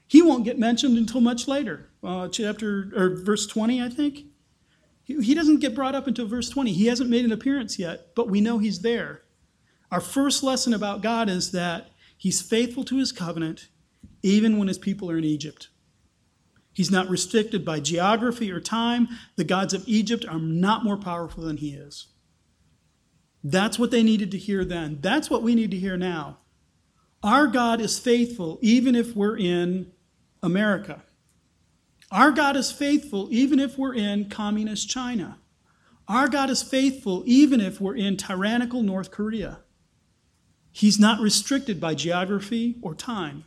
He 0.07 0.21
won't 0.21 0.45
get 0.45 0.59
mentioned 0.59 0.97
until 0.97 1.21
much 1.21 1.47
later, 1.47 1.89
uh, 2.03 2.27
chapter 2.27 2.91
or 2.95 3.23
verse 3.23 3.47
20, 3.47 3.81
I 3.81 3.89
think. 3.89 4.25
He, 5.03 5.21
he 5.21 5.33
doesn't 5.33 5.59
get 5.59 5.73
brought 5.73 5.95
up 5.95 6.07
until 6.07 6.27
verse 6.27 6.49
20. 6.49 6.71
He 6.71 6.85
hasn't 6.85 7.09
made 7.09 7.25
an 7.25 7.31
appearance 7.31 7.79
yet, 7.79 8.15
but 8.15 8.29
we 8.29 8.39
know 8.39 8.59
he's 8.59 8.81
there. 8.81 9.23
Our 9.93 10.01
first 10.01 10.41
lesson 10.41 10.73
about 10.73 11.03
God 11.03 11.29
is 11.29 11.51
that 11.51 11.91
He's 12.17 12.41
faithful 12.41 12.83
to 12.85 12.97
His 12.97 13.11
covenant 13.11 13.67
even 14.23 14.57
when 14.57 14.67
His 14.67 14.79
people 14.79 15.11
are 15.11 15.19
in 15.19 15.23
Egypt. 15.23 15.69
He's 16.73 16.91
not 16.91 17.09
restricted 17.09 17.63
by 17.63 17.79
geography 17.79 18.51
or 18.51 18.59
time. 18.59 19.07
The 19.35 19.43
gods 19.43 19.73
of 19.73 19.83
Egypt 19.87 20.25
are 20.27 20.39
not 20.39 20.83
more 20.83 20.97
powerful 20.97 21.43
than 21.43 21.57
He 21.57 21.69
is. 21.73 22.07
That's 23.43 23.77
what 23.77 23.91
they 23.91 24.03
needed 24.03 24.31
to 24.31 24.37
hear 24.37 24.65
then. 24.65 24.99
That's 25.01 25.29
what 25.29 25.43
we 25.43 25.53
need 25.53 25.71
to 25.71 25.77
hear 25.77 25.97
now. 25.97 26.39
Our 27.21 27.47
God 27.47 27.79
is 27.79 27.99
faithful 27.99 28.57
even 28.61 28.95
if 28.95 29.15
we're 29.15 29.37
in 29.37 29.91
America. 30.41 31.03
Our 32.11 32.31
God 32.31 32.55
is 32.55 32.71
faithful 32.71 33.27
even 33.31 33.59
if 33.59 33.77
we're 33.77 33.95
in 33.95 34.29
communist 34.29 34.89
China. 34.89 35.39
Our 36.07 36.27
God 36.27 36.49
is 36.49 36.61
faithful 36.61 37.23
even 37.25 37.61
if 37.61 37.79
we're 37.79 37.95
in 37.95 38.17
tyrannical 38.17 38.83
North 38.83 39.09
Korea. 39.09 39.59
He's 40.71 40.99
not 40.99 41.21
restricted 41.21 41.79
by 41.79 41.95
geography 41.95 42.77
or 42.81 42.93
time, 42.93 43.45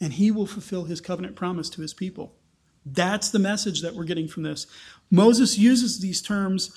and 0.00 0.12
he 0.12 0.30
will 0.30 0.46
fulfill 0.46 0.84
his 0.84 1.00
covenant 1.00 1.34
promise 1.34 1.68
to 1.70 1.82
his 1.82 1.94
people. 1.94 2.36
That's 2.84 3.30
the 3.30 3.38
message 3.38 3.82
that 3.82 3.94
we're 3.94 4.04
getting 4.04 4.28
from 4.28 4.42
this. 4.42 4.66
Moses 5.10 5.58
uses 5.58 6.00
these 6.00 6.22
terms 6.22 6.76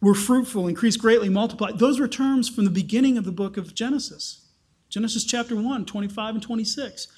were 0.00 0.14
fruitful, 0.14 0.68
increased 0.68 1.00
greatly, 1.00 1.28
multiplied. 1.28 1.78
Those 1.78 1.98
were 1.98 2.08
terms 2.08 2.48
from 2.48 2.64
the 2.64 2.70
beginning 2.70 3.18
of 3.18 3.24
the 3.24 3.32
book 3.32 3.56
of 3.56 3.74
Genesis. 3.74 4.46
Genesis 4.88 5.24
chapter 5.24 5.56
1, 5.56 5.84
25 5.84 6.34
and 6.34 6.42
26. 6.42 7.08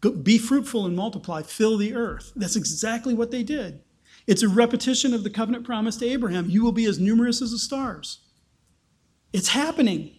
Go, 0.00 0.12
be 0.12 0.38
fruitful 0.38 0.86
and 0.86 0.96
multiply, 0.96 1.42
fill 1.42 1.76
the 1.76 1.94
earth. 1.94 2.32
That's 2.34 2.56
exactly 2.56 3.14
what 3.14 3.30
they 3.30 3.42
did. 3.42 3.82
It's 4.26 4.42
a 4.42 4.48
repetition 4.48 5.12
of 5.12 5.24
the 5.24 5.30
covenant 5.30 5.64
promise 5.64 5.96
to 5.96 6.06
Abraham 6.06 6.48
you 6.48 6.64
will 6.64 6.72
be 6.72 6.86
as 6.86 6.98
numerous 6.98 7.42
as 7.42 7.50
the 7.50 7.58
stars. 7.58 8.20
It's 9.32 9.48
happening. 9.48 10.12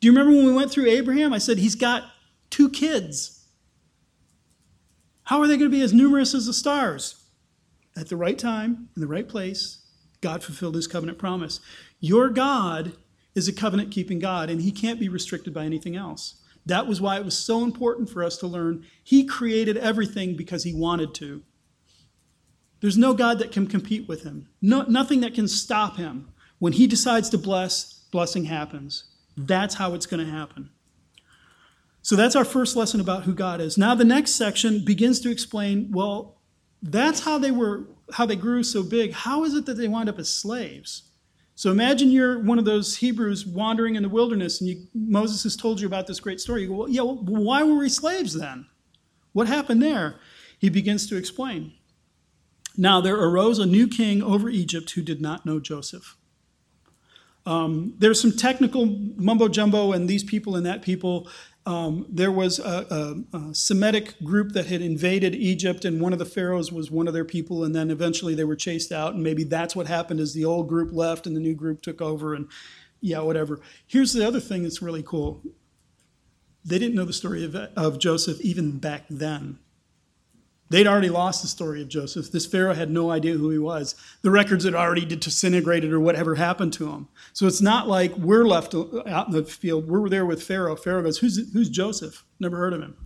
Do 0.00 0.06
you 0.06 0.12
remember 0.12 0.36
when 0.36 0.46
we 0.46 0.52
went 0.52 0.70
through 0.70 0.86
Abraham? 0.86 1.32
I 1.32 1.38
said 1.38 1.58
he's 1.58 1.74
got 1.74 2.04
two 2.50 2.68
kids. 2.68 3.43
How 5.24 5.40
are 5.40 5.46
they 5.46 5.56
going 5.56 5.70
to 5.70 5.76
be 5.76 5.82
as 5.82 5.94
numerous 5.94 6.34
as 6.34 6.46
the 6.46 6.52
stars? 6.52 7.24
At 7.96 8.08
the 8.08 8.16
right 8.16 8.38
time, 8.38 8.88
in 8.94 9.00
the 9.00 9.08
right 9.08 9.28
place, 9.28 9.78
God 10.20 10.42
fulfilled 10.42 10.74
his 10.74 10.86
covenant 10.86 11.18
promise. 11.18 11.60
Your 12.00 12.28
God 12.28 12.96
is 13.34 13.48
a 13.48 13.52
covenant 13.52 13.90
keeping 13.90 14.18
God, 14.18 14.50
and 14.50 14.62
he 14.62 14.70
can't 14.70 15.00
be 15.00 15.08
restricted 15.08 15.54
by 15.54 15.64
anything 15.64 15.96
else. 15.96 16.42
That 16.66 16.86
was 16.86 17.00
why 17.00 17.16
it 17.16 17.24
was 17.24 17.36
so 17.36 17.62
important 17.62 18.08
for 18.08 18.22
us 18.22 18.36
to 18.38 18.46
learn 18.46 18.84
he 19.02 19.24
created 19.24 19.76
everything 19.76 20.36
because 20.36 20.64
he 20.64 20.74
wanted 20.74 21.14
to. 21.14 21.42
There's 22.80 22.98
no 22.98 23.14
God 23.14 23.38
that 23.38 23.52
can 23.52 23.66
compete 23.66 24.08
with 24.08 24.24
him, 24.24 24.48
no, 24.60 24.82
nothing 24.82 25.20
that 25.20 25.34
can 25.34 25.48
stop 25.48 25.96
him. 25.96 26.28
When 26.58 26.74
he 26.74 26.86
decides 26.86 27.28
to 27.30 27.38
bless, 27.38 28.04
blessing 28.10 28.44
happens. 28.44 29.04
That's 29.36 29.74
how 29.74 29.94
it's 29.94 30.06
going 30.06 30.24
to 30.24 30.30
happen. 30.30 30.70
So 32.04 32.16
that's 32.16 32.36
our 32.36 32.44
first 32.44 32.76
lesson 32.76 33.00
about 33.00 33.22
who 33.22 33.32
God 33.32 33.62
is. 33.62 33.78
Now 33.78 33.94
the 33.94 34.04
next 34.04 34.32
section 34.32 34.84
begins 34.84 35.20
to 35.20 35.30
explain, 35.30 35.90
well, 35.90 36.36
that's 36.82 37.20
how 37.20 37.38
they 37.38 37.50
were 37.50 37.86
how 38.12 38.26
they 38.26 38.36
grew 38.36 38.62
so 38.62 38.82
big. 38.82 39.14
How 39.14 39.44
is 39.44 39.54
it 39.54 39.64
that 39.64 39.78
they 39.78 39.88
wind 39.88 40.10
up 40.10 40.18
as 40.18 40.28
slaves? 40.28 41.04
So 41.54 41.70
imagine 41.70 42.10
you're 42.10 42.42
one 42.42 42.58
of 42.58 42.66
those 42.66 42.98
Hebrews 42.98 43.46
wandering 43.46 43.94
in 43.94 44.02
the 44.02 44.10
wilderness 44.10 44.60
and 44.60 44.68
you, 44.68 44.86
Moses 44.92 45.44
has 45.44 45.56
told 45.56 45.80
you 45.80 45.86
about 45.86 46.06
this 46.06 46.20
great 46.20 46.40
story. 46.40 46.62
You 46.62 46.68
go, 46.68 46.74
well, 46.74 46.88
yeah, 46.90 47.00
well, 47.00 47.42
why 47.42 47.62
were 47.62 47.78
we 47.78 47.88
slaves 47.88 48.34
then? 48.34 48.66
What 49.32 49.46
happened 49.46 49.82
there? 49.82 50.16
He 50.58 50.68
begins 50.68 51.06
to 51.06 51.16
explain. 51.16 51.72
Now 52.76 53.00
there 53.00 53.16
arose 53.16 53.58
a 53.58 53.64
new 53.64 53.88
king 53.88 54.22
over 54.22 54.50
Egypt 54.50 54.90
who 54.90 55.00
did 55.00 55.22
not 55.22 55.46
know 55.46 55.58
Joseph. 55.58 56.18
Um, 57.46 57.94
there's 57.98 58.20
some 58.20 58.32
technical 58.32 58.86
mumbo 59.16 59.48
jumbo, 59.48 59.92
and 59.92 60.08
these 60.08 60.24
people 60.24 60.56
and 60.56 60.64
that 60.64 60.82
people. 60.82 61.28
Um, 61.66 62.04
there 62.10 62.30
was 62.30 62.58
a, 62.58 63.24
a, 63.32 63.36
a, 63.38 63.54
Semitic 63.54 64.20
group 64.22 64.52
that 64.52 64.66
had 64.66 64.82
invaded 64.82 65.34
Egypt, 65.34 65.86
and 65.86 65.98
one 65.98 66.12
of 66.12 66.18
the 66.18 66.26
pharaohs 66.26 66.70
was 66.70 66.90
one 66.90 67.08
of 67.08 67.14
their 67.14 67.24
people, 67.24 67.64
and 67.64 67.74
then 67.74 67.90
eventually 67.90 68.34
they 68.34 68.44
were 68.44 68.56
chased 68.56 68.92
out, 68.92 69.14
and 69.14 69.22
maybe 69.22 69.44
that's 69.44 69.74
what 69.74 69.86
happened 69.86 70.20
as 70.20 70.34
the 70.34 70.44
old 70.44 70.68
group 70.68 70.92
left 70.92 71.26
and 71.26 71.34
the 71.34 71.40
new 71.40 71.54
group 71.54 71.80
took 71.80 72.02
over, 72.02 72.34
and 72.34 72.48
yeah, 73.00 73.20
whatever. 73.20 73.60
Here's 73.86 74.12
the 74.12 74.26
other 74.26 74.40
thing 74.40 74.62
that's 74.62 74.82
really 74.82 75.02
cool. 75.02 75.42
They 76.66 76.78
didn't 76.78 76.96
know 76.96 77.04
the 77.06 77.12
story 77.14 77.44
of, 77.44 77.54
of 77.54 77.98
Joseph 77.98 78.40
even 78.42 78.78
back 78.78 79.04
then. 79.08 79.58
They'd 80.70 80.86
already 80.86 81.10
lost 81.10 81.42
the 81.42 81.48
story 81.48 81.82
of 81.82 81.88
Joseph. 81.88 82.32
This 82.32 82.46
Pharaoh 82.46 82.74
had 82.74 82.90
no 82.90 83.10
idea 83.10 83.34
who 83.34 83.50
he 83.50 83.58
was. 83.58 83.94
The 84.22 84.30
records 84.30 84.64
had 84.64 84.74
already 84.74 85.04
disintegrated 85.04 85.92
or 85.92 86.00
whatever 86.00 86.36
happened 86.36 86.72
to 86.74 86.90
him. 86.90 87.08
So 87.32 87.46
it's 87.46 87.60
not 87.60 87.86
like 87.86 88.16
we're 88.16 88.46
left 88.46 88.74
out 88.74 89.28
in 89.28 89.32
the 89.34 89.44
field. 89.44 89.88
We're 89.88 90.08
there 90.08 90.24
with 90.24 90.42
Pharaoh. 90.42 90.74
Pharaoh 90.74 91.02
goes, 91.02 91.18
Who's, 91.18 91.52
who's 91.52 91.68
Joseph? 91.68 92.24
Never 92.40 92.56
heard 92.56 92.72
of 92.72 92.80
him. 92.80 92.96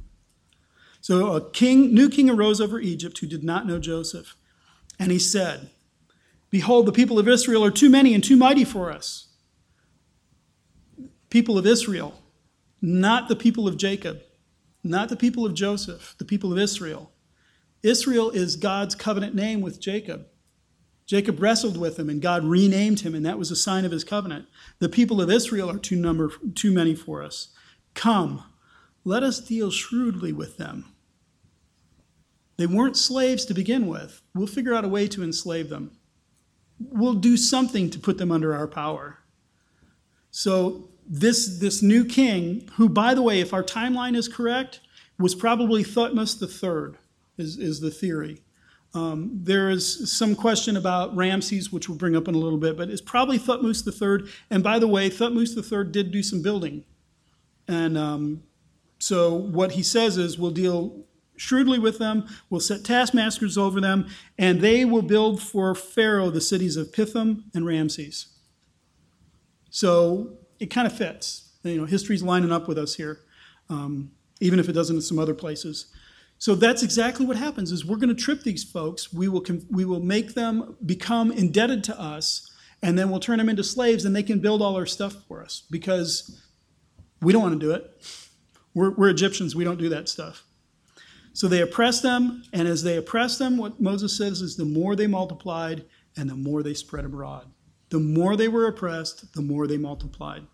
So 1.01 1.35
a 1.35 1.51
king, 1.51 1.93
new 1.93 2.09
king 2.09 2.31
arose 2.31 2.61
over 2.61 2.81
Egypt 2.81 3.19
who 3.19 3.27
did 3.27 3.43
not 3.43 3.67
know 3.67 3.79
Joseph. 3.79 4.37
And 4.99 5.11
he 5.11 5.19
said, 5.19 5.71
Behold, 6.51 6.87
the 6.87 6.93
people 6.93 7.19
of 7.19 7.29
Israel 7.29 7.65
are 7.65 7.71
too 7.71 7.91
many 7.91 8.15
and 8.15 8.23
too 8.23 8.37
mighty 8.37 8.65
for 8.65 8.91
us. 8.91 9.29
People 11.29 11.59
of 11.59 11.67
Israel, 11.67 12.23
not 12.81 13.29
the 13.29 13.37
people 13.37 13.69
of 13.69 13.77
Jacob, 13.77 14.23
not 14.83 15.09
the 15.09 15.17
people 15.17 15.45
of 15.45 15.55
Joseph, 15.55 16.15
the 16.19 16.25
people 16.25 16.53
of 16.53 16.59
Israel. 16.59 17.13
Israel 17.83 18.31
is 18.31 18.57
God's 18.57 18.95
covenant 18.95 19.35
name 19.35 19.61
with 19.61 19.81
Jacob. 19.81 20.27
Jacob 21.07 21.41
wrestled 21.41 21.79
with 21.79 21.99
him 21.99 22.11
and 22.11 22.21
God 22.21 22.45
renamed 22.45 23.01
him, 23.01 23.15
and 23.15 23.25
that 23.25 23.39
was 23.39 23.51
a 23.51 23.57
sign 23.57 23.85
of 23.85 23.93
his 23.93 24.05
covenant. 24.05 24.47
The 24.79 24.89
people 24.89 25.23
of 25.23 25.31
Israel 25.31 25.71
are 25.71 25.79
too, 25.79 25.97
number, 25.97 26.31
too 26.55 26.71
many 26.71 26.95
for 26.95 27.23
us. 27.23 27.49
Come, 27.95 28.45
let 29.05 29.23
us 29.23 29.41
deal 29.41 29.71
shrewdly 29.71 30.33
with 30.33 30.59
them. 30.59 30.85
They 32.59 32.67
weren't 32.67 32.97
slaves 32.97 33.45
to 33.47 33.55
begin 33.55 33.87
with. 33.87 34.21
We'll 34.35 34.49
figure 34.49 34.75
out 34.75 34.85
a 34.85 34.89
way 34.89 35.07
to 35.09 35.23
enslave 35.23 35.71
them. 35.71 35.93
We'll 36.79 37.15
do 37.15 37.37
something 37.37 37.89
to 37.91 37.99
put 37.99 38.19
them 38.19 38.31
under 38.31 38.55
our 38.55 38.67
power. 38.67 39.19
So, 40.31 40.91
this, 41.11 41.59
this 41.59 41.81
new 41.81 42.05
king, 42.05 42.69
who, 42.75 42.89
by 42.89 43.15
the 43.15 43.23
way, 43.23 43.41
if 43.41 43.55
our 43.55 43.63
timeline 43.63 44.15
is 44.15 44.29
correct, 44.29 44.81
was 45.19 45.35
probably 45.35 45.83
Thutmose 45.83 46.43
III 46.43 46.99
is, 47.39 47.57
is 47.57 47.81
the 47.81 47.91
theory. 47.91 48.43
Um, 48.95 49.41
there 49.43 49.71
is 49.71 50.11
some 50.11 50.35
question 50.35 50.77
about 50.77 51.15
Ramses, 51.15 51.71
which 51.73 51.89
we'll 51.89 51.99
bring 51.99 52.17
up 52.17 52.27
in 52.27 52.35
a 52.35 52.39
little 52.39 52.59
bit, 52.59 52.77
but 52.77 52.89
it's 52.89 53.03
probably 53.03 53.39
Thutmose 53.39 53.87
III. 53.87 54.31
And 54.51 54.63
by 54.63 54.79
the 54.79 54.89
way, 54.89 55.11
Thutmose 55.11 55.57
III 55.57 55.91
did 55.91 56.11
do 56.11 56.23
some 56.23 56.43
building. 56.43 56.85
And 57.67 57.99
um, 57.99 58.43
so 58.99 59.35
what 59.35 59.73
he 59.73 59.83
says 59.83 60.17
is 60.17 60.39
we'll 60.39 60.51
deal 60.51 61.05
shrewdly 61.37 61.79
with 61.79 61.99
them, 61.99 62.27
we'll 62.51 62.61
set 62.61 62.85
taskmasters 62.85 63.57
over 63.57 63.81
them, 63.81 64.09
and 64.37 64.61
they 64.61 64.85
will 64.85 65.03
build 65.03 65.41
for 65.41 65.75
Pharaoh 65.75 66.31
the 66.31 66.41
cities 66.41 66.77
of 66.77 66.93
Pithom 66.93 67.45
and 67.55 67.65
Ramses. 67.65 68.39
So 69.71 70.39
it 70.59 70.67
kind 70.67 70.87
of 70.87 70.97
fits. 70.97 71.53
You 71.63 71.79
know, 71.79 71.85
history's 71.85 72.23
lining 72.23 72.53
up 72.53 72.69
with 72.69 72.79
us 72.79 72.95
here, 72.95 73.21
um, 73.69 74.11
even 74.41 74.59
if 74.59 74.69
it 74.69 74.73
doesn't 74.73 74.97
in 74.97 75.03
some 75.03 75.19
other 75.19 75.35
places. 75.35 75.93
So 76.39 76.55
that's 76.55 76.85
exactly 76.85 77.27
what 77.27 77.37
happens 77.37 77.73
is 77.73 77.85
we're 77.85 77.97
going 77.97 78.15
to 78.15 78.23
trip 78.23 78.43
these 78.43 78.63
folks. 78.63 79.13
We 79.13 79.29
will, 79.29 79.45
we 79.71 79.85
will 79.85 80.01
make 80.01 80.35
them 80.35 80.77
become 80.87 81.33
indebted 81.33 81.83
to 81.85 82.01
us, 82.01 82.49
and 82.81 82.97
then 82.97 83.11
we'll 83.11 83.21
turn 83.21 83.39
them 83.39 83.49
into 83.49 83.65
slaves, 83.65 84.05
and 84.05 84.15
they 84.15 84.23
can 84.23 84.39
build 84.39 84.63
all 84.63 84.77
our 84.77 84.87
stuff 84.87 85.17
for 85.27 85.43
us 85.43 85.65
because 85.71 86.41
we 87.21 87.33
don't 87.33 87.43
want 87.43 87.61
to 87.61 87.67
do 87.67 87.73
it. 87.73 87.91
We're, 88.73 88.91
we're 88.91 89.09
Egyptians. 89.09 89.57
We 89.57 89.65
don't 89.65 89.79
do 89.79 89.89
that 89.89 90.09
stuff. 90.09 90.45
So 91.33 91.49
they 91.49 91.61
oppress 91.61 92.01
them, 92.01 92.45
and 92.53 92.69
as 92.69 92.83
they 92.83 92.97
oppress 92.97 93.39
them, 93.39 93.57
what 93.57 93.81
Moses 93.81 94.17
says 94.17 94.41
is 94.41 94.57
the 94.57 94.65
more 94.65 94.95
they 94.95 95.07
multiplied 95.07 95.85
and 96.17 96.31
the 96.31 96.35
more 96.35 96.63
they 96.63 96.75
spread 96.75 97.05
abroad. 97.05 97.47
The 97.91 98.01
more 98.01 98.37
they 98.37 98.49
were 98.49 98.67
oppressed, 98.67 99.35
the 99.35 99.43
more 99.43 99.67
they 99.67 99.79
multiplied. 99.79 100.47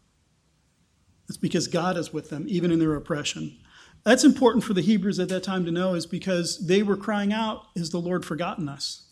It's 1.29 1.39
because 1.39 1.69
God 1.69 1.97
is 1.97 2.13
with 2.13 2.31
them, 2.31 2.45
even 2.49 2.71
in 2.71 2.79
their 2.79 2.95
oppression. 2.95 3.59
That's 4.05 4.25
important 4.25 4.65
for 4.65 4.75
the 4.75 4.83
Hebrews 4.83 5.19
at 5.19 5.31
that 5.31 5.43
time 5.43 5.65
to 5.65 5.71
know, 5.71 5.95
is 5.95 6.07
because 6.07 6.67
they 6.67 6.83
were 6.83 6.97
crying 6.97 7.33
out, 7.33 7.67
Has 7.77 7.91
the 7.91 8.01
Lord 8.01 8.25
forgotten 8.25 8.69
us? 8.69 9.09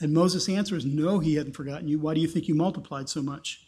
And 0.00 0.14
Moses 0.14 0.48
answers, 0.48 0.84
No, 0.84 1.18
he 1.18 1.34
hadn't 1.34 1.56
forgotten 1.56 1.88
you. 1.88 1.98
Why 1.98 2.14
do 2.14 2.20
you 2.20 2.28
think 2.28 2.48
you 2.48 2.54
multiplied 2.54 3.08
so 3.08 3.22
much? 3.22 3.66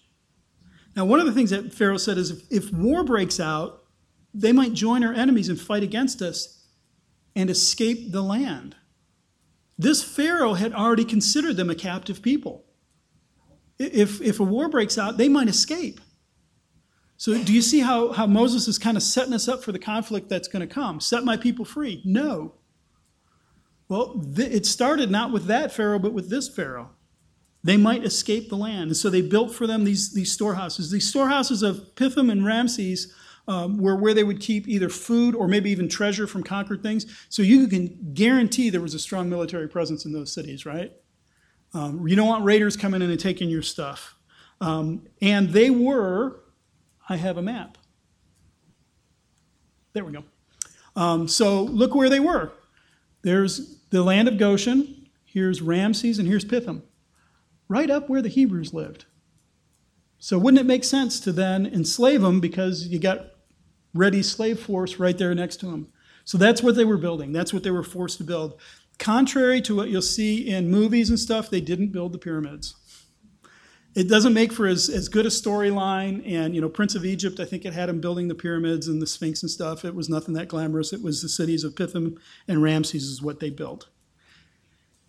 Now, 0.94 1.04
one 1.04 1.20
of 1.20 1.26
the 1.26 1.32
things 1.32 1.50
that 1.50 1.72
Pharaoh 1.72 1.96
said 1.96 2.18
is 2.18 2.30
if, 2.30 2.52
if 2.52 2.72
war 2.72 3.02
breaks 3.02 3.40
out, 3.40 3.82
they 4.34 4.52
might 4.52 4.72
join 4.72 5.02
our 5.04 5.12
enemies 5.12 5.48
and 5.48 5.60
fight 5.60 5.82
against 5.82 6.22
us 6.22 6.66
and 7.34 7.50
escape 7.50 8.12
the 8.12 8.22
land. 8.22 8.76
This 9.78 10.04
Pharaoh 10.04 10.54
had 10.54 10.72
already 10.72 11.04
considered 11.04 11.56
them 11.56 11.70
a 11.70 11.74
captive 11.74 12.22
people. 12.22 12.64
If, 13.78 14.20
if 14.20 14.38
a 14.38 14.44
war 14.44 14.68
breaks 14.68 14.96
out, 14.96 15.16
they 15.16 15.28
might 15.28 15.48
escape. 15.48 16.00
So, 17.22 17.40
do 17.40 17.52
you 17.52 17.62
see 17.62 17.78
how, 17.78 18.10
how 18.10 18.26
Moses 18.26 18.66
is 18.66 18.78
kind 18.78 18.96
of 18.96 19.02
setting 19.04 19.32
us 19.32 19.46
up 19.46 19.62
for 19.62 19.70
the 19.70 19.78
conflict 19.78 20.28
that's 20.28 20.48
going 20.48 20.66
to 20.68 20.74
come? 20.74 20.98
Set 20.98 21.22
my 21.22 21.36
people 21.36 21.64
free. 21.64 22.02
No. 22.04 22.54
Well, 23.88 24.20
th- 24.34 24.50
it 24.50 24.66
started 24.66 25.08
not 25.08 25.30
with 25.30 25.44
that 25.44 25.70
Pharaoh, 25.70 26.00
but 26.00 26.12
with 26.12 26.30
this 26.30 26.48
Pharaoh. 26.48 26.90
They 27.62 27.76
might 27.76 28.02
escape 28.02 28.48
the 28.48 28.56
land. 28.56 28.88
And 28.88 28.96
so 28.96 29.08
they 29.08 29.22
built 29.22 29.54
for 29.54 29.68
them 29.68 29.84
these, 29.84 30.12
these 30.12 30.32
storehouses. 30.32 30.90
These 30.90 31.08
storehouses 31.08 31.62
of 31.62 31.94
Pithom 31.94 32.28
and 32.28 32.44
Ramses 32.44 33.14
um, 33.46 33.78
were 33.78 33.94
where 33.94 34.14
they 34.14 34.24
would 34.24 34.40
keep 34.40 34.66
either 34.66 34.88
food 34.88 35.36
or 35.36 35.46
maybe 35.46 35.70
even 35.70 35.88
treasure 35.88 36.26
from 36.26 36.42
conquered 36.42 36.82
things. 36.82 37.06
So 37.28 37.42
you 37.42 37.68
can 37.68 38.14
guarantee 38.14 38.68
there 38.68 38.80
was 38.80 38.94
a 38.94 38.98
strong 38.98 39.30
military 39.30 39.68
presence 39.68 40.04
in 40.04 40.12
those 40.12 40.32
cities, 40.32 40.66
right? 40.66 40.90
Um, 41.72 42.04
you 42.08 42.16
don't 42.16 42.26
want 42.26 42.44
raiders 42.44 42.76
coming 42.76 43.00
in 43.00 43.12
and 43.12 43.20
taking 43.20 43.48
your 43.48 43.62
stuff. 43.62 44.16
Um, 44.60 45.06
and 45.20 45.50
they 45.50 45.70
were, 45.70 46.41
I 47.09 47.16
have 47.16 47.36
a 47.36 47.42
map. 47.42 47.78
There 49.92 50.05
we 50.05 50.12
go. 50.12 50.24
Um, 50.96 51.28
so 51.28 51.62
look 51.62 51.94
where 51.94 52.09
they 52.09 52.20
were. 52.20 52.53
There's 53.22 53.78
the 53.90 54.03
land 54.03 54.28
of 54.28 54.38
Goshen, 54.38 55.09
here's 55.24 55.62
Ramses, 55.62 56.18
and 56.18 56.26
here's 56.26 56.44
Pithom, 56.44 56.82
right 57.68 57.90
up 57.90 58.09
where 58.09 58.22
the 58.22 58.28
Hebrews 58.28 58.74
lived. 58.74 59.05
So 60.18 60.38
wouldn't 60.38 60.61
it 60.61 60.66
make 60.66 60.84
sense 60.84 61.20
to 61.20 61.32
then 61.32 61.66
enslave 61.66 62.22
them 62.22 62.40
because 62.40 62.86
you 62.86 62.98
got 62.98 63.26
ready 63.94 64.22
slave 64.22 64.61
force 64.61 64.96
right 64.96 65.16
there 65.16 65.34
next 65.34 65.57
to 65.59 65.66
them? 65.66 65.88
So 66.24 66.38
that's 66.38 66.62
what 66.62 66.76
they 66.76 66.84
were 66.84 66.96
building. 66.96 67.32
That's 67.32 67.53
what 67.53 67.62
they 67.62 67.70
were 67.70 67.82
forced 67.82 68.18
to 68.18 68.24
build. 68.24 68.61
Contrary 68.98 69.61
to 69.62 69.74
what 69.74 69.88
you'll 69.88 70.03
see 70.03 70.48
in 70.48 70.70
movies 70.70 71.11
and 71.11 71.18
stuff, 71.18 71.50
they 71.50 71.61
didn't 71.61 71.88
build 71.88 72.12
the 72.12 72.18
pyramids. 72.18 72.76
It 73.95 74.09
doesn't 74.09 74.32
make 74.32 74.53
for 74.53 74.66
as, 74.66 74.88
as 74.88 75.09
good 75.09 75.26
a 75.26 75.28
storyline. 75.28 76.22
And, 76.26 76.55
you 76.55 76.61
know, 76.61 76.68
Prince 76.68 76.95
of 76.95 77.05
Egypt, 77.05 77.40
I 77.40 77.45
think 77.45 77.64
it 77.64 77.74
had 77.74 77.88
him 77.88 78.01
building 78.01 78.28
the 78.28 78.34
pyramids 78.34 78.88
and 78.88 79.03
the 79.03 79.07
Sphinx 79.07 79.43
and 79.43 79.51
stuff. 79.51 79.84
It 79.84 79.95
was 79.95 80.09
nothing 80.09 80.34
that 80.34 80.49
glamorous. 80.49 80.93
It 80.93 81.03
was 81.03 81.20
the 81.20 81.28
cities 81.28 81.62
of 81.62 81.74
Pithom 81.74 82.18
and 82.49 82.62
Ramses 82.62 83.05
is 83.05 83.20
what 83.20 83.40
they 83.40 83.51
built. 83.51 83.88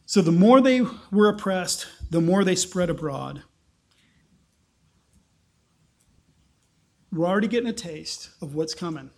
So 0.06 0.22
the 0.22 0.34
more 0.34 0.60
they 0.60 0.82
were 1.12 1.30
oppressed, 1.30 1.88
the 2.10 2.20
more 2.20 2.44
they 2.44 2.56
spread 2.56 2.90
abroad. 2.90 3.44
We're 7.12 7.28
already 7.28 7.48
getting 7.48 7.70
a 7.70 7.74
taste 7.74 8.32
of 8.42 8.54
what's 8.54 8.74
coming. 8.74 9.12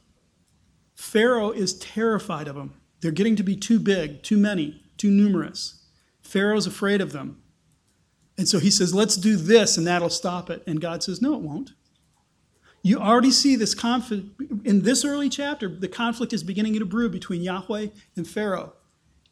Pharaoh 0.95 1.51
is 1.51 1.79
terrified 1.79 2.47
of 2.47 2.55
them. 2.55 2.81
They're 3.01 3.11
getting 3.11 3.35
to 3.37 3.43
be 3.43 3.55
too 3.55 3.79
big, 3.79 4.21
too 4.21 4.37
many, 4.37 4.83
too 4.97 5.09
numerous. 5.09 5.83
Pharaoh's 6.21 6.67
afraid 6.67 7.01
of 7.01 7.13
them. 7.13 7.41
And 8.37 8.47
so 8.47 8.59
he 8.59 8.69
says, 8.69 8.93
let's 8.93 9.15
do 9.15 9.37
this 9.37 9.77
and 9.77 9.87
that'll 9.87 10.09
stop 10.09 10.49
it. 10.49 10.63
And 10.67 10.81
God 10.81 11.03
says, 11.03 11.21
no, 11.21 11.35
it 11.35 11.41
won't. 11.41 11.71
You 12.81 12.99
already 12.99 13.31
see 13.31 13.55
this 13.55 13.73
conflict 13.73 14.39
in 14.63 14.83
this 14.83 15.03
early 15.03 15.29
chapter. 15.29 15.67
The 15.69 15.87
conflict 15.87 16.33
is 16.33 16.43
beginning 16.43 16.73
to 16.77 16.85
brew 16.85 17.09
between 17.09 17.41
Yahweh 17.41 17.87
and 18.15 18.27
Pharaoh. 18.27 18.73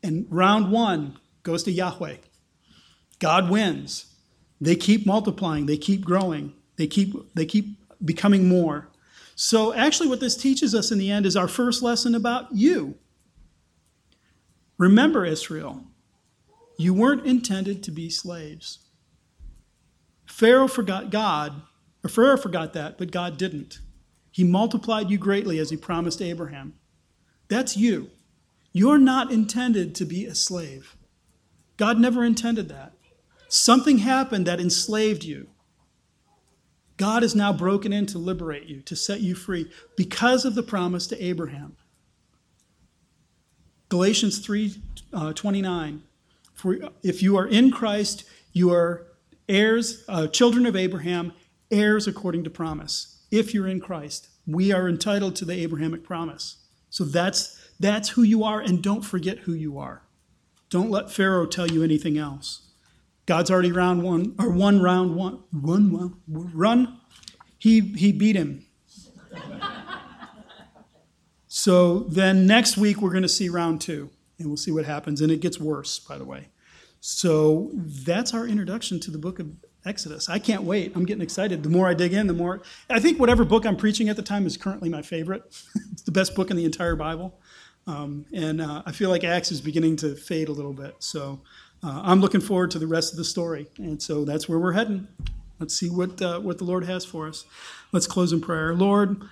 And 0.01 0.25
round 0.29 0.71
one 0.71 1.19
goes 1.43 1.63
to 1.63 1.71
Yahweh. 1.71 2.17
God 3.19 3.49
wins. 3.49 4.13
They 4.59 4.75
keep 4.75 5.05
multiplying, 5.05 5.65
they 5.65 5.77
keep 5.77 6.05
growing, 6.05 6.53
they 6.77 6.87
keep, 6.87 7.13
they 7.35 7.45
keep 7.45 7.77
becoming 8.03 8.47
more. 8.47 8.89
So, 9.35 9.73
actually, 9.73 10.09
what 10.09 10.19
this 10.19 10.37
teaches 10.37 10.73
us 10.73 10.91
in 10.91 10.99
the 10.99 11.11
end 11.11 11.25
is 11.25 11.35
our 11.35 11.47
first 11.47 11.81
lesson 11.81 12.15
about 12.15 12.53
you. 12.53 12.95
Remember, 14.77 15.25
Israel, 15.25 15.83
you 16.77 16.93
weren't 16.93 17.25
intended 17.25 17.83
to 17.83 17.91
be 17.91 18.09
slaves. 18.09 18.79
Pharaoh 20.25 20.67
forgot 20.67 21.09
God, 21.09 21.61
or 22.03 22.09
Pharaoh 22.09 22.37
forgot 22.37 22.73
that, 22.73 22.97
but 22.97 23.11
God 23.11 23.37
didn't. 23.37 23.79
He 24.31 24.43
multiplied 24.43 25.09
you 25.09 25.17
greatly 25.17 25.59
as 25.59 25.69
he 25.69 25.77
promised 25.77 26.21
Abraham. 26.21 26.73
That's 27.49 27.77
you. 27.77 28.09
You're 28.71 28.97
not 28.97 29.31
intended 29.31 29.93
to 29.95 30.05
be 30.05 30.25
a 30.25 30.33
slave. 30.33 30.95
God 31.77 31.99
never 31.99 32.23
intended 32.23 32.69
that. 32.69 32.93
Something 33.47 33.99
happened 33.99 34.47
that 34.47 34.59
enslaved 34.59 35.23
you. 35.23 35.49
God 36.97 37.23
is 37.23 37.35
now 37.35 37.53
broken 37.53 37.93
in 37.93 38.05
to 38.07 38.17
liberate 38.17 38.65
you, 38.65 38.81
to 38.81 38.95
set 38.95 39.21
you 39.21 39.35
free, 39.35 39.71
because 39.95 40.45
of 40.45 40.55
the 40.55 40.63
promise 40.63 41.05
to 41.07 41.23
Abraham. 41.23 41.75
Galatians 43.89 44.39
3 44.39 44.81
uh, 45.13 45.33
29. 45.33 46.03
For 46.53 46.77
if 47.03 47.21
you 47.21 47.37
are 47.37 47.45
in 47.45 47.69
Christ, 47.71 48.23
you 48.51 48.71
are 48.71 49.05
heirs, 49.47 50.03
uh, 50.07 50.27
children 50.27 50.65
of 50.65 50.75
Abraham, 50.75 51.33
heirs 51.71 52.07
according 52.07 52.43
to 52.43 52.49
promise. 52.49 53.23
If 53.31 53.53
you're 53.53 53.67
in 53.67 53.79
Christ, 53.79 54.29
we 54.45 54.71
are 54.71 54.87
entitled 54.87 55.35
to 55.37 55.45
the 55.45 55.61
Abrahamic 55.63 56.03
promise. 56.03 56.57
So 56.89 57.03
that's 57.03 57.59
that's 57.79 58.09
who 58.09 58.23
you 58.23 58.43
are, 58.43 58.59
and 58.59 58.81
don't 58.81 59.01
forget 59.01 59.39
who 59.39 59.53
you 59.53 59.77
are. 59.77 60.03
Don't 60.69 60.91
let 60.91 61.11
Pharaoh 61.11 61.45
tell 61.45 61.67
you 61.67 61.83
anything 61.83 62.17
else. 62.17 62.69
God's 63.25 63.49
already 63.49 63.71
round 63.71 64.03
one 64.03 64.35
or 64.37 64.49
one 64.49 64.81
round 64.81 65.15
one 65.15 65.43
run 65.51 65.91
one 66.25 66.51
run. 66.53 66.99
He 67.57 67.79
he 67.79 68.11
beat 68.11 68.35
him. 68.35 68.65
so 71.47 71.99
then 71.99 72.45
next 72.45 72.77
week 72.77 73.01
we're 73.01 73.11
going 73.11 73.23
to 73.23 73.29
see 73.29 73.49
round 73.49 73.81
two, 73.81 74.09
and 74.37 74.47
we'll 74.47 74.57
see 74.57 74.71
what 74.71 74.85
happens. 74.85 75.21
And 75.21 75.31
it 75.31 75.41
gets 75.41 75.59
worse, 75.59 75.99
by 75.99 76.17
the 76.17 76.25
way. 76.25 76.49
So 77.05 77.69
that's 77.73 78.33
our 78.33 78.47
introduction 78.47 78.97
to 79.01 79.11
the 79.11 79.17
book 79.17 79.37
of 79.37 79.51
Exodus. 79.83 80.29
I 80.29 80.39
can't 80.39 80.63
wait. 80.63 80.95
I'm 80.95 81.05
getting 81.05 81.21
excited. 81.21 81.61
The 81.61 81.69
more 81.69 81.89
I 81.89 81.93
dig 81.93 82.13
in, 82.13 82.27
the 82.27 82.33
more 82.33 82.61
I 82.89 83.01
think 83.01 83.19
whatever 83.19 83.43
book 83.43 83.65
I'm 83.65 83.75
preaching 83.75 84.07
at 84.07 84.15
the 84.15 84.21
time 84.21 84.45
is 84.45 84.55
currently 84.55 84.87
my 84.87 85.01
favorite. 85.01 85.43
it's 85.91 86.03
the 86.03 86.13
best 86.13 86.33
book 86.33 86.49
in 86.49 86.55
the 86.55 86.63
entire 86.63 86.95
Bible. 86.95 87.37
Um, 87.87 88.25
and 88.33 88.61
uh, 88.61 88.83
I 88.85 88.93
feel 88.93 89.09
like 89.09 89.25
Acts 89.25 89.51
is 89.51 89.59
beginning 89.59 89.97
to 89.97 90.15
fade 90.15 90.47
a 90.47 90.53
little 90.53 90.71
bit. 90.71 90.95
So 90.99 91.41
uh, 91.83 92.03
I'm 92.05 92.21
looking 92.21 92.39
forward 92.39 92.71
to 92.71 92.79
the 92.79 92.87
rest 92.87 93.11
of 93.11 93.17
the 93.17 93.25
story. 93.25 93.67
And 93.79 94.01
so 94.01 94.23
that's 94.23 94.47
where 94.47 94.57
we're 94.57 94.71
heading. 94.71 95.09
Let's 95.59 95.77
see 95.77 95.89
what, 95.89 96.21
uh, 96.21 96.39
what 96.39 96.57
the 96.57 96.63
Lord 96.63 96.85
has 96.85 97.03
for 97.03 97.27
us. 97.27 97.43
Let's 97.91 98.07
close 98.07 98.31
in 98.31 98.39
prayer. 98.39 98.73
Lord, 98.73 99.23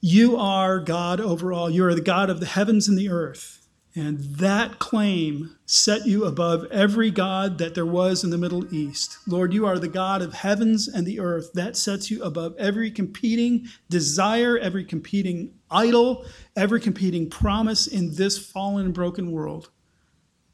you 0.00 0.36
are 0.36 0.78
God 0.78 1.18
over 1.18 1.52
all. 1.52 1.68
You 1.68 1.86
are 1.86 1.94
the 1.96 2.02
God 2.02 2.30
of 2.30 2.38
the 2.38 2.46
heavens 2.46 2.86
and 2.86 2.96
the 2.96 3.08
earth. 3.08 3.59
And 3.96 4.20
that 4.36 4.78
claim 4.78 5.56
set 5.66 6.06
you 6.06 6.24
above 6.24 6.64
every 6.70 7.10
God 7.10 7.58
that 7.58 7.74
there 7.74 7.86
was 7.86 8.22
in 8.22 8.30
the 8.30 8.38
Middle 8.38 8.72
East. 8.72 9.18
Lord, 9.26 9.52
you 9.52 9.66
are 9.66 9.80
the 9.80 9.88
God 9.88 10.22
of 10.22 10.32
heavens 10.32 10.86
and 10.86 11.04
the 11.04 11.18
earth. 11.18 11.52
That 11.54 11.76
sets 11.76 12.08
you 12.08 12.22
above 12.22 12.54
every 12.56 12.92
competing 12.92 13.66
desire, 13.88 14.56
every 14.56 14.84
competing 14.84 15.54
idol, 15.70 16.24
every 16.56 16.80
competing 16.80 17.28
promise 17.28 17.88
in 17.88 18.14
this 18.14 18.38
fallen 18.38 18.84
and 18.86 18.94
broken 18.94 19.32
world. 19.32 19.70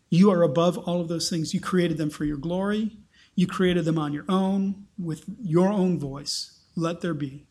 You 0.09 0.31
are 0.31 0.43
above 0.43 0.79
all 0.79 1.03
of 1.03 1.09
those 1.09 1.29
things. 1.29 1.53
You 1.53 1.61
created 1.61 1.99
them 1.99 2.11
for 2.11 2.25
your 2.25 2.39
glory. 2.39 2.97
You 3.35 3.47
created 3.47 3.85
them 3.85 3.99
on 3.99 4.15
your 4.15 4.25
own 4.31 4.87
with 4.99 5.25
your 5.43 5.69
own 5.69 5.99
voice. 5.99 6.59
Let 6.75 7.03
there 7.03 7.13
be. 7.13 7.45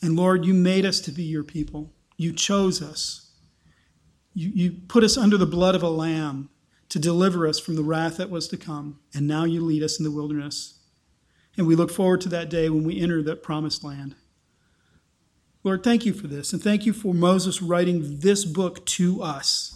And 0.00 0.16
Lord, 0.16 0.46
you 0.46 0.54
made 0.54 0.86
us 0.86 1.00
to 1.00 1.10
be 1.10 1.24
your 1.24 1.44
people. 1.44 1.92
You 2.16 2.32
chose 2.32 2.80
us. 2.80 3.25
You, 4.36 4.50
you 4.54 4.72
put 4.86 5.02
us 5.02 5.16
under 5.16 5.38
the 5.38 5.46
blood 5.46 5.74
of 5.74 5.82
a 5.82 5.88
lamb 5.88 6.50
to 6.90 6.98
deliver 6.98 7.46
us 7.46 7.58
from 7.58 7.74
the 7.74 7.82
wrath 7.82 8.18
that 8.18 8.28
was 8.28 8.46
to 8.48 8.58
come. 8.58 9.00
And 9.14 9.26
now 9.26 9.44
you 9.44 9.62
lead 9.62 9.82
us 9.82 9.98
in 9.98 10.04
the 10.04 10.10
wilderness. 10.10 10.78
And 11.56 11.66
we 11.66 11.74
look 11.74 11.90
forward 11.90 12.20
to 12.20 12.28
that 12.28 12.50
day 12.50 12.68
when 12.68 12.84
we 12.84 13.00
enter 13.00 13.22
that 13.22 13.42
promised 13.42 13.82
land. 13.82 14.14
Lord, 15.64 15.82
thank 15.82 16.04
you 16.04 16.12
for 16.12 16.26
this. 16.26 16.52
And 16.52 16.62
thank 16.62 16.84
you 16.84 16.92
for 16.92 17.14
Moses 17.14 17.62
writing 17.62 18.20
this 18.20 18.44
book 18.44 18.84
to 18.86 19.22
us. 19.22 19.72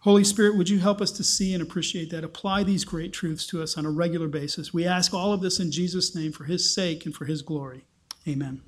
Holy 0.00 0.24
Spirit, 0.24 0.56
would 0.56 0.68
you 0.68 0.80
help 0.80 1.00
us 1.00 1.12
to 1.12 1.22
see 1.24 1.54
and 1.54 1.62
appreciate 1.62 2.10
that? 2.10 2.24
Apply 2.24 2.64
these 2.64 2.84
great 2.84 3.12
truths 3.12 3.46
to 3.46 3.62
us 3.62 3.78
on 3.78 3.86
a 3.86 3.90
regular 3.90 4.28
basis. 4.28 4.74
We 4.74 4.84
ask 4.84 5.14
all 5.14 5.32
of 5.32 5.40
this 5.40 5.60
in 5.60 5.70
Jesus' 5.70 6.16
name 6.16 6.32
for 6.32 6.44
his 6.44 6.74
sake 6.74 7.06
and 7.06 7.14
for 7.14 7.26
his 7.26 7.42
glory. 7.42 7.86
Amen. 8.26 8.60